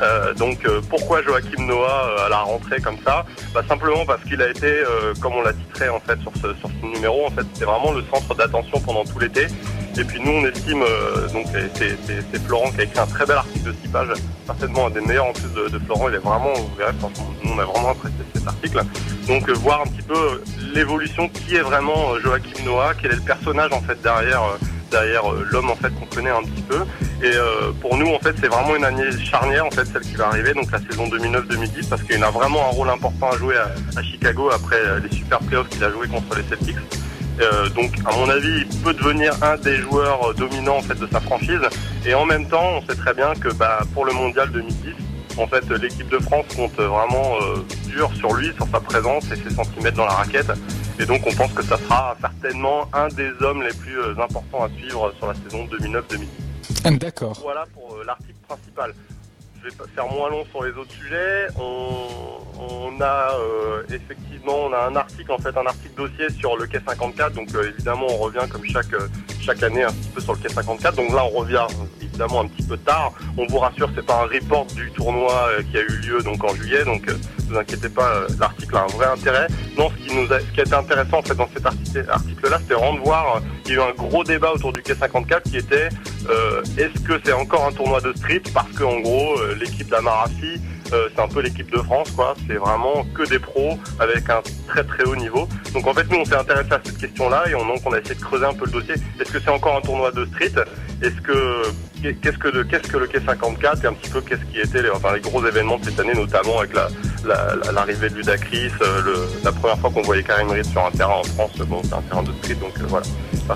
Euh, 0.00 0.34
donc 0.34 0.64
euh, 0.64 0.80
pourquoi 0.88 1.22
Joachim 1.22 1.66
Noah 1.66 2.08
euh, 2.08 2.26
à 2.26 2.28
la 2.28 2.38
rentrée 2.38 2.80
comme 2.80 2.96
ça 3.04 3.24
bah, 3.54 3.62
Simplement 3.68 4.04
parce 4.06 4.22
qu'il 4.24 4.40
a 4.40 4.48
été, 4.48 4.66
euh, 4.66 5.12
comme 5.20 5.34
on 5.34 5.42
l'a 5.42 5.52
titré 5.52 5.88
en 5.88 6.00
fait 6.00 6.18
sur 6.20 6.32
ce, 6.36 6.54
sur 6.54 6.70
ce 6.80 6.86
numéro, 6.86 7.26
en 7.26 7.30
fait 7.30 7.44
c'était 7.52 7.66
vraiment 7.66 7.92
le 7.92 8.02
centre 8.12 8.34
d'attention 8.34 8.80
pendant 8.80 9.04
tout 9.04 9.18
l'été. 9.18 9.46
Et 9.98 10.04
puis 10.04 10.20
nous 10.20 10.32
on 10.32 10.46
estime, 10.46 10.82
euh, 10.82 11.28
donc 11.28 11.46
c'est 11.74 12.42
Florent 12.46 12.70
qui 12.70 12.80
a 12.80 12.84
écrit 12.84 12.98
un 12.98 13.06
très 13.06 13.26
bel 13.26 13.36
article 13.36 13.66
de 13.66 13.74
6 13.82 13.88
pages, 13.88 14.08
certainement 14.46 14.86
un 14.86 14.90
des 14.90 15.02
meilleurs 15.02 15.26
en 15.26 15.32
plus 15.32 15.70
de, 15.70 15.78
Florent, 15.80 16.08
il 16.08 16.14
est 16.14 16.18
vraiment, 16.18 16.52
vous 16.54 16.74
verrez, 16.76 16.92
on 17.44 17.58
a 17.58 17.64
vraiment 17.64 17.90
apprécié 17.90 18.18
cet 18.34 18.46
article. 18.46 18.82
Donc 19.28 19.48
voir 19.50 19.82
un 19.82 19.86
petit 19.86 20.02
peu 20.02 20.42
l'évolution, 20.74 21.28
qui 21.28 21.56
est 21.56 21.60
vraiment 21.60 22.18
Joachim 22.20 22.64
Noah, 22.64 22.94
quel 23.00 23.12
est 23.12 23.16
le 23.16 23.20
personnage 23.20 23.72
en 23.72 23.82
fait 23.82 24.00
derrière, 24.02 24.42
derrière 24.92 25.28
euh, 25.32 25.44
l'homme 25.50 25.70
en 25.70 25.74
fait 25.74 25.90
qu'on 25.90 26.06
connaît 26.06 26.30
un 26.30 26.42
petit 26.42 26.62
peu. 26.62 26.78
Et 27.22 27.34
euh, 27.34 27.72
pour 27.80 27.96
nous, 27.96 28.06
en 28.06 28.18
fait, 28.20 28.34
c'est 28.40 28.46
vraiment 28.46 28.76
une 28.76 28.84
année 28.84 29.10
charnière, 29.18 29.66
en 29.66 29.70
fait, 29.70 29.84
celle 29.86 30.02
qui 30.02 30.14
va 30.14 30.28
arriver, 30.28 30.54
donc 30.54 30.70
la 30.70 30.78
saison 30.78 31.08
2009-2010, 31.08 31.88
parce 31.88 32.02
qu'il 32.02 32.22
a 32.22 32.30
vraiment 32.30 32.68
un 32.68 32.70
rôle 32.70 32.90
important 32.90 33.30
à 33.30 33.36
jouer 33.36 33.56
à, 33.56 34.02
Chicago 34.02 34.50
après 34.50 34.76
euh, 34.76 35.00
les 35.00 35.16
super 35.16 35.40
playoffs 35.40 35.68
qu'il 35.68 35.82
a 35.82 35.90
joué 35.90 36.06
contre 36.06 36.36
les 36.36 36.44
Celtics. 36.44 36.76
Donc, 37.74 37.90
à 38.04 38.14
mon 38.14 38.28
avis, 38.28 38.66
il 38.70 38.80
peut 38.82 38.92
devenir 38.92 39.32
un 39.42 39.56
des 39.56 39.76
joueurs 39.78 40.32
dominants 40.34 40.76
en 40.76 40.82
fait 40.82 40.94
de 40.94 41.08
sa 41.10 41.18
franchise. 41.18 41.62
Et 42.06 42.14
en 42.14 42.24
même 42.24 42.46
temps, 42.46 42.62
on 42.76 42.86
sait 42.86 42.94
très 42.94 43.14
bien 43.14 43.32
que 43.34 43.48
bah, 43.48 43.80
pour 43.94 44.04
le 44.04 44.12
Mondial 44.12 44.48
2010, 44.52 44.92
en 45.38 45.48
fait, 45.48 45.68
l'équipe 45.70 46.08
de 46.08 46.18
France 46.18 46.44
compte 46.54 46.76
vraiment 46.76 47.38
dur 47.86 48.10
sur 48.16 48.34
lui, 48.34 48.52
sur 48.54 48.68
sa 48.68 48.78
présence 48.78 49.24
et 49.32 49.36
ses 49.36 49.52
centimètres 49.52 49.96
dans 49.96 50.04
la 50.04 50.12
raquette. 50.12 50.52
Et 51.00 51.06
donc, 51.06 51.22
on 51.26 51.32
pense 51.32 51.52
que 51.52 51.62
ça 51.62 51.76
sera 51.78 52.16
certainement 52.20 52.88
un 52.92 53.08
des 53.08 53.30
hommes 53.40 53.62
les 53.62 53.74
plus 53.74 53.98
euh, 53.98 54.18
importants 54.18 54.64
à 54.64 54.68
suivre 54.70 55.12
sur 55.18 55.26
la 55.26 55.34
saison 55.34 55.66
2009-2010. 55.66 56.26
D'accord. 56.90 57.38
Voilà 57.42 57.64
pour 57.74 57.94
euh, 57.94 58.04
l'article 58.04 58.38
principal. 58.46 58.94
Je 59.58 59.68
vais 59.68 59.76
pas 59.76 59.84
faire 59.94 60.06
moins 60.08 60.28
long 60.30 60.44
sur 60.50 60.64
les 60.64 60.72
autres 60.72 60.90
sujets. 60.90 61.46
On, 61.56 62.08
on 62.58 63.00
a 63.00 63.34
euh, 63.38 63.84
effectivement 63.90 64.64
on 64.64 64.72
a 64.72 64.88
un 64.88 64.96
article 64.96 65.30
en 65.30 65.38
fait 65.38 65.56
un 65.56 65.66
article 65.66 65.94
dossier 65.96 66.28
sur 66.30 66.56
le 66.56 66.66
quai 66.66 66.80
54. 66.84 67.34
Donc 67.34 67.54
euh, 67.54 67.70
évidemment 67.72 68.06
on 68.08 68.16
revient 68.16 68.44
comme 68.50 68.64
chaque 68.64 68.94
chaque 69.40 69.62
année 69.62 69.84
un 69.84 69.92
petit 69.92 70.08
peu 70.08 70.20
sur 70.20 70.32
le 70.32 70.40
quai 70.40 70.48
54. 70.48 70.96
Donc 70.96 71.12
là 71.12 71.24
on 71.24 71.38
revient 71.38 71.66
évidemment 72.00 72.40
un 72.40 72.48
petit 72.48 72.66
peu 72.66 72.76
tard. 72.76 73.12
On 73.36 73.46
vous 73.46 73.58
rassure 73.58 73.88
c'est 73.94 74.04
pas 74.04 74.24
un 74.24 74.26
report 74.26 74.66
du 74.66 74.90
tournoi 74.90 75.50
qui 75.70 75.78
a 75.78 75.82
eu 75.82 75.96
lieu 75.98 76.22
donc 76.22 76.42
en 76.42 76.54
juillet. 76.54 76.84
Donc 76.84 77.08
ne 77.48 77.54
vous 77.54 77.58
inquiétez 77.58 77.88
pas 77.88 78.08
euh, 78.14 78.28
l'article 78.38 78.76
a 78.76 78.82
un 78.82 78.86
vrai 78.86 79.06
intérêt. 79.06 79.46
Non 79.76 79.90
ce 79.90 80.08
qui 80.08 80.16
nous 80.16 80.32
a, 80.32 80.40
ce 80.40 80.46
qui 80.52 80.60
a 80.60 80.64
été 80.64 80.74
intéressant 80.74 81.18
en 81.18 81.22
fait 81.22 81.34
dans 81.34 81.48
cet 81.54 81.66
article 81.66 82.04
article 82.08 82.50
là 82.50 82.58
c'était 82.60 82.74
vraiment 82.74 82.94
de 82.94 83.00
voir 83.00 83.36
euh, 83.36 83.40
il 83.66 83.72
y 83.72 83.74
a 83.74 83.76
eu 83.76 83.80
un 83.80 83.92
gros 83.92 84.24
débat 84.24 84.52
autour 84.52 84.72
du 84.72 84.82
quai 84.82 84.94
54 84.94 85.50
qui 85.50 85.56
était 85.56 85.88
euh, 86.28 86.62
est-ce 86.78 87.00
que 87.02 87.20
c'est 87.24 87.32
encore 87.32 87.66
un 87.66 87.72
tournoi 87.72 88.00
de 88.00 88.12
street? 88.16 88.42
Parce 88.54 88.70
que 88.70 88.84
en 88.84 89.00
gros 89.00 89.38
euh, 89.40 89.54
l'équipe 89.54 89.88
d'Amarafi 89.88 90.60
euh, 90.92 91.08
c'est 91.14 91.22
un 91.22 91.28
peu 91.28 91.40
l'équipe 91.40 91.70
de 91.70 91.78
France 91.78 92.10
quoi. 92.10 92.34
C'est 92.46 92.56
vraiment 92.56 93.04
que 93.14 93.26
des 93.28 93.38
pros 93.38 93.78
avec 93.98 94.28
un 94.28 94.42
très 94.68 94.84
très 94.84 95.04
haut 95.04 95.16
niveau. 95.16 95.48
Donc 95.72 95.86
en 95.86 95.94
fait 95.94 96.08
nous 96.10 96.18
on 96.18 96.24
s'est 96.24 96.36
intéressé 96.36 96.72
à 96.72 96.80
cette 96.84 96.98
question 96.98 97.28
là 97.28 97.44
et 97.48 97.54
on, 97.54 97.64
donc 97.66 97.78
on 97.86 97.92
a 97.92 97.98
essayé 97.98 98.14
de 98.14 98.20
creuser 98.20 98.44
un 98.44 98.54
peu 98.54 98.66
le 98.66 98.72
dossier. 98.72 98.94
Est-ce 99.18 99.32
que 99.32 99.40
c'est 99.40 99.50
encore 99.50 99.76
un 99.76 99.80
tournoi 99.80 100.10
de 100.12 100.24
street? 100.26 100.52
Est-ce 101.02 101.20
que 101.22 101.62
qu'est-ce 102.02 102.38
que 102.38 102.62
qu'est-ce 102.62 102.88
que 102.88 102.98
le 102.98 103.06
quai 103.06 103.20
54 103.20 103.84
et 103.84 103.86
un 103.86 103.94
petit 103.94 104.10
peu 104.10 104.20
qu'est-ce 104.20 104.44
qui 104.44 104.60
était 104.60 104.88
enfin, 104.90 105.14
les 105.14 105.20
gros 105.20 105.44
événements 105.46 105.78
de 105.78 105.86
cette 105.86 105.98
année 105.98 106.14
notamment 106.14 106.58
avec 106.58 106.74
la 106.74 106.88
la- 107.26 107.54
la- 107.64 107.72
l'arrivée 107.72 108.08
de 108.10 108.14
Ludacris 108.16 108.70
euh, 108.82 109.26
la 109.44 109.52
première 109.52 109.78
fois 109.78 109.90
qu'on 109.90 110.02
voyait 110.02 110.22
Karim 110.22 110.50
Reed 110.50 110.64
sur 110.66 110.84
un 110.84 110.90
terrain 110.90 111.14
en 111.14 111.24
France 111.24 111.56
bon 111.66 111.80
c'est 111.84 111.94
un 111.94 112.02
terrain 112.02 112.22
de 112.22 112.32
street 112.42 112.54
donc 112.56 112.72
euh, 112.80 112.84
voilà 112.88 113.06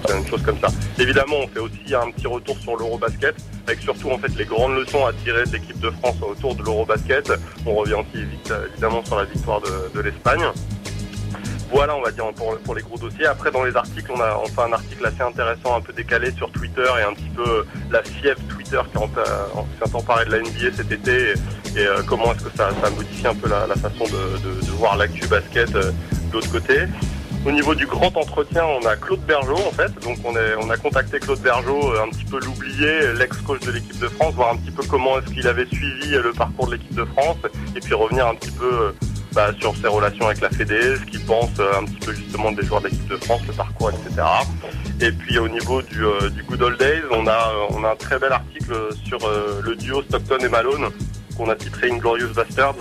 c'est 0.06 0.16
une 0.18 0.26
chose 0.26 0.42
comme 0.42 0.58
ça. 0.60 0.68
Évidemment, 0.98 1.36
on 1.44 1.48
fait 1.48 1.60
aussi 1.60 1.94
un 1.94 2.10
petit 2.10 2.26
retour 2.26 2.58
sur 2.58 2.76
l'Eurobasket, 2.76 3.34
avec 3.66 3.80
surtout 3.80 4.10
en 4.10 4.18
fait 4.18 4.28
les 4.36 4.44
grandes 4.44 4.74
leçons 4.74 5.06
à 5.06 5.12
tirer 5.24 5.44
de 5.44 5.52
l'équipe 5.52 5.78
de 5.80 5.90
France 5.90 6.16
autour 6.20 6.54
de 6.54 6.62
l'Eurobasket. 6.62 7.32
On 7.64 7.74
revient 7.76 7.94
aussi 7.94 8.24
évidemment 8.74 9.02
sur 9.04 9.16
la 9.16 9.24
victoire 9.24 9.60
de 9.94 10.00
l'Espagne. 10.00 10.42
Voilà, 11.70 11.96
on 11.96 12.02
va 12.02 12.10
dire 12.10 12.24
pour, 12.64 12.74
les 12.74 12.82
gros 12.82 12.96
dossiers. 12.96 13.26
Après, 13.26 13.50
dans 13.50 13.64
les 13.64 13.76
articles, 13.76 14.10
on 14.14 14.20
a 14.20 14.38
on 14.42 14.46
fait 14.46 14.62
un 14.62 14.72
article 14.72 15.04
assez 15.04 15.22
intéressant, 15.22 15.76
un 15.76 15.80
peu 15.80 15.92
décalé 15.92 16.30
sur 16.32 16.50
Twitter 16.50 16.86
et 17.00 17.02
un 17.02 17.12
petit 17.12 17.30
peu 17.34 17.42
euh, 17.42 17.62
la 17.90 18.02
fièvre 18.02 18.40
Twitter 18.48 18.80
qui 18.94 19.00
s'est 19.90 19.96
emparée 19.96 20.24
de 20.26 20.32
la 20.32 20.38
NBA 20.40 20.76
cet 20.76 20.92
été 20.92 21.34
et, 21.76 21.86
euh, 21.86 22.02
comment 22.06 22.32
est-ce 22.32 22.44
que 22.44 22.56
ça, 22.56 22.70
modifie 22.90 23.26
un 23.26 23.34
peu 23.34 23.48
la, 23.48 23.66
façon 23.74 24.04
de, 24.04 24.70
voir 24.76 24.96
l'actu 24.96 25.26
basket 25.26 25.74
euh, 25.74 25.90
de 26.28 26.32
l'autre 26.32 26.50
côté. 26.50 26.82
Au 27.44 27.52
niveau 27.52 27.74
du 27.74 27.86
grand 27.86 28.16
entretien, 28.16 28.64
on 28.64 28.84
a 28.86 28.96
Claude 28.96 29.20
Bergeau 29.20 29.56
en 29.56 29.70
fait. 29.70 29.92
Donc 30.02 30.18
on, 30.24 30.34
on 30.60 30.70
a 30.70 30.76
contacté 30.76 31.18
Claude 31.20 31.40
Bergeau, 31.40 31.94
un 31.98 32.08
petit 32.10 32.24
peu 32.24 32.40
l'oublié, 32.40 33.12
l'ex-coach 33.18 33.60
de 33.60 33.72
l'équipe 33.72 33.98
de 33.98 34.08
France, 34.08 34.34
voir 34.34 34.52
un 34.52 34.56
petit 34.56 34.72
peu 34.72 34.82
comment 34.84 35.18
est-ce 35.18 35.32
qu'il 35.32 35.46
avait 35.46 35.66
suivi 35.66 36.10
le 36.10 36.32
parcours 36.32 36.66
de 36.66 36.72
l'équipe 36.72 36.94
de 36.94 37.04
France, 37.04 37.38
et 37.76 37.80
puis 37.80 37.94
revenir 37.94 38.26
un 38.26 38.34
petit 38.34 38.50
peu 38.50 38.92
bah, 39.36 39.52
sur 39.60 39.76
ses 39.76 39.86
relations 39.86 40.26
avec 40.26 40.40
la 40.40 40.50
Fédé, 40.50 40.80
ce 40.96 41.04
qu'il 41.10 41.20
pense 41.24 41.50
euh, 41.60 41.78
un 41.80 41.84
petit 41.84 42.04
peu 42.06 42.12
justement 42.14 42.50
des 42.52 42.64
joueurs 42.66 42.80
de 42.80 42.88
l'équipe 42.88 43.06
de 43.08 43.16
France, 43.18 43.42
le 43.46 43.52
parcours, 43.52 43.90
etc. 43.90 44.22
Et 45.00 45.12
puis 45.12 45.38
au 45.38 45.46
niveau 45.48 45.82
du, 45.82 46.04
euh, 46.04 46.30
du 46.30 46.42
Good 46.42 46.62
Old 46.62 46.78
Days, 46.78 47.02
on 47.10 47.26
a, 47.26 47.52
on 47.70 47.84
a 47.84 47.90
un 47.90 47.96
très 47.96 48.18
bel 48.18 48.32
article 48.32 48.74
sur 49.06 49.18
euh, 49.26 49.60
le 49.62 49.76
duo 49.76 50.02
Stockton 50.02 50.38
et 50.40 50.48
Malone, 50.48 50.86
qu'on 51.36 51.48
a 51.50 51.54
titré 51.54 51.90
Inglorious 51.90 52.32
Bastards, 52.34 52.76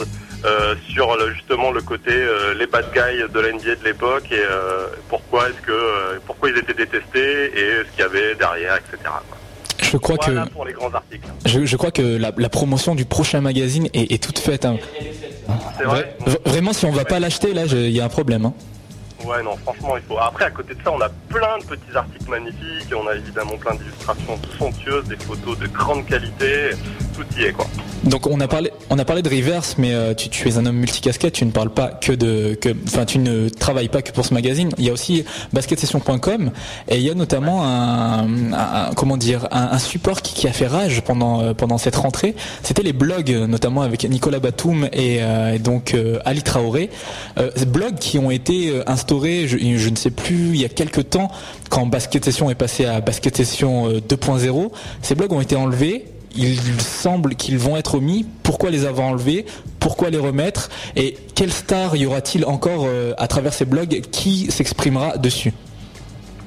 euh, 0.45 0.75
sur 0.87 1.15
le- 1.17 1.33
justement 1.33 1.71
le 1.71 1.81
côté 1.81 2.11
euh, 2.13 2.53
les 2.53 2.67
bad 2.67 2.85
guys 2.93 3.23
de 3.33 3.39
la 3.39 3.51
NBA 3.51 3.75
de 3.75 3.83
l'époque 3.83 4.27
et 4.31 4.35
euh, 4.39 4.87
pourquoi 5.09 5.49
est-ce 5.49 5.61
que 5.65 6.19
pourquoi 6.25 6.49
ils 6.51 6.57
étaient 6.57 6.73
détestés 6.73 7.45
et 7.59 7.83
ce 7.85 7.91
qu'il 7.91 7.99
y 7.99 8.03
avait 8.03 8.35
derrière, 8.35 8.75
etc. 8.77 8.97
Je 9.81 9.97
crois 9.97 10.15
voilà 10.23 10.45
que 10.45 10.49
pour 10.51 10.65
les 10.65 10.73
grands 10.73 10.93
articles. 10.93 11.27
je, 11.45 11.65
je 11.65 11.75
crois 11.77 11.91
que 11.91 12.01
la, 12.17 12.31
la 12.37 12.49
promotion 12.49 12.95
du 12.95 13.05
prochain 13.05 13.41
magazine 13.41 13.87
est, 13.93 14.11
est 14.11 14.23
toute 14.23 14.39
faite. 14.39 14.65
hein. 14.65 14.77
C'est 15.77 15.83
vrai. 15.85 16.15
Vra- 16.25 16.49
Vraiment, 16.49 16.73
si 16.73 16.85
on 16.85 16.91
va 16.91 17.05
pas 17.05 17.19
l'acheter, 17.19 17.53
là, 17.53 17.65
il 17.65 17.89
y 17.91 17.99
a 18.01 18.05
un 18.05 18.09
problème. 18.09 18.45
hein. 18.45 18.53
Ouais, 19.25 19.41
non, 19.43 19.55
franchement, 19.57 19.97
il 19.97 20.03
faut. 20.03 20.19
Après, 20.19 20.45
à 20.45 20.51
côté 20.51 20.75
de 20.75 20.79
ça, 20.83 20.91
on 20.91 21.01
a 21.01 21.09
plein 21.29 21.57
de 21.59 21.63
petits 21.63 21.95
articles 21.95 22.29
magnifiques. 22.29 22.93
On 22.95 23.07
a 23.07 23.15
évidemment 23.15 23.57
plein 23.57 23.73
d'illustrations 23.75 24.39
somptueuses, 24.59 25.05
des 25.05 25.15
photos 25.15 25.57
de 25.57 25.67
grande 25.67 26.05
qualité. 26.05 26.71
Donc 28.03 28.27
on 28.27 28.39
a 28.39 28.47
parlé, 28.47 28.71
on 28.89 28.99
a 28.99 29.05
parlé 29.05 29.21
de 29.21 29.29
Reverse, 29.29 29.75
mais 29.77 29.93
euh, 29.93 30.13
tu, 30.13 30.29
tu 30.29 30.47
es 30.47 30.57
un 30.57 30.65
homme 30.65 30.77
multicasquette, 30.77 31.33
tu 31.33 31.45
ne 31.45 31.51
parles 31.51 31.71
pas 31.71 31.87
que 31.87 32.11
de, 32.11 32.57
enfin 32.85 33.05
tu 33.05 33.17
ne 33.19 33.49
travailles 33.49 33.89
pas 33.89 34.01
que 34.01 34.11
pour 34.11 34.25
ce 34.25 34.33
magazine. 34.33 34.69
Il 34.77 34.85
y 34.85 34.89
a 34.89 34.93
aussi 34.93 35.25
basketsession.com 35.53 36.51
et 36.89 36.97
il 36.97 37.01
y 37.01 37.09
a 37.09 37.15
notamment 37.15 37.65
un, 37.65 38.27
comment 38.95 39.17
dire, 39.17 39.47
un, 39.51 39.79
support 39.79 40.21
qui, 40.21 40.47
a 40.47 40.53
fait 40.53 40.67
rage 40.67 41.01
pendant 41.01 41.41
euh, 41.41 41.53
pendant 41.53 41.77
cette 41.77 41.95
rentrée. 41.95 42.35
C'était 42.61 42.83
les 42.83 42.93
blogs, 42.93 43.31
notamment 43.31 43.81
avec 43.81 44.07
Nicolas 44.07 44.39
Batum 44.39 44.87
et, 44.93 45.17
euh, 45.21 45.57
donc 45.57 45.95
Ali 46.25 46.43
Traoré, 46.43 46.89
ces 47.55 47.65
blogs 47.65 47.95
qui 47.95 48.19
ont 48.19 48.29
été 48.31 48.81
instaurés, 48.87 49.47
je, 49.47 49.57
je 49.57 49.89
ne 49.89 49.95
sais 49.95 50.11
plus, 50.11 50.49
il 50.49 50.61
y 50.61 50.65
a 50.65 50.69
quelques 50.69 51.09
temps 51.09 51.31
quand 51.69 51.85
Basket 51.85 52.23
Session 52.23 52.49
est 52.49 52.55
passé 52.55 52.85
à 52.85 53.01
Basket 53.01 53.35
Session 53.35 53.89
euh, 53.89 53.99
2.0. 53.99 54.71
Ces 55.01 55.15
blogs 55.15 55.33
ont 55.33 55.41
été 55.41 55.55
enlevés 55.55 56.05
il 56.35 56.81
semble 56.81 57.35
qu'ils 57.35 57.57
vont 57.57 57.77
être 57.77 57.95
omis. 57.95 58.25
Pourquoi 58.43 58.69
les 58.69 58.85
avoir 58.85 59.07
enlevés? 59.07 59.45
Pourquoi 59.79 60.09
les 60.09 60.17
remettre? 60.17 60.69
Et 60.95 61.17
quelle 61.35 61.51
star 61.51 61.95
y 61.95 62.05
aura-t-il 62.05 62.45
encore 62.45 62.85
euh, 62.85 63.13
à 63.17 63.27
travers 63.27 63.53
ces 63.53 63.65
blogs? 63.65 64.01
Qui 64.11 64.51
s'exprimera 64.51 65.17
dessus? 65.17 65.53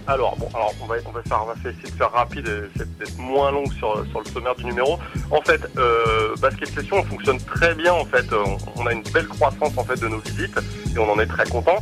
Alors, 0.06 0.36
bon, 0.36 0.48
alors 0.54 0.72
on 0.82 0.86
va, 0.86 0.94
on 1.06 1.12
va, 1.12 1.22
faire, 1.22 1.40
on 1.42 1.46
va 1.46 1.54
essayer 1.70 1.90
de 1.90 1.96
faire 1.96 2.10
rapide 2.10 2.48
et 2.48 2.74
essayer 2.74 2.90
d'être 2.98 3.18
moins 3.18 3.50
long 3.50 3.66
sur, 3.78 4.06
sur 4.10 4.20
le 4.20 4.30
sommaire 4.30 4.54
du 4.54 4.64
numéro. 4.64 4.98
En 5.30 5.42
fait, 5.42 5.60
euh, 5.76 6.34
Basket 6.40 6.68
Session 6.74 7.04
fonctionne 7.04 7.38
très 7.38 7.74
bien. 7.74 7.92
En 7.92 8.06
fait, 8.06 8.24
on, 8.32 8.56
on 8.80 8.86
a 8.86 8.92
une 8.94 9.02
belle 9.12 9.28
croissance 9.28 9.76
en 9.76 9.84
fait 9.84 10.00
de 10.00 10.08
nos 10.08 10.18
visites 10.18 10.58
et 10.94 10.98
on 10.98 11.10
en 11.12 11.18
est 11.18 11.26
très 11.26 11.44
content. 11.44 11.76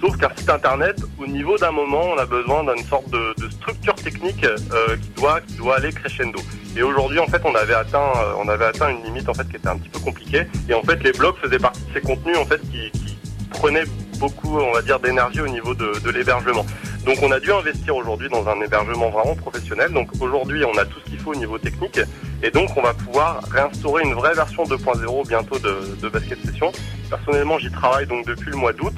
Sauf 0.00 0.16
qu'un 0.16 0.30
site 0.34 0.48
internet, 0.48 0.96
au 1.18 1.26
niveau 1.26 1.58
d'un 1.58 1.72
moment, 1.72 2.02
on 2.14 2.18
a 2.18 2.24
besoin 2.24 2.64
d'une 2.64 2.84
sorte 2.86 3.10
de, 3.10 3.34
de 3.38 3.50
structure 3.50 3.94
technique 3.94 4.44
euh, 4.44 4.96
qui 4.96 5.10
doit 5.20 5.40
qui 5.42 5.54
doit 5.54 5.76
aller 5.76 5.92
crescendo. 5.92 6.40
Et 6.76 6.82
aujourd'hui, 6.82 7.18
en 7.18 7.26
fait, 7.26 7.42
on 7.44 7.54
avait 7.54 7.74
atteint 7.74 8.12
euh, 8.16 8.32
on 8.38 8.48
avait 8.48 8.64
atteint 8.64 8.88
une 8.88 9.02
limite 9.04 9.28
en 9.28 9.34
fait 9.34 9.46
qui 9.48 9.56
était 9.56 9.68
un 9.68 9.76
petit 9.76 9.90
peu 9.90 9.98
compliquée. 10.00 10.46
Et 10.68 10.74
en 10.74 10.82
fait, 10.82 11.02
les 11.04 11.12
blogs 11.12 11.36
faisaient 11.42 11.58
partie 11.58 11.82
de 11.82 11.92
ces 11.92 12.00
contenus 12.00 12.38
en 12.38 12.46
fait 12.46 12.60
qui, 12.70 12.90
qui 12.92 13.18
prenaient 13.50 13.84
beaucoup, 14.18 14.58
on 14.58 14.72
va 14.72 14.80
dire, 14.80 15.00
d'énergie 15.00 15.40
au 15.40 15.48
niveau 15.48 15.74
de, 15.74 15.92
de 16.02 16.10
l'hébergement. 16.10 16.64
Donc 17.04 17.16
on 17.22 17.30
a 17.32 17.40
dû 17.40 17.50
investir 17.50 17.96
aujourd'hui 17.96 18.28
dans 18.28 18.46
un 18.48 18.60
hébergement 18.60 19.08
vraiment 19.10 19.34
professionnel. 19.34 19.92
Donc 19.92 20.08
aujourd'hui 20.20 20.64
on 20.64 20.76
a 20.78 20.84
tout 20.84 21.00
ce 21.04 21.10
qu'il 21.10 21.18
faut 21.18 21.32
au 21.32 21.36
niveau 21.36 21.58
technique 21.58 21.98
et 22.42 22.50
donc 22.50 22.70
on 22.76 22.82
va 22.82 22.92
pouvoir 22.92 23.42
réinstaurer 23.50 24.02
une 24.04 24.12
vraie 24.12 24.34
version 24.34 24.64
2.0 24.64 25.28
bientôt 25.28 25.58
de, 25.58 25.96
de 26.00 26.08
Basket 26.08 26.38
Session. 26.44 26.72
Personnellement 27.08 27.58
j'y 27.58 27.70
travaille 27.70 28.06
donc 28.06 28.26
depuis 28.26 28.50
le 28.50 28.56
mois 28.56 28.72
d'août. 28.72 28.94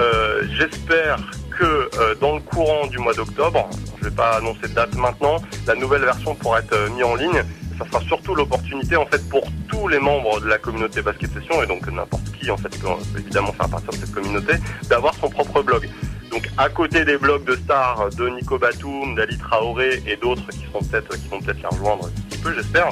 Euh, 0.00 0.42
J'espère 0.58 1.18
que 1.50 1.64
euh, 1.64 2.14
dans 2.20 2.34
le 2.34 2.40
courant 2.40 2.86
du 2.86 2.98
mois 2.98 3.12
d'octobre, 3.12 3.68
je 3.98 4.04
vais 4.04 4.14
pas 4.14 4.38
annoncer 4.38 4.62
de 4.62 4.74
date 4.74 4.94
maintenant, 4.94 5.36
la 5.66 5.74
nouvelle 5.74 6.02
version 6.02 6.34
pourra 6.34 6.60
être 6.60 6.72
euh, 6.72 6.88
mise 6.88 7.04
en 7.04 7.14
ligne. 7.16 7.42
ça 7.78 7.84
sera 7.86 8.00
surtout 8.00 8.34
l'opportunité 8.34 8.96
en 8.96 9.04
fait 9.04 9.22
pour 9.28 9.42
tous 9.68 9.88
les 9.88 9.98
membres 9.98 10.40
de 10.40 10.46
la 10.46 10.56
communauté 10.56 11.02
basket 11.02 11.30
session 11.34 11.62
et 11.62 11.66
donc 11.66 11.86
n'importe 11.90 12.32
qui 12.32 12.50
en 12.50 12.56
fait 12.56 12.70
peut 12.80 12.88
évidemment 13.18 13.52
faire 13.52 13.68
partie 13.68 13.88
de 13.88 14.04
cette 14.04 14.12
communauté 14.12 14.54
d'avoir 14.88 15.12
son 15.14 15.28
propre 15.28 15.62
blog. 15.62 15.88
Donc 16.30 16.48
à 16.56 16.70
côté 16.70 17.04
des 17.04 17.18
blogs 17.18 17.44
de 17.44 17.56
stars 17.56 18.08
de 18.16 18.28
Nico 18.28 18.58
Batum, 18.58 19.14
d'Ali 19.14 19.36
Traoré 19.36 20.02
et 20.06 20.16
d'autres 20.16 20.48
qui 20.50 20.60
qui 20.60 20.66
vont 20.72 20.80
peut-être 20.80 21.60
les 21.62 21.68
rejoindre 21.68 22.06
un 22.06 22.20
petit 22.28 22.38
peu 22.38 22.54
j'espère, 22.54 22.88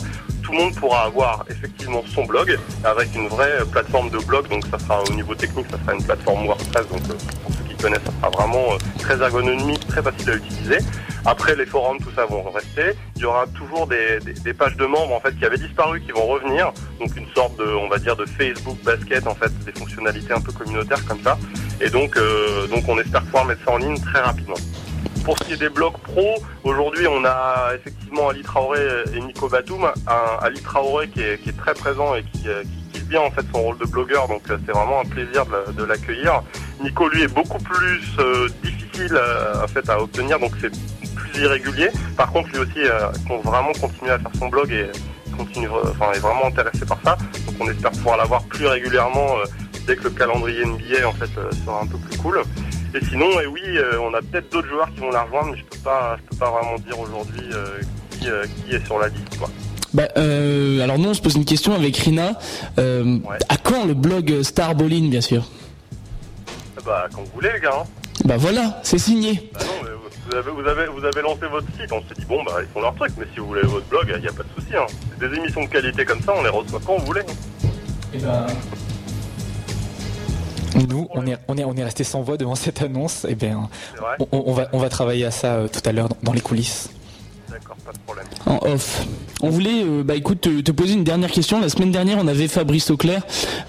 tout 0.48 0.54
le 0.54 0.60
monde 0.60 0.74
pourra 0.76 1.02
avoir 1.02 1.44
effectivement 1.50 2.02
son 2.14 2.24
blog 2.24 2.58
avec 2.82 3.14
une 3.14 3.28
vraie 3.28 3.58
plateforme 3.70 4.08
de 4.08 4.16
blog. 4.16 4.48
Donc 4.48 4.64
ça 4.70 4.78
sera 4.78 5.02
au 5.02 5.12
niveau 5.12 5.34
technique, 5.34 5.66
ça 5.70 5.78
sera 5.78 5.94
une 5.94 6.02
plateforme 6.02 6.46
WordPress. 6.46 6.88
Donc 6.88 7.02
euh, 7.10 7.14
pour 7.42 7.52
ceux 7.52 7.64
qui 7.68 7.76
connaissent, 7.76 8.04
ça 8.06 8.12
sera 8.18 8.30
vraiment 8.30 8.72
euh, 8.72 8.78
très 8.98 9.20
ergonomique, 9.20 9.86
très 9.88 10.02
facile 10.02 10.30
à 10.30 10.36
utiliser. 10.36 10.78
Après 11.26 11.54
les 11.54 11.66
forums, 11.66 11.98
tout 11.98 12.10
ça 12.16 12.24
vont 12.24 12.42
rester. 12.50 12.96
Il 13.16 13.22
y 13.22 13.24
aura 13.26 13.44
toujours 13.48 13.86
des, 13.86 14.54
pages 14.54 14.76
de 14.76 14.86
membres 14.86 15.12
en 15.12 15.20
fait 15.20 15.36
qui 15.38 15.44
avaient 15.44 15.58
disparu, 15.58 16.00
qui 16.00 16.12
vont 16.12 16.26
revenir. 16.26 16.72
Donc 16.98 17.14
une 17.14 17.28
sorte 17.34 17.58
de, 17.58 17.66
on 17.66 17.88
va 17.88 17.98
dire, 17.98 18.16
de 18.16 18.24
Facebook 18.24 18.78
basket 18.84 19.26
en 19.26 19.34
fait, 19.34 19.52
des 19.66 19.72
fonctionnalités 19.72 20.32
un 20.32 20.40
peu 20.40 20.52
communautaires 20.52 21.04
comme 21.04 21.20
ça. 21.22 21.36
Et 21.82 21.90
donc, 21.90 22.16
euh, 22.16 22.66
donc 22.68 22.84
on 22.88 22.98
espère 22.98 23.22
pouvoir 23.24 23.44
mettre 23.44 23.62
ça 23.66 23.72
en 23.72 23.76
ligne 23.76 24.00
très 24.00 24.20
rapidement. 24.20 24.56
Pour 25.28 25.38
ce 25.40 25.44
qui 25.44 25.52
est 25.52 25.56
des 25.58 25.68
blogs 25.68 25.92
pro, 26.04 26.36
aujourd'hui 26.64 27.06
on 27.06 27.22
a 27.26 27.72
effectivement 27.74 28.30
Ali 28.30 28.40
Traoré 28.40 28.80
et 29.14 29.20
Nico 29.20 29.46
Batum. 29.46 29.84
Un 30.06 30.38
Ali 30.42 30.58
Traoré 30.62 31.06
qui 31.08 31.20
est, 31.20 31.36
qui 31.42 31.52
très 31.52 31.74
présent 31.74 32.14
et 32.14 32.22
qui, 32.32 32.48
euh, 32.48 32.62
qui 32.62 32.92
kiffe 32.94 33.04
bien 33.08 33.20
en 33.20 33.30
fait 33.30 33.42
son 33.52 33.60
rôle 33.60 33.76
de 33.76 33.84
blogueur, 33.84 34.26
donc 34.26 34.40
euh, 34.48 34.56
c'est 34.64 34.72
vraiment 34.72 35.00
un 35.00 35.04
plaisir 35.04 35.44
de, 35.44 35.52
la- 35.52 35.70
de 35.72 35.84
l'accueillir. 35.84 36.42
Nico 36.82 37.10
lui 37.10 37.24
est 37.24 37.28
beaucoup 37.34 37.58
plus 37.58 38.00
euh, 38.20 38.48
difficile 38.64 39.20
en 39.62 39.68
fait 39.68 39.86
à 39.90 40.00
obtenir, 40.00 40.40
donc 40.40 40.52
c'est 40.62 40.72
plus 41.14 41.42
irrégulier. 41.42 41.90
Par 42.16 42.32
contre 42.32 42.48
lui 42.48 42.60
aussi 42.60 42.78
euh, 42.78 43.10
compte 43.28 43.44
vraiment 43.44 43.72
continuer 43.78 44.12
à 44.12 44.18
faire 44.18 44.32
son 44.38 44.48
blog 44.48 44.72
et 44.72 44.86
est 44.86 46.20
vraiment 46.20 46.46
intéressé 46.46 46.86
par 46.86 46.98
ça. 47.04 47.18
Donc 47.46 47.56
on 47.60 47.68
espère 47.68 47.90
pouvoir 47.90 48.16
l'avoir 48.16 48.42
plus 48.44 48.66
régulièrement 48.66 49.34
dès 49.86 49.94
que 49.94 50.04
le 50.04 50.10
calendrier 50.10 50.64
NBA 50.64 51.06
en 51.06 51.12
fait 51.12 51.28
sera 51.66 51.82
un 51.82 51.86
peu 51.86 51.98
plus 51.98 52.16
cool. 52.16 52.40
Et 52.94 53.04
sinon, 53.04 53.40
et 53.40 53.46
oui, 53.46 53.60
euh, 53.76 53.98
on 54.00 54.14
a 54.14 54.20
peut-être 54.22 54.50
d'autres 54.50 54.68
joueurs 54.68 54.88
qui 54.94 55.00
vont 55.00 55.10
la 55.10 55.22
rejoindre, 55.22 55.50
mais 55.52 55.58
je 55.58 55.64
peux 55.64 55.78
pas, 55.78 56.16
je 56.16 56.22
peux 56.30 56.36
pas 56.36 56.50
vraiment 56.50 56.76
dire 56.78 56.98
aujourd'hui 56.98 57.44
euh, 57.52 57.66
qui, 58.10 58.28
euh, 58.30 58.44
qui 58.66 58.74
est 58.74 58.84
sur 58.86 58.98
la 58.98 59.08
liste. 59.08 59.38
Quoi. 59.38 59.48
Bah, 59.94 60.08
euh, 60.16 60.80
alors 60.82 60.98
nous 60.98 61.08
on 61.10 61.14
se 61.14 61.20
pose 61.22 61.34
une 61.36 61.44
question 61.44 61.74
avec 61.74 61.96
Rina. 61.96 62.32
Euh, 62.78 63.18
À 63.48 63.56
quand 63.56 63.84
le 63.86 63.94
blog 63.94 64.42
Star 64.42 64.74
Bowling 64.74 65.10
bien 65.10 65.20
sûr? 65.20 65.44
Bah 66.84 67.06
quand 67.14 67.22
vous 67.22 67.30
voulez 67.34 67.50
les 67.54 67.60
gars. 67.60 67.72
hein. 67.82 67.84
Bah 68.24 68.36
voilà, 68.38 68.80
c'est 68.82 68.98
signé. 68.98 69.50
Bah 69.54 69.60
non, 69.64 69.72
mais 69.84 69.90
vous 70.30 70.34
avez, 70.36 70.50
vous 70.50 70.68
avez, 70.68 70.86
vous 70.88 71.04
avez 71.04 71.22
lancé 71.22 71.46
votre 71.50 71.66
site, 71.78 71.92
on 71.92 72.00
s'est 72.00 72.14
dit 72.18 72.24
bon 72.26 72.42
bah 72.44 72.56
ils 72.60 72.68
font 72.72 72.80
leur 72.80 72.94
truc, 72.94 73.12
mais 73.18 73.24
si 73.34 73.40
vous 73.40 73.46
voulez 73.48 73.62
votre 73.62 73.86
blog, 73.86 74.10
il 74.14 74.20
n'y 74.22 74.28
a 74.28 74.32
pas 74.32 74.42
de 74.42 74.60
souci. 74.60 74.74
Hein. 74.76 74.86
Des 75.20 75.36
émissions 75.36 75.62
de 75.64 75.68
qualité 75.68 76.04
comme 76.04 76.20
ça, 76.22 76.32
on 76.36 76.42
les 76.42 76.48
reçoit 76.48 76.80
quand 76.86 76.96
vous 76.98 77.06
voulez. 77.06 77.22
Nous, 80.88 81.08
on 81.10 81.26
est, 81.26 81.36
on 81.48 81.56
est, 81.56 81.64
on 81.64 81.74
est 81.74 81.84
resté 81.84 82.04
sans 82.04 82.22
voix 82.22 82.36
devant 82.36 82.54
cette 82.54 82.82
annonce. 82.82 83.24
Et 83.28 83.34
bien, 83.34 83.68
on, 84.20 84.26
on 84.32 84.52
va, 84.52 84.68
on 84.72 84.78
va 84.78 84.88
travailler 84.88 85.24
à 85.24 85.30
ça 85.30 85.54
euh, 85.54 85.68
tout 85.68 85.80
à 85.84 85.92
l'heure 85.92 86.08
dans 86.22 86.32
les 86.32 86.40
coulisses. 86.40 86.90
D'accord, 87.58 87.76
pas 87.84 87.92
de 87.92 87.98
problème. 87.98 88.26
En 88.46 88.60
off. 88.72 89.06
On 89.42 89.50
voulait, 89.50 89.82
euh, 89.82 90.04
bah 90.04 90.14
écoute, 90.14 90.42
te, 90.42 90.60
te 90.60 90.70
poser 90.70 90.94
une 90.94 91.02
dernière 91.02 91.30
question. 91.32 91.60
La 91.60 91.68
semaine 91.68 91.90
dernière, 91.90 92.18
on 92.20 92.28
avait 92.28 92.46
Fabrice 92.46 92.90
Auclair 92.90 93.22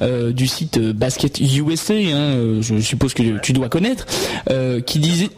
euh, 0.03 0.31
du 0.31 0.47
site 0.47 0.77
euh, 0.77 0.93
Basket 0.93 1.39
USA, 1.39 1.95
hein, 1.95 2.61
je 2.61 2.79
suppose 2.81 3.15
que 3.15 3.39
tu 3.39 3.51
dois 3.51 3.67
connaître, 3.67 4.05
euh, 4.51 4.79
qui 4.79 4.99
disait, 4.99 5.29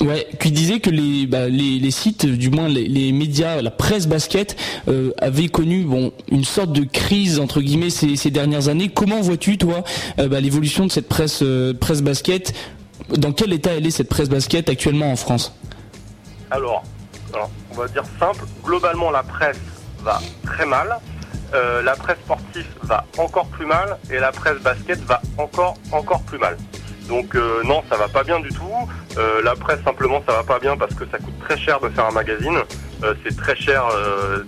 ouais, 0.00 0.26
qui 0.40 0.50
disait 0.50 0.80
que 0.80 0.88
les, 0.88 1.26
bah, 1.26 1.48
les, 1.48 1.78
les 1.78 1.90
sites, 1.90 2.24
du 2.24 2.48
moins 2.48 2.68
les, 2.68 2.88
les 2.88 3.12
médias, 3.12 3.60
la 3.60 3.70
presse 3.70 4.06
basket, 4.06 4.56
avaient 5.18 5.48
connu 5.48 5.82
bon 5.82 6.12
une 6.30 6.44
sorte 6.44 6.72
de 6.72 6.84
crise 6.84 7.38
entre 7.38 7.60
guillemets 7.60 7.90
ces, 7.90 8.16
ces 8.16 8.30
dernières 8.30 8.68
années. 8.68 8.88
Comment 8.88 9.20
vois-tu 9.20 9.58
toi 9.58 9.84
bah, 10.16 10.40
l'évolution 10.40 10.86
de 10.86 10.92
cette 10.92 11.08
presse 11.08 11.44
presse 11.80 12.02
basket? 12.02 12.54
Dans 13.10 13.32
quel 13.32 13.52
état 13.52 13.72
elle 13.72 13.86
est 13.86 13.90
cette 13.90 14.08
presse 14.08 14.28
basket 14.28 14.70
actuellement 14.70 15.12
en 15.12 15.16
France? 15.16 15.52
Alors, 16.50 16.84
alors, 17.34 17.50
on 17.70 17.74
va 17.74 17.88
dire 17.88 18.04
simple, 18.18 18.44
globalement 18.62 19.10
la 19.10 19.22
presse 19.22 19.60
va 20.02 20.20
très 20.44 20.66
mal, 20.66 20.98
euh, 21.54 21.82
la 21.82 21.94
presse 21.94 22.18
sportive 22.18 22.66
va 22.82 23.04
encore 23.18 23.46
plus 23.46 23.66
mal 23.66 23.98
et 24.10 24.18
la 24.18 24.32
presse 24.32 24.60
basket 24.60 25.00
va 25.00 25.20
encore 25.38 25.76
encore 25.92 26.22
plus 26.22 26.38
mal. 26.38 26.56
Donc 27.08 27.34
euh, 27.34 27.62
non, 27.64 27.82
ça 27.90 27.96
va 27.96 28.08
pas 28.08 28.24
bien 28.24 28.40
du 28.40 28.48
tout. 28.48 28.64
Euh, 29.18 29.42
la 29.42 29.54
presse 29.54 29.82
simplement 29.84 30.22
ça 30.26 30.32
va 30.32 30.42
pas 30.42 30.58
bien 30.58 30.76
parce 30.76 30.94
que 30.94 31.04
ça 31.10 31.18
coûte 31.18 31.38
très 31.40 31.58
cher 31.58 31.80
de 31.80 31.88
faire 31.88 32.06
un 32.06 32.12
magazine. 32.12 32.58
C'est 33.22 33.36
très 33.36 33.54
cher 33.54 33.84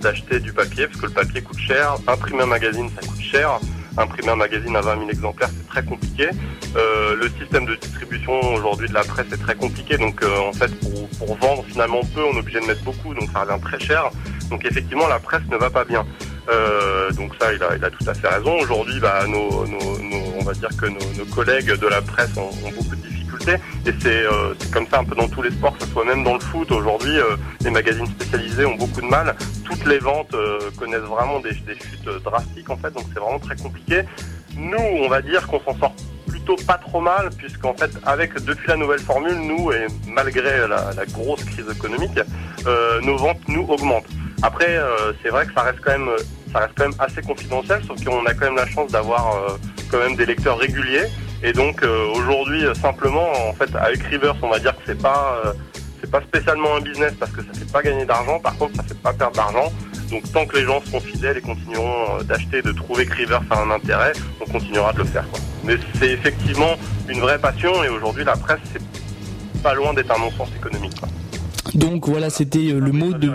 d'acheter 0.00 0.40
du 0.40 0.50
papier 0.50 0.86
parce 0.86 0.98
que 0.98 1.06
le 1.06 1.12
papier 1.12 1.42
coûte 1.42 1.58
cher. 1.58 1.96
Imprimer 2.06 2.44
un 2.44 2.46
magazine 2.46 2.88
ça 2.98 3.06
coûte 3.06 3.20
cher. 3.20 3.58
Imprimer 3.98 4.30
un 4.30 4.36
magazine 4.36 4.76
à 4.76 4.80
20 4.80 4.98
000 4.98 5.10
exemplaires 5.10 5.48
c'est 5.56 5.66
très 5.68 5.84
compliqué. 5.84 6.28
Euh, 6.76 7.16
le 7.16 7.28
système 7.40 7.66
de 7.66 7.74
distribution 7.76 8.32
aujourd'hui 8.54 8.88
de 8.88 8.94
la 8.94 9.04
presse 9.04 9.26
est 9.32 9.42
très 9.42 9.54
compliqué. 9.54 9.96
Donc 9.96 10.22
euh, 10.22 10.38
en 10.38 10.52
fait 10.52 10.72
pour, 10.80 11.36
vendre 11.36 11.64
finalement 11.66 12.00
peu 12.14 12.22
on 12.24 12.34
est 12.34 12.38
obligé 12.38 12.60
de 12.60 12.66
mettre 12.66 12.82
beaucoup 12.82 13.14
donc 13.14 13.30
ça 13.32 13.40
revient 13.40 13.60
très 13.62 13.80
cher. 13.80 14.10
Donc 14.50 14.64
effectivement 14.64 15.08
la 15.08 15.18
presse 15.18 15.42
ne 15.50 15.56
va 15.56 15.70
pas 15.70 15.84
bien. 15.84 16.04
Euh, 16.48 17.10
donc 17.12 17.32
ça, 17.40 17.52
il 17.52 17.62
a, 17.62 17.90
tout 17.90 18.04
à 18.08 18.14
fait 18.14 18.28
raison. 18.28 18.56
Aujourd'hui, 18.60 19.00
bah, 19.00 19.24
on 19.26 20.44
va 20.44 20.52
dire 20.52 20.68
que 20.76 20.86
nos, 20.86 21.12
nos 21.18 21.24
collègues 21.34 21.72
de 21.72 21.86
la 21.88 22.00
presse 22.00 22.36
ont, 22.36 22.50
ont 22.64 22.70
beaucoup 22.70 22.94
de 22.94 23.00
difficultés. 23.00 23.15
Et 23.48 23.92
c'est 24.00 24.08
euh, 24.08 24.54
c'est 24.58 24.70
comme 24.72 24.86
ça 24.88 24.98
un 24.98 25.04
peu 25.04 25.14
dans 25.14 25.28
tous 25.28 25.42
les 25.42 25.50
sports, 25.50 25.76
que 25.78 25.84
ce 25.84 25.90
soit 25.90 26.04
même 26.04 26.24
dans 26.24 26.34
le 26.34 26.40
foot. 26.40 26.70
Aujourd'hui, 26.72 27.16
euh, 27.18 27.36
les 27.60 27.70
magazines 27.70 28.06
spécialisés 28.06 28.66
ont 28.66 28.74
beaucoup 28.74 29.00
de 29.00 29.06
mal. 29.06 29.34
Toutes 29.64 29.84
les 29.86 29.98
ventes 29.98 30.34
euh, 30.34 30.58
connaissent 30.78 31.00
vraiment 31.00 31.38
des, 31.40 31.52
chutes 31.54 32.08
drastiques 32.24 32.70
en 32.70 32.76
fait. 32.76 32.90
Donc 32.92 33.04
c'est 33.12 33.20
vraiment 33.20 33.38
très 33.38 33.56
compliqué. 33.56 34.02
Nous, 34.56 34.78
on 34.78 35.08
va 35.08 35.22
dire 35.22 35.46
qu'on 35.46 35.60
s'en 35.60 35.78
sort 35.78 35.94
plutôt 36.26 36.56
pas 36.66 36.78
trop 36.78 37.00
mal, 37.00 37.30
puisqu'en 37.36 37.74
fait, 37.74 37.90
avec 38.04 38.34
depuis 38.44 38.68
la 38.68 38.76
nouvelle 38.76 39.00
formule, 39.00 39.34
nous 39.34 39.70
et 39.70 39.86
malgré 40.08 40.66
la, 40.66 40.92
la 40.96 41.06
grosse 41.06 41.44
crise 41.44 41.66
économique, 41.70 42.18
nos 43.02 43.16
ventes 43.16 43.46
nous 43.48 43.66
augmentent. 43.68 44.08
Après, 44.42 44.78
c'est 45.22 45.28
vrai 45.28 45.46
que 45.46 45.52
ça 45.52 45.62
reste 45.62 45.80
quand 45.82 45.92
même, 45.92 46.10
ça 46.52 46.60
reste 46.60 46.72
quand 46.76 46.88
même 46.88 46.98
assez 46.98 47.22
confidentiel, 47.22 47.82
sauf 47.86 48.02
qu'on 48.04 48.24
a 48.26 48.34
quand 48.34 48.46
même 48.46 48.56
la 48.56 48.66
chance 48.66 48.90
d'avoir 48.92 49.56
quand 49.90 49.98
même 49.98 50.16
des 50.16 50.26
lecteurs 50.26 50.58
réguliers. 50.58 51.06
Et 51.42 51.52
donc 51.52 51.82
euh, 51.82 52.06
aujourd'hui, 52.14 52.64
euh, 52.64 52.74
simplement, 52.74 53.30
en 53.48 53.52
fait, 53.52 53.74
avec 53.76 54.02
Rivers, 54.04 54.36
on 54.42 54.48
va 54.48 54.58
dire 54.58 54.74
que 54.76 54.82
c'est 54.86 55.00
pas, 55.00 55.40
euh, 55.44 55.52
c'est 56.00 56.10
pas 56.10 56.20
spécialement 56.22 56.76
un 56.76 56.80
business 56.80 57.12
parce 57.18 57.32
que 57.32 57.42
ça 57.42 57.52
fait 57.52 57.70
pas 57.70 57.82
gagner 57.82 58.04
d'argent. 58.04 58.38
Par 58.40 58.56
contre, 58.56 58.76
ça 58.76 58.82
fait 58.82 59.00
pas 59.00 59.12
perdre 59.12 59.36
d'argent. 59.36 59.72
Donc 60.10 60.30
tant 60.32 60.46
que 60.46 60.56
les 60.56 60.64
gens 60.64 60.80
seront 60.84 61.00
fidèles 61.00 61.38
et 61.38 61.40
continueront 61.40 62.22
d'acheter, 62.24 62.62
de 62.62 62.72
trouver 62.72 63.06
que 63.06 63.14
Rivers 63.14 63.42
a 63.50 63.60
un 63.60 63.70
intérêt, 63.70 64.12
on 64.40 64.50
continuera 64.50 64.92
de 64.92 64.98
le 64.98 65.04
faire. 65.04 65.28
Quoi. 65.28 65.40
Mais 65.64 65.76
c'est 65.98 66.10
effectivement 66.10 66.76
une 67.08 67.20
vraie 67.20 67.38
passion 67.38 67.82
et 67.82 67.88
aujourd'hui, 67.88 68.24
la 68.24 68.36
presse, 68.36 68.60
c'est 68.72 69.62
pas 69.62 69.74
loin 69.74 69.92
d'être 69.94 70.12
un 70.12 70.18
non-sens 70.18 70.48
économique. 70.56 70.98
Quoi. 70.98 71.08
Donc 71.74 72.08
voilà, 72.08 72.30
c'était 72.30 72.72
le 72.72 72.92
mot 72.92 73.12
de 73.12 73.32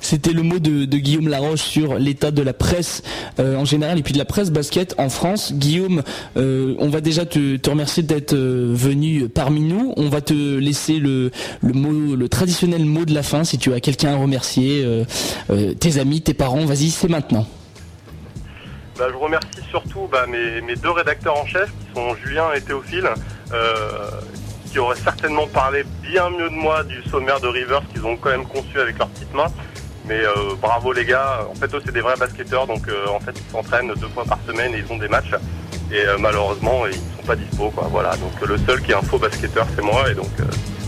c'était 0.00 0.32
le 0.32 0.42
mot 0.42 0.58
de, 0.58 0.84
Guillaume 0.84 1.28
Laroche 1.28 1.60
sur 1.60 1.98
l'état 1.98 2.30
de 2.30 2.42
la 2.42 2.52
presse 2.52 3.02
euh, 3.38 3.56
en 3.56 3.64
général 3.64 3.98
et 3.98 4.02
puis 4.02 4.12
de 4.12 4.18
la 4.18 4.24
presse 4.24 4.50
basket 4.50 4.94
en 4.98 5.08
France. 5.08 5.52
Guillaume, 5.54 6.02
euh, 6.36 6.74
on 6.78 6.88
va 6.88 7.00
déjà 7.00 7.26
te, 7.26 7.58
remercier 7.68 8.02
d'être 8.02 8.34
euh, 8.34 8.70
venu 8.74 9.28
parmi 9.28 9.60
nous. 9.60 9.94
On 9.96 10.08
va 10.08 10.20
te 10.20 10.58
laisser 10.58 10.98
le, 10.98 11.30
mot, 11.62 12.16
le 12.16 12.28
traditionnel 12.28 12.84
mot 12.84 13.04
de 13.04 13.14
la 13.14 13.22
fin 13.22 13.44
si 13.44 13.58
tu 13.58 13.72
as 13.72 13.80
quelqu'un 13.80 14.14
à 14.14 14.16
remercier, 14.16 14.86
tes 15.78 15.98
amis, 15.98 16.22
tes 16.22 16.34
parents. 16.34 16.64
Vas-y, 16.64 16.90
c'est 16.90 17.08
maintenant. 17.08 17.46
Bah, 18.98 19.06
je 19.10 19.16
remercie 19.16 19.60
surtout 19.70 20.08
bah, 20.10 20.26
mes, 20.26 20.76
deux 20.76 20.90
rédacteurs 20.90 21.36
en 21.36 21.46
chef, 21.46 21.70
qui 21.70 21.94
sont 21.94 22.14
Julien 22.16 22.52
et 22.54 22.60
Théophile, 22.60 23.08
qui 24.70 24.78
auraient 24.78 24.96
certainement 24.96 25.46
parlé 25.46 25.84
bien 26.02 26.30
mieux 26.30 26.48
de 26.48 26.54
moi 26.54 26.84
du 26.84 27.02
sommaire 27.10 27.40
de 27.40 27.48
Rivers 27.48 27.82
qu'ils 27.92 28.04
ont 28.06 28.16
quand 28.16 28.30
même 28.30 28.46
conçu 28.46 28.78
avec 28.78 28.98
leurs 28.98 29.08
petites 29.08 29.34
mains. 29.34 29.52
Mais 30.06 30.20
euh, 30.20 30.54
bravo 30.60 30.92
les 30.92 31.04
gars, 31.04 31.46
en 31.50 31.54
fait 31.54 31.72
eux 31.74 31.80
c'est 31.84 31.92
des 31.92 32.00
vrais 32.00 32.16
basketteurs, 32.16 32.66
donc 32.66 32.88
euh, 32.88 33.06
en 33.08 33.20
fait 33.20 33.32
ils 33.36 33.50
s'entraînent 33.52 33.92
deux 33.96 34.08
fois 34.08 34.24
par 34.24 34.38
semaine 34.46 34.74
et 34.74 34.78
ils 34.86 34.92
ont 34.92 34.98
des 34.98 35.08
matchs. 35.08 35.32
Et 35.92 36.00
euh, 36.06 36.16
malheureusement 36.18 36.86
ils 36.86 36.94
sont 36.94 37.26
pas 37.26 37.36
dispo 37.36 37.70
quoi. 37.70 37.86
Voilà, 37.90 38.16
donc 38.16 38.48
le 38.48 38.56
seul 38.58 38.80
qui 38.82 38.92
est 38.92 38.94
un 38.96 39.02
faux 39.02 39.18
basketteur 39.18 39.66
c'est 39.76 39.82
moi 39.82 40.10
et 40.10 40.14
donc 40.14 40.28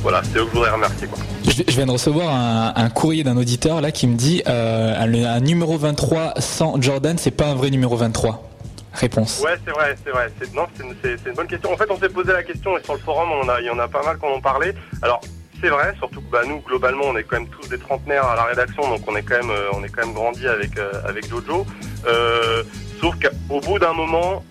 voilà, 0.03 0.23
c'est 0.25 0.39
eux 0.39 0.45
que 0.45 0.51
je 0.51 0.55
voudrais 0.57 0.71
remercier 0.71 1.07
quoi. 1.07 1.19
Je, 1.47 1.63
viens 1.77 1.87
de 1.87 1.91
recevoir 1.93 2.35
un, 2.35 2.73
un 2.75 2.91
courrier 2.91 3.23
d'un 3.25 3.37
auditeur 3.37 3.81
là 3.81 3.93
qui 3.93 4.07
me 4.09 4.17
dit 4.17 4.43
euh, 4.49 4.95
un, 4.99 5.13
un 5.25 5.41
numéro 5.41 5.77
23 5.77 6.35
sans 6.41 6.81
Jordan, 6.81 7.17
c'est 7.19 7.31
pas 7.31 7.47
un 7.47 7.55
vrai 7.55 7.71
numéro 7.71 7.95
23. 7.97 8.49
Réponse. 8.95 9.41
Ouais, 9.45 9.55
c'est 9.65 9.71
vrai, 9.73 9.95
c'est 10.05 10.11
vrai. 10.11 10.31
C'est, 10.39 10.55
non, 10.55 10.67
c'est, 10.77 10.85
une- 10.85 10.95
c'est- 11.03 11.17
c'est 11.23 11.31
une 11.31 11.35
bonne 11.37 11.47
question. 11.47 11.73
En 11.73 11.77
fait, 11.79 11.91
on 11.91 11.99
s'est 11.99 12.11
posé 12.11 12.31
la 12.33 12.43
question 12.43 12.77
et 12.77 12.83
sur 12.83 12.93
le 12.93 12.99
forum, 13.01 13.29
on 13.43 13.49
a, 13.49 13.59
il 13.61 13.67
y 13.67 13.71
en 13.71 13.79
a 13.79 13.89
pas 13.89 14.03
mal 14.05 14.19
qui 14.19 14.27
en 14.27 14.33
ont 14.37 14.41
parlé. 14.43 14.73
Alors, 15.01 15.21
c'est 15.63 15.69
vrai, 15.69 15.95
surtout 15.97 16.21
que 16.21 16.31
bah, 16.31 16.43
nous, 16.47 16.61
globalement, 16.61 17.05
on 17.07 17.17
est 17.17 17.23
quand 17.23 17.39
même 17.39 17.49
tous 17.49 17.69
des 17.69 17.79
trentenaires 17.79 18.27
à 18.27 18.35
la 18.35 18.45
rédaction, 18.45 18.83
donc 18.89 19.01
on 19.07 19.15
est 19.15 19.23
quand 19.23 19.39
même, 19.39 19.51
euh, 19.51 19.71
on 19.75 19.85
est 19.85 19.89
quand 19.89 20.05
même 20.05 20.15
grandi 20.15 20.47
avec 20.47 20.77
euh, 20.77 20.91
avec 21.05 21.29
Jojo. 21.29 21.65
Euh, 22.07 22.65
sauf 23.01 23.15
qu'au 23.21 23.61
bout 23.61 23.79
d'un 23.79 23.93
moment, 23.93 24.45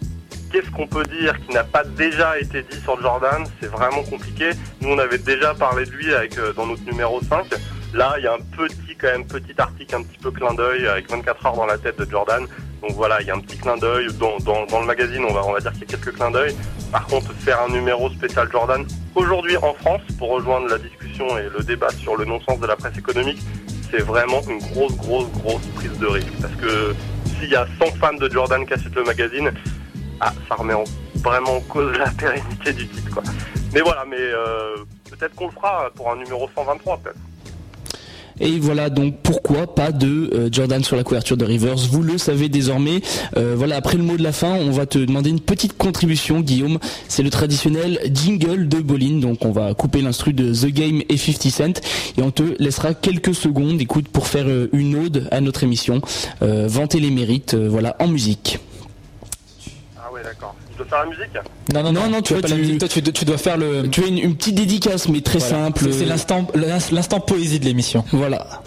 qu'est-ce 0.51 0.71
qu'on 0.71 0.87
peut 0.87 1.03
dire 1.03 1.37
qui 1.45 1.53
n'a 1.53 1.65
pas 1.65 1.83
déjà 1.83 2.39
été 2.39 2.63
dit 2.63 2.79
sur 2.79 2.99
Jordan? 3.01 3.43
C'est 3.59 3.67
vraiment 3.67 4.03
compliqué. 4.03 4.51
Nous, 4.79 4.89
on 4.89 4.99
avait 4.99 5.17
déjà 5.17 5.53
parlé 5.53 5.85
de 5.85 5.91
lui 5.91 6.13
avec 6.13 6.39
dans 6.55 6.65
notre 6.65 6.83
numéro 6.85 7.21
5. 7.21 7.45
Là, 7.93 8.15
il 8.17 8.23
y 8.23 8.27
a 8.27 8.33
un 8.33 8.39
petit, 8.55 8.95
quand 8.97 9.07
même, 9.07 9.27
petit 9.27 9.53
article, 9.57 9.95
un 9.95 10.03
petit 10.03 10.17
peu 10.17 10.31
clin 10.31 10.53
d'œil 10.53 10.87
avec 10.87 11.11
24 11.11 11.45
heures 11.45 11.55
dans 11.57 11.65
la 11.65 11.77
tête 11.77 11.99
de 11.99 12.09
Jordan. 12.09 12.47
Donc 12.81 12.91
voilà, 12.93 13.21
il 13.21 13.27
y 13.27 13.31
a 13.31 13.35
un 13.35 13.39
petit 13.39 13.57
clin 13.57 13.77
d'œil. 13.77 14.07
Dans, 14.13 14.79
le 14.79 14.85
magazine, 14.85 15.23
on 15.23 15.33
va, 15.33 15.59
dire 15.59 15.71
qu'il 15.73 15.81
y 15.81 15.83
a 15.83 15.87
quelques 15.87 16.13
clins 16.13 16.31
d'œil. 16.31 16.55
Par 16.91 17.05
contre, 17.05 17.31
faire 17.33 17.61
un 17.61 17.69
numéro 17.69 18.09
spécial 18.09 18.49
Jordan 18.51 18.85
aujourd'hui 19.15 19.55
en 19.57 19.73
France 19.75 20.01
pour 20.17 20.29
rejoindre 20.31 20.67
la 20.67 20.77
discussion 20.77 21.37
et 21.37 21.47
le 21.55 21.63
débat 21.63 21.89
sur 21.91 22.15
le 22.15 22.25
non-sens 22.25 22.59
de 22.59 22.67
la 22.67 22.75
presse 22.75 22.97
économique, 22.97 23.39
c'est 23.89 24.01
vraiment 24.01 24.41
une 24.49 24.59
grosse, 24.59 24.95
grosse, 24.97 25.31
grosse 25.43 25.65
prise 25.75 25.97
de 25.99 26.07
risque. 26.07 26.33
Parce 26.41 26.55
que 26.55 26.95
s'il 27.39 27.49
y 27.49 27.55
a 27.55 27.67
100 27.79 27.85
fans 27.99 28.13
de 28.13 28.29
Jordan 28.29 28.65
qui 28.65 28.73
achètent 28.73 28.95
le 28.95 29.03
magazine, 29.03 29.51
ah, 30.19 30.33
ça 30.49 30.55
remet 30.55 30.73
en- 30.73 30.83
vraiment 31.15 31.57
en 31.57 31.61
cause 31.61 31.95
la 31.97 32.09
pérennité 32.09 32.73
du 32.73 32.87
titre. 32.87 33.21
Mais 33.73 33.81
voilà, 33.81 34.05
mais 34.07 34.17
euh, 34.19 34.75
peut-être 35.09 35.35
qu'on 35.35 35.47
le 35.47 35.51
fera 35.51 35.89
pour 35.95 36.11
un 36.11 36.15
numéro 36.15 36.49
123 36.55 36.97
peut-être. 36.97 37.17
Et 38.41 38.57
voilà 38.59 38.89
donc 38.89 39.17
pourquoi 39.21 39.73
pas 39.73 39.91
de 39.91 40.31
euh, 40.33 40.49
Jordan 40.51 40.83
sur 40.83 40.95
la 40.95 41.03
couverture 41.03 41.37
de 41.37 41.45
Rivers. 41.45 41.75
Vous 41.75 42.01
le 42.01 42.17
savez 42.17 42.49
désormais. 42.49 43.01
Euh, 43.37 43.53
voilà 43.55 43.75
après 43.75 43.97
le 43.97 44.03
mot 44.03 44.17
de 44.17 44.23
la 44.23 44.31
fin, 44.31 44.55
on 44.55 44.71
va 44.71 44.87
te 44.87 44.97
demander 44.97 45.29
une 45.29 45.39
petite 45.39 45.77
contribution, 45.77 46.41
Guillaume. 46.41 46.79
C'est 47.07 47.21
le 47.21 47.29
traditionnel 47.29 47.99
jingle 48.11 48.67
de 48.67 48.79
Bolin. 48.79 49.19
Donc 49.19 49.45
on 49.45 49.51
va 49.51 49.75
couper 49.75 50.01
l'instru 50.01 50.33
de 50.33 50.53
The 50.53 50.73
Game 50.73 51.01
et 51.07 51.17
50 51.17 51.51
Cent 51.51 51.81
et 52.17 52.21
on 52.23 52.31
te 52.31 52.43
laissera 52.57 52.95
quelques 52.95 53.35
secondes, 53.35 53.79
écoute, 53.79 54.07
pour 54.07 54.25
faire 54.25 54.47
euh, 54.47 54.69
une 54.73 54.95
ode 54.95 55.27
à 55.29 55.39
notre 55.39 55.63
émission, 55.63 56.01
euh, 56.41 56.65
vanter 56.67 56.99
les 56.99 57.11
mérites, 57.11 57.53
voilà 57.53 57.95
en 57.99 58.07
musique. 58.07 58.57
Ah 59.97 60.11
ouais, 60.11 60.23
d'accord. 60.23 60.55
Je 60.71 60.77
dois 60.77 60.80
faire 60.91 60.99
la 60.99 61.09
musique 61.09 61.33
Non, 61.73 61.83
non, 61.83 61.91
non, 61.91 62.09
Non, 62.09 62.21
tu, 62.21 62.33
la 62.35 62.41
tu- 62.41 62.53
musique. 62.55 62.79
Toi, 62.79 62.87
tu, 62.87 63.01
tu 63.01 63.25
dois 63.25 63.37
faire 63.37 63.57
le. 63.57 63.87
Tu 63.89 64.03
as 64.03 64.07
une, 64.07 64.17
une 64.19 64.35
petite 64.35 64.55
dédicace, 64.55 65.07
mais 65.09 65.21
très 65.21 65.39
Voilà. 65.39 65.55
simple. 65.65 65.85
C'est- 65.85 65.99
C'est 65.99 66.05
l'instant, 66.05 66.47
l'instant 66.91 67.19
poésie 67.19 67.59
de 67.59 67.65
l'émission. 67.65 68.03
Voilà. 68.11 68.61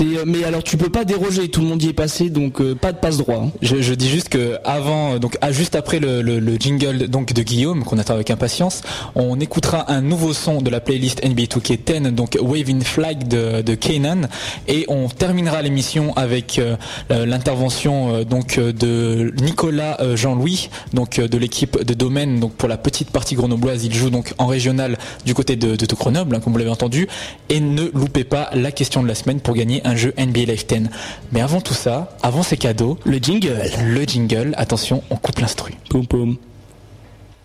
Euh, 0.00 0.24
mais 0.26 0.44
alors 0.44 0.62
tu 0.62 0.76
peux 0.76 0.88
pas 0.90 1.04
déroger, 1.04 1.48
tout 1.48 1.60
le 1.60 1.66
monde 1.66 1.82
y 1.82 1.88
est 1.88 1.92
passé, 1.92 2.30
donc 2.30 2.60
euh, 2.60 2.74
pas 2.74 2.92
de 2.92 2.98
passe 2.98 3.18
droit. 3.18 3.36
hein. 3.46 3.50
Je, 3.62 3.80
je 3.82 3.94
dis 3.94 4.08
juste 4.08 4.28
que 4.28 4.56
avant, 4.64 5.14
euh, 5.14 5.18
donc 5.18 5.36
ah, 5.40 5.52
juste 5.52 5.74
après 5.76 5.98
le, 5.98 6.22
le- 6.22 6.38
le 6.38 6.56
jingle 6.56 7.08
donc 7.08 7.32
de 7.32 7.42
Guillaume 7.42 7.84
qu'on 7.84 7.98
attend 7.98 8.14
avec 8.14 8.30
impatience, 8.30 8.82
on 9.14 9.38
écoutera 9.40 9.90
un 9.90 10.00
nouveau 10.00 10.32
son 10.32 10.60
de 10.62 10.70
la 10.70 10.80
playlist 10.80 11.24
NBA 11.24 11.44
2K10, 11.44 12.10
donc 12.10 12.38
Waving 12.40 12.82
Flag 12.82 13.26
de, 13.28 13.62
de 13.62 13.74
Kanan, 13.74 14.28
et 14.68 14.84
on 14.88 15.08
terminera 15.08 15.62
l'émission 15.62 16.14
avec 16.16 16.58
euh, 16.58 16.76
l'intervention 17.10 18.14
euh, 18.14 18.24
donc 18.24 18.58
de 18.58 19.32
Nicolas 19.42 19.98
Jean-Louis, 20.14 20.70
donc 20.94 21.20
de 21.20 21.38
l'équipe 21.38 21.82
de 21.84 21.94
Domaine, 21.94 22.40
donc 22.40 22.52
pour 22.54 22.68
la 22.68 22.76
petite 22.78 23.10
partie 23.10 23.34
grenobloise, 23.34 23.84
il 23.84 23.94
joue 23.94 24.10
donc 24.10 24.32
en 24.38 24.46
régional 24.46 24.98
du 25.24 25.34
côté 25.34 25.56
de, 25.56 25.76
de, 25.76 25.86
de 25.86 25.94
Grenoble, 25.94 26.34
hein, 26.36 26.40
comme 26.42 26.52
vous 26.52 26.58
l'avez 26.58 26.70
entendu, 26.70 27.08
et 27.48 27.60
ne 27.60 27.84
loupez 27.94 28.24
pas 28.24 28.50
la 28.54 28.70
question 28.72 29.02
de 29.02 29.08
la 29.08 29.14
semaine 29.16 29.40
pour 29.40 29.54
gagner 29.54 29.80
un 29.86 29.96
jeu 29.96 30.12
NBA 30.18 30.44
Live 30.44 30.66
10. 30.66 30.88
Mais 31.32 31.40
avant 31.40 31.60
tout 31.60 31.74
ça, 31.74 32.16
avant 32.22 32.42
ces 32.42 32.56
cadeaux, 32.56 32.98
Le 33.04 33.18
jingle. 33.18 33.60
le 33.84 34.02
jingle, 34.04 34.54
attention, 34.56 35.02
on 35.10 35.16
coupe 35.16 35.38
l'instru. 35.40 35.74
Poum 35.90 36.06
poum. 36.06 36.36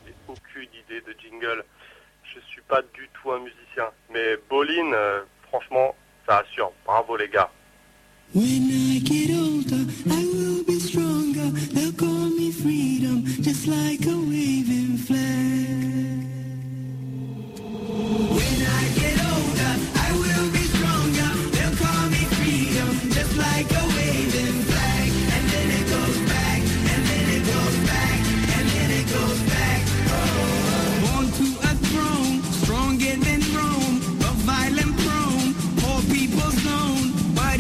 J'ai 0.05 0.13
aucune 0.27 0.69
idée 0.85 1.01
de 1.01 1.15
jingle. 1.19 1.63
Je 2.23 2.39
suis 2.51 2.61
pas 2.67 2.81
du 2.93 3.09
tout 3.13 3.31
un 3.31 3.39
musicien. 3.39 3.85
Mais 4.13 4.35
Bolin, 4.49 4.93
euh, 4.93 5.21
franchement, 5.49 5.95
ça 6.27 6.43
assure. 6.47 6.71
Bravo 6.85 7.17
les 7.17 7.27
gars. 7.29 7.49
When 8.33 8.45
I 8.69 9.01
get 9.03 9.33
older, 9.35 9.83
I 10.07 10.25
will 10.33 10.63
be 10.65 10.79
stronger. 10.79 11.51
They'll 11.73 11.91
call 11.91 12.29
me 12.39 12.49
freedom, 12.53 13.25
just 13.41 13.67
like 13.67 14.05
a 14.05 14.15
waving 14.15 14.97
flag. 14.97 16.27
When 18.31 18.60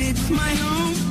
it's 0.01 0.29
my 0.31 0.55
home, 0.55 1.10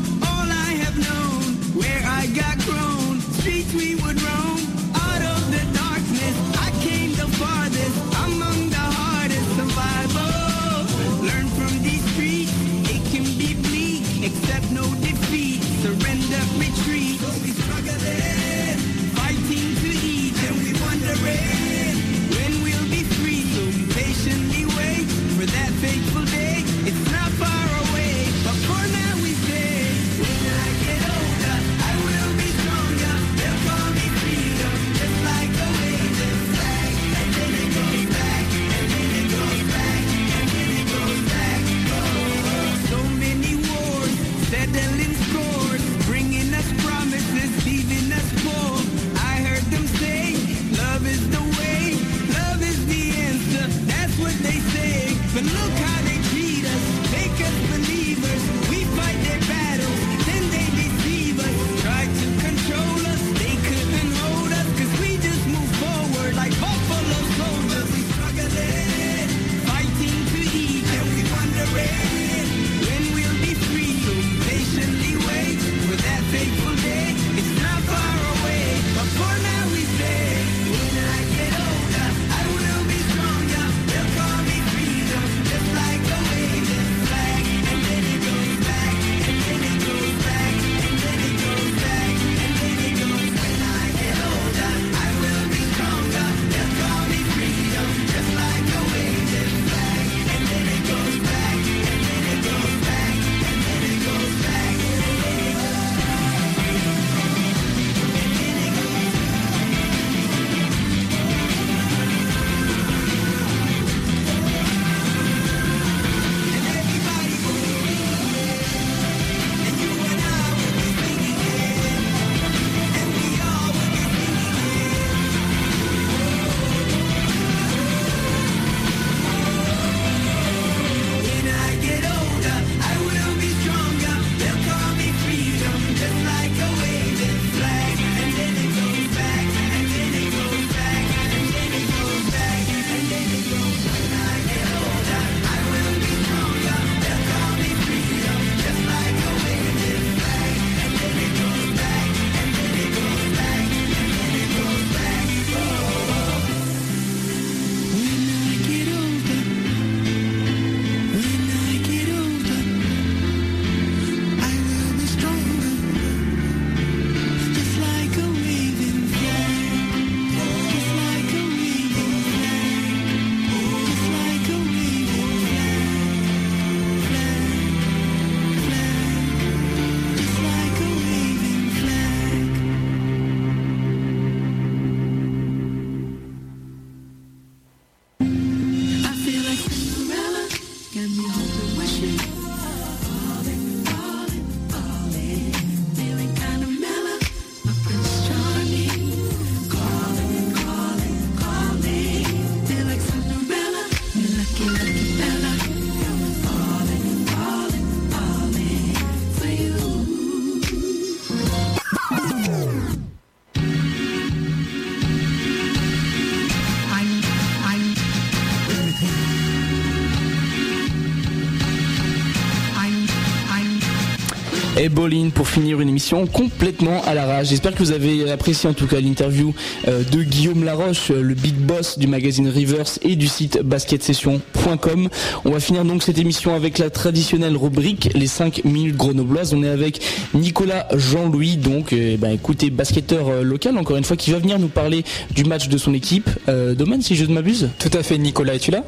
Et 224.83 224.89
Bolin 224.89 225.28
pour 225.28 225.47
finir 225.47 225.78
une 225.83 225.91
émission 225.91 226.26
complètement 226.26 227.03
à 227.05 227.12
l'arrache. 227.12 227.49
J'espère 227.49 227.74
que 227.74 227.81
vous 227.81 227.93
avez 227.93 228.31
apprécié 228.31 228.66
en 228.66 228.72
tout 228.72 228.87
cas 228.87 228.99
l'interview 228.99 229.53
euh, 229.87 230.03
de 230.05 230.22
Guillaume 230.22 230.64
Laroche, 230.64 231.11
euh, 231.11 231.20
le 231.20 231.35
big 231.35 231.55
boss 231.55 231.99
du 231.99 232.07
magazine 232.07 232.49
Reverse 232.49 232.99
et 233.03 233.14
du 233.14 233.28
site 233.28 233.61
basketsession.com. 233.62 235.11
On 235.45 235.51
va 235.51 235.61
finir 235.61 235.85
donc 235.85 236.03
cette 236.03 236.16
émission 236.16 236.55
avec 236.55 236.78
la 236.78 236.89
traditionnelle 236.89 237.59
rubrique 237.59 238.09
les 238.14 238.26
5 238.26 238.64
minutes 238.64 238.97
grenobloises. 238.97 239.53
On 239.53 239.62
est 239.62 239.68
avec 239.68 240.01
Nicolas 240.33 240.89
Jean-Louis, 240.97 241.59
donc 241.59 241.93
euh, 241.93 242.16
ben, 242.16 242.31
écoutez, 242.31 242.70
basketteur 242.70 243.45
local 243.45 243.76
encore 243.76 243.99
une 243.99 244.05
fois, 244.05 244.16
qui 244.16 244.31
va 244.31 244.39
venir 244.39 244.59
nous 244.59 244.68
parler 244.68 245.05
du 245.35 245.45
match 245.45 245.68
de 245.68 245.76
son 245.76 245.93
équipe. 245.93 246.31
Euh, 246.49 246.74
Domaine, 246.74 247.03
si 247.03 247.16
je 247.16 247.26
ne 247.26 247.35
m'abuse 247.35 247.68
Tout 247.78 247.91
à 247.93 248.03
fait, 248.03 248.16
Nicolas, 248.16 248.55
es-tu 248.55 248.70
là? 248.70 248.83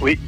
Oui. 0.00 0.18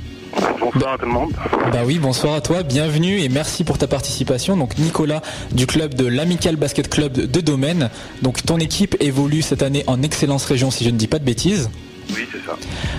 Bonsoir 0.61 0.95
à 0.95 0.99
tout 0.99 1.07
le 1.07 1.13
monde. 1.13 1.33
Bah 1.73 1.81
oui, 1.85 1.99
bonsoir 1.99 2.35
à 2.35 2.41
toi, 2.41 2.63
bienvenue 2.63 3.21
et 3.21 3.29
merci 3.29 3.65
pour 3.65 3.79
ta 3.79 3.87
participation. 3.87 4.57
Donc 4.57 4.77
Nicolas 4.79 5.23
du 5.53 5.67
club 5.67 5.95
de 5.95 6.07
l'Amical 6.07 6.57
Basket 6.57 6.89
Club 6.89 7.13
de 7.13 7.41
Domaine. 7.41 7.91
Donc 8.23 8.45
ton 8.45 8.59
équipe 8.59 8.97
évolue 9.01 9.43
cette 9.43 9.63
année 9.63 9.85
en 9.87 10.03
Excellence 10.03 10.45
Région 10.45 10.71
si 10.71 10.85
je 10.85 10.91
ne 10.91 10.97
dis 10.97 11.07
pas 11.09 11.19
de 11.19 11.25
bêtises. 11.25 11.71
Oui, 12.11 12.27
c'est 12.31 12.45
ça. 12.47 12.57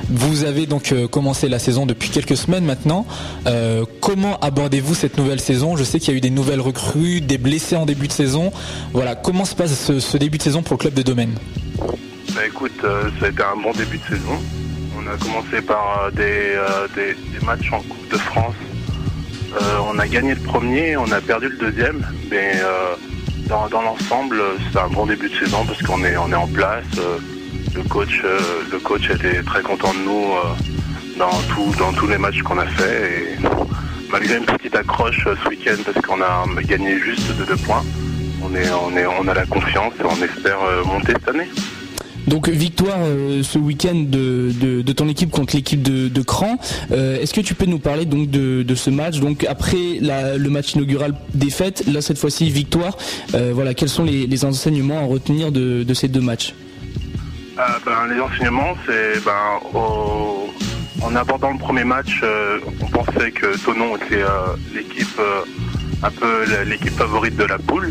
Vous 0.09 0.43
avez 0.43 0.65
donc 0.65 0.91
euh, 0.91 1.07
commencé 1.07 1.47
la 1.47 1.59
saison 1.59 1.85
depuis 1.85 2.09
quelques 2.09 2.35
semaines 2.35 2.65
maintenant. 2.65 3.05
Euh, 3.45 3.85
comment 4.01 4.37
abordez-vous 4.39 4.95
cette 4.95 5.17
nouvelle 5.17 5.39
saison? 5.39 5.77
Je 5.77 5.83
sais 5.83 5.99
qu'il 5.99 6.11
y 6.11 6.15
a 6.15 6.17
eu 6.17 6.21
des 6.21 6.29
nouvelles 6.29 6.59
recrues, 6.59 7.21
des 7.21 7.37
blessés 7.37 7.77
en 7.77 7.85
début 7.85 8.07
de 8.07 8.13
saison. 8.13 8.51
Voilà, 8.93 9.15
comment 9.15 9.45
se 9.45 9.55
passe 9.55 9.79
ce, 9.79 9.99
ce 9.99 10.17
début 10.17 10.37
de 10.37 10.43
saison 10.43 10.61
pour 10.61 10.73
le 10.73 10.79
club 10.79 10.93
de 10.93 11.03
Domaine? 11.03 11.35
Bah 12.35 12.41
écoute, 12.45 12.73
euh, 12.83 13.09
ça 13.19 13.27
a 13.27 13.29
été 13.29 13.43
un 13.43 13.61
bon 13.61 13.71
début 13.71 13.97
de 13.97 14.03
saison. 14.03 14.39
On 15.07 15.13
a 15.13 15.17
commencé 15.17 15.61
par 15.61 16.03
euh, 16.03 16.11
des, 16.11 16.55
euh, 16.55 16.87
des, 16.95 17.13
des 17.13 17.45
matchs 17.45 17.71
en 17.71 17.79
Coupe 17.81 18.09
de 18.11 18.17
France. 18.17 18.55
Euh, 19.53 19.77
on 19.89 19.97
a 19.99 20.07
gagné 20.07 20.33
le 20.35 20.41
premier, 20.41 20.97
on 20.97 21.09
a 21.11 21.21
perdu 21.21 21.47
le 21.47 21.57
deuxième, 21.57 22.05
mais 22.29 22.55
dans, 23.47 23.67
dans 23.69 23.81
l'ensemble, 23.81 24.41
c'est 24.71 24.79
un 24.79 24.89
bon 24.89 25.05
début 25.05 25.29
de 25.29 25.35
saison 25.35 25.63
parce 25.65 25.81
qu'on 25.81 26.03
est, 26.03 26.17
on 26.17 26.29
est 26.31 26.35
en 26.35 26.47
place. 26.47 26.83
le 27.73 27.83
coach, 27.83 28.21
le 28.71 28.79
coach 28.79 29.09
était 29.09 29.41
très 29.43 29.61
content 29.61 29.93
de 29.93 29.99
nous 29.99 30.33
dans, 31.17 31.31
tout, 31.53 31.73
dans 31.79 31.93
tous 31.93 32.07
les 32.07 32.17
matchs 32.17 32.41
qu'on 32.41 32.59
a 32.59 32.65
fait. 32.65 33.37
Malgré 34.11 34.37
une 34.37 34.45
petite 34.45 34.75
accroche 34.75 35.23
ce 35.23 35.49
week-end 35.49 35.81
parce 35.85 36.05
qu'on 36.05 36.21
a 36.21 36.45
gagné 36.63 36.99
juste 36.99 37.33
de 37.37 37.45
deux 37.45 37.57
points, 37.57 37.83
on, 38.43 38.53
est, 38.53 38.69
on, 38.71 38.95
est, 38.97 39.05
on 39.05 39.27
a 39.27 39.33
la 39.33 39.45
confiance 39.45 39.93
et 39.99 40.03
on 40.03 40.21
espère 40.21 40.57
monter 40.85 41.13
cette 41.13 41.29
année. 41.29 41.49
Donc 42.27 42.49
victoire 42.49 42.97
euh, 42.99 43.41
ce 43.41 43.57
week-end 43.57 43.95
de, 43.95 44.91
ton 44.91 45.07
équipe 45.07 45.31
contre 45.31 45.55
l'équipe 45.55 45.81
de, 45.81 46.07
de 46.07 46.21
Cran. 46.21 46.57
Euh, 46.91 47.21
Est-ce 47.21 47.33
que 47.33 47.41
tu 47.41 47.55
peux 47.55 47.65
nous 47.65 47.79
parler 47.79 48.05
donc 48.05 48.29
de, 48.29 48.75
ce 48.75 48.89
match? 48.89 49.19
Donc 49.19 49.45
après 49.45 49.99
le 50.01 50.49
match 50.49 50.73
inaugural 50.73 51.13
défaite, 51.33 51.85
là 51.87 52.01
cette 52.01 52.17
fois-ci 52.17 52.49
victoire. 52.49 52.97
Euh, 53.33 53.51
voilà, 53.53 53.73
quels 53.73 53.89
sont 53.89 54.03
les, 54.03 54.45
enseignements 54.45 54.99
à 54.99 55.05
retenir 55.05 55.51
de, 55.51 55.93
ces 55.93 56.07
deux 56.07 56.21
matchs? 56.21 56.53
Ben, 57.55 58.07
les 58.13 58.19
enseignements, 58.19 58.75
c'est 58.85 59.23
ben, 59.25 59.59
en 61.03 61.15
abordant 61.15 61.51
le 61.51 61.57
premier 61.57 61.83
match, 61.83 62.19
euh, 62.23 62.59
on 62.81 62.85
pensait 62.87 63.31
que 63.31 63.57
Tonon 63.63 63.95
était 63.97 64.23
euh, 64.23 64.55
l'équipe 64.73 65.19
euh, 65.19 65.41
un 66.03 66.11
peu 66.11 66.43
l'équipe 66.65 66.93
favorite 66.93 67.35
de 67.35 67.45
la 67.45 67.57
poule. 67.57 67.89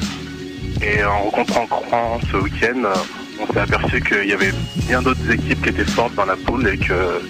Et 0.82 1.02
en 1.04 1.22
rencontrant 1.22 1.66
Cran 1.66 2.20
ce 2.30 2.36
week-end, 2.36 2.82
euh, 2.84 2.94
on 3.40 3.52
s'est 3.52 3.60
aperçu 3.60 4.00
qu'il 4.02 4.26
y 4.28 4.32
avait 4.32 4.52
bien 4.88 5.02
d'autres 5.02 5.30
équipes 5.30 5.62
qui 5.62 5.68
étaient 5.70 5.84
fortes 5.84 6.14
dans 6.14 6.24
la 6.24 6.36
poule 6.36 6.66
et 6.68 6.78
que 6.78 7.20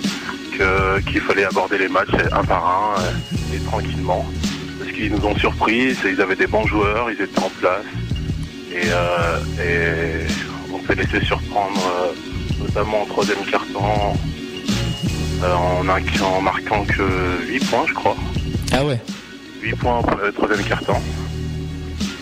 qu'il 1.11 1.21
fallait 1.21 1.45
aborder 1.45 1.77
les 1.77 1.89
matchs 1.89 2.15
un 2.33 2.43
par 2.43 2.65
un 2.97 3.01
euh, 3.03 3.55
et 3.55 3.59
tranquillement. 3.67 4.25
Parce 4.79 4.91
qu'ils 4.93 5.13
nous 5.13 5.23
ont 5.27 5.37
surpris, 5.37 5.95
c'est- 5.95 6.13
ils 6.13 6.21
avaient 6.23 6.35
des 6.37 6.47
bons 6.47 6.67
joueurs, 6.67 7.11
ils 7.11 7.21
étaient 7.21 7.41
en 7.41 7.51
place. 7.61 7.85
Et, 8.73 8.87
euh, 8.91 9.39
et 9.63 10.27
on 10.73 10.81
s'est 10.87 10.95
laissé 10.95 11.23
surprendre, 11.27 11.79
euh, 11.79 12.63
notamment 12.65 13.03
en 13.03 13.07
troisième 13.07 13.45
carton, 13.51 14.17
euh, 15.45 15.55
en, 15.55 16.41
marquant 16.41 16.85
que 16.87 17.03
8 17.51 17.65
points, 17.67 17.85
je 17.89 17.93
crois. 17.95 18.17
Ah 18.73 18.83
ouais 18.85 18.99
8 19.63 19.75
points 19.77 19.99
au 20.01 20.21
euh, 20.25 20.33
troisième 20.33 20.65
carton. 20.65 20.95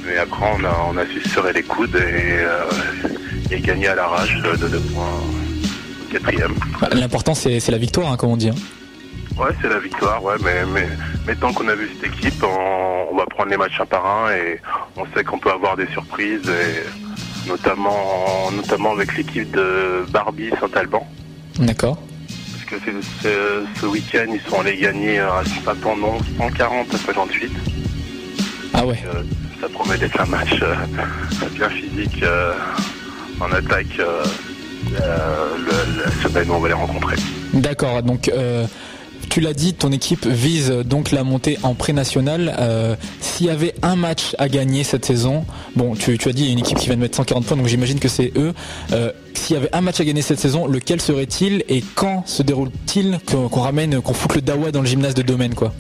Mais 0.07 0.17
après, 0.19 0.47
on 0.59 0.65
a, 0.65 0.77
on 0.93 0.97
a 0.97 1.07
su 1.07 1.21
se 1.23 1.29
serrer 1.29 1.53
les 1.53 1.63
coudes 1.63 1.95
et, 1.95 2.01
euh, 2.41 2.65
et 3.51 3.61
gagner 3.61 3.89
à 3.89 3.95
l'arrache 3.95 4.35
de 4.37 4.57
2 4.57 4.79
points 4.81 5.05
au 5.05 6.13
quatrième. 6.13 6.55
Bah, 6.81 6.89
L'important 6.93 7.35
c'est 7.35 7.69
la 7.71 7.79
victoire, 7.79 8.13
hein, 8.13 8.17
comme 8.17 8.31
on 8.31 8.37
dit. 8.37 8.51
hein. 8.51 8.55
Ouais, 9.37 9.51
c'est 9.61 9.69
la 9.69 9.81
victoire, 9.81 10.23
ouais, 10.23 10.35
mais, 10.45 10.65
mais, 10.73 10.87
mais 11.27 11.35
tant 11.35 11.53
qu'on 11.53 11.67
a 11.67 11.75
vu 11.75 11.91
cette 12.01 12.13
équipe, 12.13 12.43
on, 12.45 13.13
on 13.13 13.17
va 13.17 13.27
prendre 13.27 13.51
les 13.51 13.57
matchs 13.57 13.81
un 13.81 13.87
par 13.87 14.07
un 14.07 14.31
et 14.33 14.61
on 14.97 15.05
sait 15.13 15.25
qu'on 15.25 15.39
peut 15.41 15.51
avoir 15.51 15.77
des 15.77 15.89
surprises, 15.89 16.49
et 16.49 17.49
notamment, 17.49 18.51
notamment 18.55 18.93
avec 18.93 19.17
l'équipe 19.17 19.51
de 19.51 20.05
Barbie 20.11 20.51
Saint-Alban. 20.61 21.05
D'accord. 21.59 21.99
Parce 22.71 22.81
que 22.85 22.91
ce 23.81 23.87
week-end, 23.87 24.27
ils 24.33 24.41
sont 24.49 24.61
allés 24.61 24.77
gagner 24.79 25.19
à 25.19 25.43
Saint-Andon 25.65 26.19
140 26.39 26.95
à 26.95 26.99
58. 26.99 27.53
Ah 28.73 28.87
ouais. 28.87 29.03
Euh, 29.13 29.23
ça 29.61 29.69
promet 29.69 29.99
d'être 29.99 30.21
un 30.21 30.27
match 30.27 30.55
euh, 30.63 30.75
bien 31.55 31.69
physique 31.71 32.23
euh, 32.23 32.55
en 33.41 33.51
attaque 33.53 33.99
euh, 33.99 34.25
euh, 35.01 35.47
la 36.05 36.29
semaine 36.29 36.51
où 36.51 36.55
on 36.55 36.61
va 36.61 36.69
les 36.69 36.75
rencontrer. 36.75 37.17
D'accord, 37.53 38.03
donc 38.03 38.29
euh, 38.29 38.67
tu 39.31 39.41
l'as 39.41 39.53
dit, 39.55 39.75
ton 39.75 39.91
équipe 39.93 40.27
vise 40.27 40.71
donc 40.71 41.11
la 41.11 41.25
montée 41.25 41.59
en 41.63 41.75
pré-national. 41.75 42.55
Euh, 42.59 42.95
S'il 43.21 43.47
y 43.47 43.51
avait 43.51 43.75
un 43.83 43.97
match 43.97 44.35
à 44.39 44.49
gagner 44.49 44.85
cette 44.85 45.05
saison, 45.05 45.45
bon, 45.77 45.95
tu, 45.95 46.19
tu 46.19 46.29
as 46.29 46.33
dit 46.33 46.43
il 46.43 46.47
y 46.47 46.51
a 46.51 46.53
une 46.53 46.59
équipe 46.61 46.79
qui 46.79 46.87
vient 46.87 46.97
de 46.97 47.01
mettre 47.01 47.17
140 47.17 47.45
points, 47.47 47.57
donc 47.57 47.67
j'imagine 47.67 47.99
que 47.99 48.09
c'est 48.09 48.33
eux. 48.37 48.53
Euh, 48.93 49.11
S'il 49.35 49.57
y 49.57 49.59
avait 49.59 49.75
un 49.75 49.81
match 49.81 50.01
à 50.01 50.05
gagner 50.05 50.23
cette 50.23 50.39
saison, 50.41 50.67
lequel 50.67 51.01
serait-il 51.01 51.65
et 51.69 51.83
quand 51.95 52.23
se 52.27 52.43
déroule-t-il 52.43 53.19
qu'on 53.27 53.61
ramène, 53.61 54.01
qu'on 54.01 54.15
foute 54.15 54.35
le 54.37 54.43
dawa 54.43 54.71
dans 54.71 54.81
le 54.81 54.87
gymnase 54.87 55.15
de 55.15 55.23
domaine, 55.23 55.55
quoi? 55.55 55.73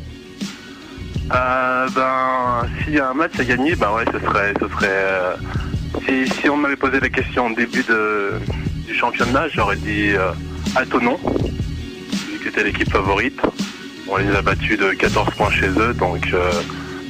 Euh, 1.34 1.88
ben, 1.94 2.66
s'il 2.84 2.94
y 2.94 3.00
a 3.00 3.10
un 3.10 3.14
match 3.14 3.32
à 3.38 3.44
gagner, 3.44 3.74
ben 3.76 3.92
ouais, 3.92 4.04
ce 4.12 4.18
serait, 4.20 4.52
ce 4.60 4.68
serait. 4.68 5.36
Si, 6.02 6.48
on 6.48 6.56
m'avait 6.56 6.76
posé 6.76 7.00
la 7.00 7.08
question 7.08 7.46
au 7.46 7.54
début 7.54 7.84
du 8.86 8.94
championnat, 8.94 9.48
j'aurais 9.48 9.76
dit 9.76 10.10
euh, 10.14 10.32
à 10.76 10.84
Tonon, 10.84 11.18
vu 11.22 12.38
que 12.38 12.44
c'était 12.44 12.64
l'équipe 12.64 12.90
favorite. 12.90 13.40
On 14.08 14.16
les 14.16 14.30
a 14.34 14.42
battus 14.42 14.78
de 14.78 14.92
14 14.92 15.30
points 15.34 15.50
chez 15.50 15.68
eux, 15.68 15.94
donc, 15.94 16.28
euh, 16.32 16.50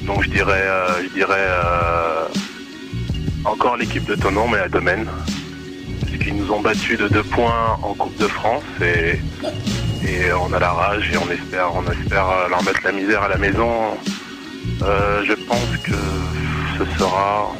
donc 0.06 0.22
je 0.22 0.30
dirais, 0.30 0.62
euh, 0.62 1.02
je 1.02 1.08
dirais 1.14 1.34
euh, 1.38 2.26
encore 3.44 3.76
l'équipe 3.76 4.04
de 4.04 4.14
Tonon, 4.14 4.48
mais 4.48 4.58
à 4.58 4.68
Domaine. 4.68 5.06
Parce 6.00 6.12
qu'ils 6.22 6.36
nous 6.36 6.52
ont 6.52 6.60
battus 6.60 6.98
de 6.98 7.08
2 7.08 7.22
points 7.24 7.78
en 7.82 7.94
Coupe 7.94 8.16
de 8.18 8.28
France 8.28 8.62
et, 8.80 9.18
et 10.06 10.32
on 10.32 10.52
a 10.52 10.58
la 10.60 10.70
rage 10.70 11.10
et 11.12 11.16
on 11.16 11.30
espère, 11.30 11.74
on 11.74 11.90
espère 11.90 12.26
leur 12.48 12.62
mettre 12.62 12.80
la 12.84 12.92
misère 12.92 13.22
à 13.22 13.28
la 13.28 13.38
maison. 13.38 13.98
Je 14.80 15.34
pense 15.46 15.76
que 15.82 15.92
ce 16.78 16.98
sera. 16.98 17.52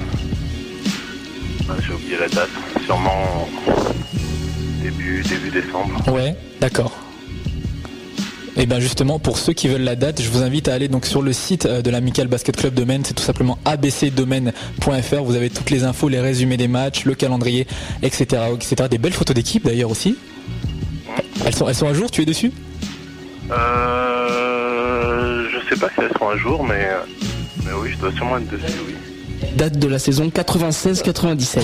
J'ai 1.86 1.92
oublié 1.92 2.16
la 2.18 2.28
date. 2.28 2.50
Sûrement 2.84 3.48
début, 4.82 5.22
début 5.22 5.50
décembre. 5.50 6.12
Ouais, 6.12 6.36
d'accord. 6.60 6.92
Et 8.56 8.66
bien 8.66 8.78
justement, 8.78 9.18
pour 9.18 9.38
ceux 9.38 9.52
qui 9.52 9.66
veulent 9.66 9.82
la 9.82 9.96
date, 9.96 10.22
je 10.22 10.28
vous 10.28 10.42
invite 10.42 10.68
à 10.68 10.74
aller 10.74 10.86
donc 10.86 11.06
sur 11.06 11.22
le 11.22 11.32
site 11.32 11.66
euh, 11.66 11.82
de 11.82 11.90
l'Amical 11.90 12.28
Basket 12.28 12.56
Club 12.56 12.74
Domaine, 12.74 13.02
c'est 13.04 13.14
tout 13.14 13.22
simplement 13.22 13.58
abcdomaine.fr. 13.64 15.22
Vous 15.24 15.34
avez 15.34 15.50
toutes 15.50 15.70
les 15.70 15.82
infos, 15.82 16.08
les 16.08 16.20
résumés 16.20 16.56
des 16.56 16.68
matchs, 16.68 17.04
le 17.04 17.14
calendrier, 17.14 17.66
etc. 18.02 18.42
etc. 18.54 18.88
Des 18.88 18.98
belles 18.98 19.12
photos 19.12 19.34
d'équipe 19.34 19.64
d'ailleurs 19.64 19.90
aussi. 19.90 20.16
Elles 21.44 21.54
sont, 21.54 21.68
elles 21.68 21.74
sont 21.74 21.88
à 21.88 21.94
jour, 21.94 22.10
tu 22.10 22.22
es 22.22 22.24
dessus? 22.24 22.52
Euh, 23.50 25.48
je 25.50 25.68
sais 25.68 25.80
pas 25.80 25.88
si 25.88 26.00
elles 26.00 26.16
sont 26.16 26.28
à 26.28 26.36
jour, 26.36 26.62
mais, 26.64 26.88
mais 27.64 27.72
oui, 27.72 27.90
je 27.92 27.98
dois 27.98 28.12
sûrement 28.12 28.38
être 28.38 28.48
dessus, 28.48 28.78
oui. 28.86 28.94
Date 29.56 29.78
de 29.78 29.88
la 29.88 29.98
saison 29.98 30.28
96-97. 30.30 31.62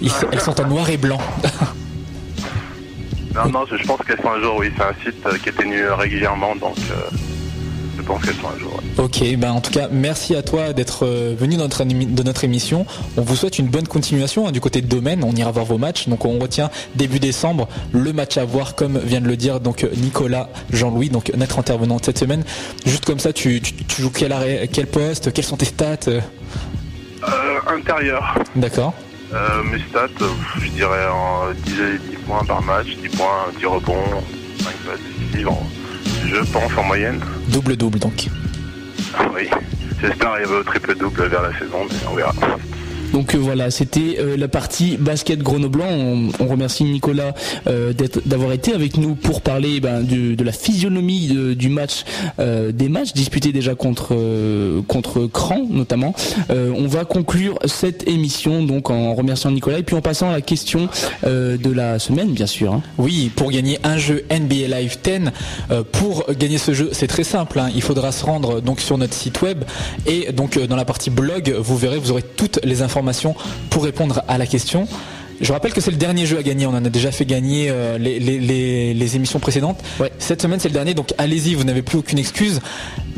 Ils 0.00 0.10
sont- 0.10 0.26
Elles 0.32 0.40
sont 0.40 0.60
en 0.60 0.66
noir 0.68 0.88
et 0.90 0.96
blanc. 0.96 1.18
Non, 3.34 3.50
non, 3.52 3.64
je, 3.70 3.84
pense 3.86 4.00
qu'elles 4.06 4.20
sont 4.20 4.30
à 4.30 4.40
jour, 4.40 4.56
oui. 4.58 4.66
C'est 4.76 4.82
un 4.82 4.94
site 5.04 5.26
euh, 5.26 5.38
qui 5.42 5.50
est 5.50 5.52
tenu 5.52 5.86
régulièrement, 5.90 6.56
donc, 6.56 6.76
euh, 6.90 7.16
je 7.96 8.02
pense 8.02 8.24
qu'elles 8.24 8.34
sont 8.34 8.48
à 8.48 8.58
jour. 8.58 8.72
ouais. 8.74 9.04
Ok, 9.04 9.36
ben 9.38 9.52
en 9.52 9.60
tout 9.60 9.70
cas, 9.70 9.88
merci 9.92 10.34
à 10.34 10.42
toi 10.42 10.72
d'être 10.72 11.04
euh, 11.06 11.36
venu 11.38 11.54
dans 11.56 11.62
notre, 11.64 11.84
émi- 11.84 12.12
de 12.12 12.22
notre 12.24 12.42
émission. 12.42 12.84
On 13.16 13.22
vous 13.22 13.36
souhaite 13.36 13.60
une 13.60 13.68
bonne 13.68 13.86
continuation 13.86 14.48
hein, 14.48 14.50
du 14.52 14.60
côté 14.60 14.80
de 14.80 14.88
domaine. 14.88 15.22
On 15.22 15.32
ira 15.36 15.52
voir 15.52 15.66
vos 15.66 15.78
matchs. 15.78 16.08
Donc 16.08 16.24
on 16.24 16.36
retient 16.40 16.70
début 16.96 17.20
décembre 17.20 17.68
le 17.92 18.12
match 18.12 18.38
à 18.38 18.44
voir, 18.44 18.74
comme 18.74 18.98
vient 18.98 19.20
de 19.20 19.28
le 19.28 19.36
dire 19.36 19.60
donc 19.60 19.84
euh, 19.84 19.90
Nicolas 19.96 20.48
Jean-Louis, 20.72 21.10
donc 21.10 21.30
notre 21.36 21.60
intervenant 21.60 21.98
de 21.98 22.04
cette 22.04 22.18
semaine. 22.18 22.42
Juste 22.86 23.04
comme 23.04 23.20
ça, 23.20 23.32
tu, 23.32 23.60
tu, 23.60 23.72
tu 23.74 24.02
joues 24.02 24.10
quel, 24.10 24.32
arrêt, 24.32 24.68
quel 24.72 24.86
poste 24.88 25.32
Quelles 25.32 25.44
sont 25.44 25.56
tes 25.58 25.66
stats 25.66 25.96
euh, 26.08 26.18
Euh, 26.18 26.20
intérieur, 27.66 28.34
D'accord. 28.56 28.94
euh, 29.32 29.62
mes 29.64 29.78
stats, 29.88 30.08
euh, 30.22 30.28
je 30.62 30.68
dirais 30.70 31.06
en 31.10 31.50
10, 31.52 31.72
10 32.10 32.16
points 32.26 32.44
par 32.46 32.62
match, 32.62 32.86
10 33.02 33.08
points, 33.16 33.46
10 33.58 33.66
rebonds, 33.66 34.22
5 34.60 34.72
passes 34.86 35.00
décisives, 35.20 35.48
je 36.26 36.36
pense 36.52 36.72
en 36.76 36.82
moyenne. 36.84 37.20
Double-double 37.48 37.98
donc. 37.98 38.26
Oui, 39.34 39.48
j'espère 40.00 40.30
arriver 40.30 40.54
au 40.56 40.62
triple-double 40.62 41.26
vers 41.28 41.42
la 41.42 41.52
saison, 41.58 41.86
mais 41.90 41.96
on 42.10 42.14
verra. 42.14 42.32
Donc 43.12 43.34
euh, 43.34 43.38
voilà, 43.38 43.70
c'était 43.70 44.16
euh, 44.18 44.36
la 44.36 44.48
partie 44.48 44.96
basket 44.96 45.40
grenoblois. 45.40 45.86
On, 45.88 46.28
on 46.40 46.46
remercie 46.46 46.84
Nicolas 46.84 47.34
euh, 47.66 47.92
d'avoir 48.26 48.52
été 48.52 48.72
avec 48.74 48.96
nous 48.96 49.14
pour 49.14 49.40
parler 49.40 49.80
ben, 49.80 50.02
de 50.02 50.42
la 50.44 50.52
physionomie 50.52 51.54
du 51.56 51.68
match, 51.68 52.04
des 52.38 52.88
matchs 52.88 53.12
disputés 53.12 53.52
déjà 53.52 53.74
contre 53.74 54.16
contre 54.86 55.26
Cran 55.26 55.66
notamment. 55.70 56.14
On 56.50 56.86
va 56.86 57.04
conclure 57.04 57.58
cette 57.64 58.08
émission 58.08 58.62
donc 58.62 58.90
en 58.90 59.14
remerciant 59.14 59.50
Nicolas 59.50 59.78
et 59.78 59.82
puis 59.82 59.96
en 59.96 60.00
passant 60.00 60.28
à 60.30 60.32
la 60.32 60.40
question 60.40 60.88
de 61.24 61.70
la 61.70 61.98
semaine 61.98 62.32
bien 62.32 62.46
sûr. 62.46 62.72
hein. 62.74 62.82
Oui, 62.98 63.30
pour 63.34 63.50
gagner 63.50 63.78
un 63.84 63.98
jeu 63.98 64.24
NBA 64.30 64.68
Live 64.78 64.98
10, 65.02 65.30
euh, 65.70 65.82
pour 65.90 66.24
gagner 66.38 66.58
ce 66.58 66.72
jeu, 66.74 66.90
c'est 66.92 67.06
très 67.08 67.24
simple. 67.24 67.58
hein. 67.58 67.70
Il 67.74 67.82
faudra 67.82 68.12
se 68.12 68.24
rendre 68.24 68.60
donc 68.60 68.80
sur 68.80 68.98
notre 68.98 69.14
site 69.14 69.40
web 69.42 69.64
et 70.06 70.32
donc 70.32 70.58
dans 70.58 70.76
la 70.76 70.84
partie 70.84 71.10
blog, 71.10 71.54
vous 71.58 71.76
verrez, 71.76 71.98
vous 71.98 72.10
aurez 72.12 72.22
toutes 72.36 72.60
les 72.64 72.82
informations 72.82 72.97
pour 73.70 73.84
répondre 73.84 74.22
à 74.28 74.38
la 74.38 74.46
question. 74.46 74.86
Je 75.40 75.52
rappelle 75.52 75.72
que 75.72 75.80
c'est 75.80 75.92
le 75.92 75.96
dernier 75.96 76.26
jeu 76.26 76.36
à 76.38 76.42
gagner. 76.42 76.66
On 76.66 76.70
en 76.70 76.84
a 76.84 76.90
déjà 76.90 77.12
fait 77.12 77.24
gagner 77.24 77.68
euh, 77.70 77.96
les, 77.96 78.18
les- 78.18 78.40
les- 78.40 78.92
les 78.94 79.16
émissions 79.16 79.38
précédentes. 79.38 79.78
Ouais. 80.00 80.10
Cette 80.18 80.42
semaine, 80.42 80.58
c'est 80.58 80.68
le 80.68 80.74
dernier, 80.74 80.94
donc 80.94 81.14
allez-y, 81.16 81.54
vous 81.54 81.62
n'avez 81.62 81.82
plus 81.82 81.98
aucune 81.98 82.18
excuse. 82.18 82.60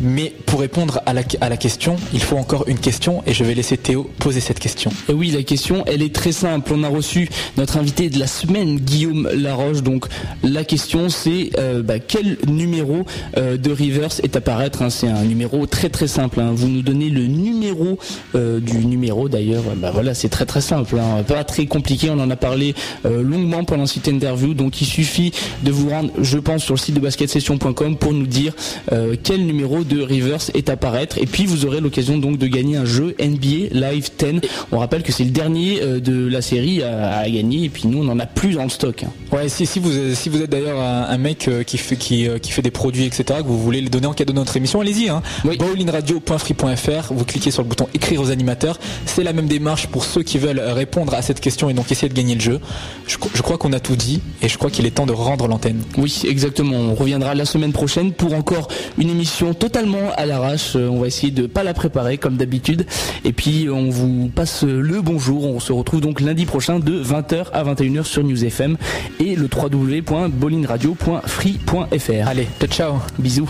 Mais 0.01 0.33
pour 0.47 0.61
répondre 0.61 1.01
à 1.07 1.13
la, 1.13 1.23
à 1.41 1.49
la 1.49 1.57
question, 1.57 1.97
il 2.13 2.21
faut 2.23 2.37
encore 2.37 2.65
une 2.69 2.79
question 2.79 3.23
et 3.27 3.35
je 3.35 3.45
vais 3.45 3.55
laisser 3.55 3.77
Théo 3.77 4.11
poser 4.19 4.41
cette 4.41 4.59
question. 4.59 4.91
Oui, 5.13 5.31
la 5.31 5.43
question, 5.43 5.85
elle 5.87 6.03
est 6.03 6.15
très 6.15 6.33
simple. 6.33 6.73
On 6.75 6.83
a 6.85 6.89
reçu 6.89 7.29
notre 7.59 7.77
invité 7.77 8.09
de 8.09 8.19
la 8.19 8.27
semaine, 8.27 8.77
Guillaume 8.77 9.29
Laroche. 9.35 9.83
Donc, 9.83 10.07
la 10.43 10.65
question, 10.65 11.09
c'est 11.11 11.51
euh, 11.59 11.83
bah, 11.83 11.99
quel 11.99 12.39
numéro 12.49 13.05
euh, 13.37 13.57
de 13.57 13.71
Reverse 13.71 14.21
est 14.21 14.37
à 14.37 14.41
paraître 14.41 14.83
hein? 14.83 14.91
C'est 14.91 15.09
un 15.09 15.25
numéro 15.25 15.67
très 15.67 15.91
très 15.91 16.09
simple. 16.09 16.41
hein. 16.41 16.53
Vous 16.55 16.69
nous 16.69 16.83
donnez 16.83 17.11
le 17.11 17.27
numéro 17.27 17.99
euh, 18.35 18.59
du 18.61 18.79
numéro 18.87 19.29
d'ailleurs. 19.29 19.65
Bah 19.77 19.91
voilà, 19.93 20.15
c'est 20.15 20.29
très 20.31 20.47
très 20.47 20.61
simple. 20.63 20.99
hein. 20.99 21.23
Pas 21.25 21.45
très 21.45 21.67
compliqué. 21.67 22.09
On 22.11 22.19
en 22.21 22.31
a 22.31 22.37
parlé 22.37 22.75
longuement 23.05 23.65
pendant 23.65 23.87
cette 23.87 24.09
interview. 24.09 24.55
Donc, 24.55 24.81
il 24.81 24.87
suffit 24.87 25.33
de 25.63 25.71
vous 25.71 25.91
rendre, 25.91 26.11
je 26.23 26.39
pense, 26.39 26.65
sur 26.65 26.75
le 26.75 26.79
site 26.79 26.95
de 26.95 27.01
basketsession.com 27.01 27.97
pour 27.97 28.13
nous 28.13 28.27
dire 28.27 28.55
quel 29.23 29.45
numéro 29.45 29.85
de 29.85 29.90
Reverse 29.99 30.51
est 30.55 30.69
à 30.71 30.77
paraître. 30.77 31.19
Et 31.19 31.27
puis, 31.27 31.47
vous 31.47 31.65
aurez 31.67 31.81
l'occasion 31.81 32.19
donc 32.19 32.39
de 32.39 32.47
gagner 32.47 32.77
un 32.77 32.85
jeu 32.85 33.15
NBA 33.21 33.69
Live 33.73 34.11
10. 34.19 34.41
On 34.73 34.79
rappelle 34.79 35.03
que 35.03 35.13
c'est 35.13 35.25
le 35.25 35.31
dernier 35.31 35.81
euh, 35.83 36.01
de 36.01 36.27
la 36.29 36.43
série 36.43 36.83
à, 36.83 37.19
à 37.19 37.29
gagner. 37.29 37.65
Et 37.65 37.69
puis, 37.69 37.87
nous, 37.87 38.03
on 38.03 38.09
en 38.09 38.19
a 38.19 38.27
plus 38.27 38.55
dans 38.55 38.65
le 38.65 38.69
stock. 38.71 39.05
hein. 39.05 39.09
Ouais, 39.33 39.49
si, 39.49 39.67
si 39.67 39.79
vous 39.79 39.91
si 40.15 40.29
vous 40.29 40.43
êtes 40.43 40.51
d'ailleurs 40.51 40.81
un, 40.81 41.19
mec 41.19 41.49
euh, 41.49 41.63
qui 41.63 41.79
fait 41.79 41.97
qui, 41.97 42.27
euh, 42.29 42.39
qui 42.39 42.51
fait 42.53 42.63
des 42.63 42.71
produits 42.71 43.05
etc 43.05 43.41
que 43.43 43.47
vous 43.47 43.59
voulez 43.59 43.81
les 43.81 43.89
donner 43.89 44.07
en 44.07 44.13
cadeau 44.13 44.33
de 44.33 44.39
notre 44.39 44.57
émission, 44.57 44.81
allez-y. 44.81 45.09
Hein. 45.09 45.23
Oui. 45.45 45.57
Bowlingradio.free.fr, 45.57 47.13
vous 47.13 47.25
cliquez 47.25 47.51
sur 47.51 47.63
le 47.63 47.69
bouton 47.69 47.89
écrire 47.95 48.21
aux 48.21 48.31
animateurs. 48.31 48.79
C'est 49.07 49.23
la 49.25 49.33
même 49.33 49.47
démarche 49.47 49.87
pour 49.89 50.05
ceux 50.05 50.23
qui 50.23 50.39
veulent 50.39 50.61
répondre 50.61 51.15
à 51.15 51.23
cette 51.23 51.41
question 51.41 51.69
et 51.71 51.75
donc 51.75 51.91
essayer 51.93 52.09
de 52.09 52.15
gagner 52.15 52.35
le 52.35 52.41
jeu. 52.41 52.61
Je, 53.07 53.17
je 53.35 53.43
crois 53.43 53.59
qu'on 53.59 53.73
a 53.73 53.81
tout 53.81 53.97
dit 53.97 54.21
et 54.43 54.49
je 54.49 54.59
crois 54.59 54.71
qu'il 54.71 54.87
est 54.87 54.91
temps 54.91 55.07
de 55.07 55.13
rendre 55.13 55.49
l'antenne. 55.49 55.83
Oui, 55.97 56.23
exactement. 56.27 56.77
On 56.77 56.95
reviendra 56.95 57.35
la 57.35 57.45
semaine 57.45 57.73
prochaine 57.73 58.13
pour 58.13 58.35
encore 58.35 58.69
une 58.99 59.11
émission 59.11 59.55
totalement 59.55 59.80
à 60.17 60.27
l'arrache. 60.27 60.77
Euh, 60.77 60.89
On 60.89 61.01
va 61.01 61.07
essayer 61.07 61.33
de 61.33 61.47
pas 61.47 61.63
la 61.63 61.73
préparer 61.75 62.19
comme 62.19 62.37
d'habitude. 62.37 62.87
Et 63.25 63.33
puis 63.33 63.69
on 63.71 63.89
vous 63.89 64.29
passe 64.29 64.65
le 64.65 65.01
bonjour. 65.01 65.47
On 65.47 65.61
se 65.61 65.73
retrouve 65.73 66.01
donc 66.01 66.21
lundi 66.21 66.47
prochain 66.47 66.79
de 66.79 67.03
20h 67.03 67.47
à 67.53 67.65
21h 67.65 68.05
sur 68.05 68.23
News 68.23 68.45
FM 68.45 68.77
et 69.19 69.35
le 69.37 69.49
www.bolinradio.free.fr. 69.55 72.29
Allez, 72.29 72.49
ciao 72.61 72.69
ciao. 72.69 72.95
Bisous. 73.19 73.49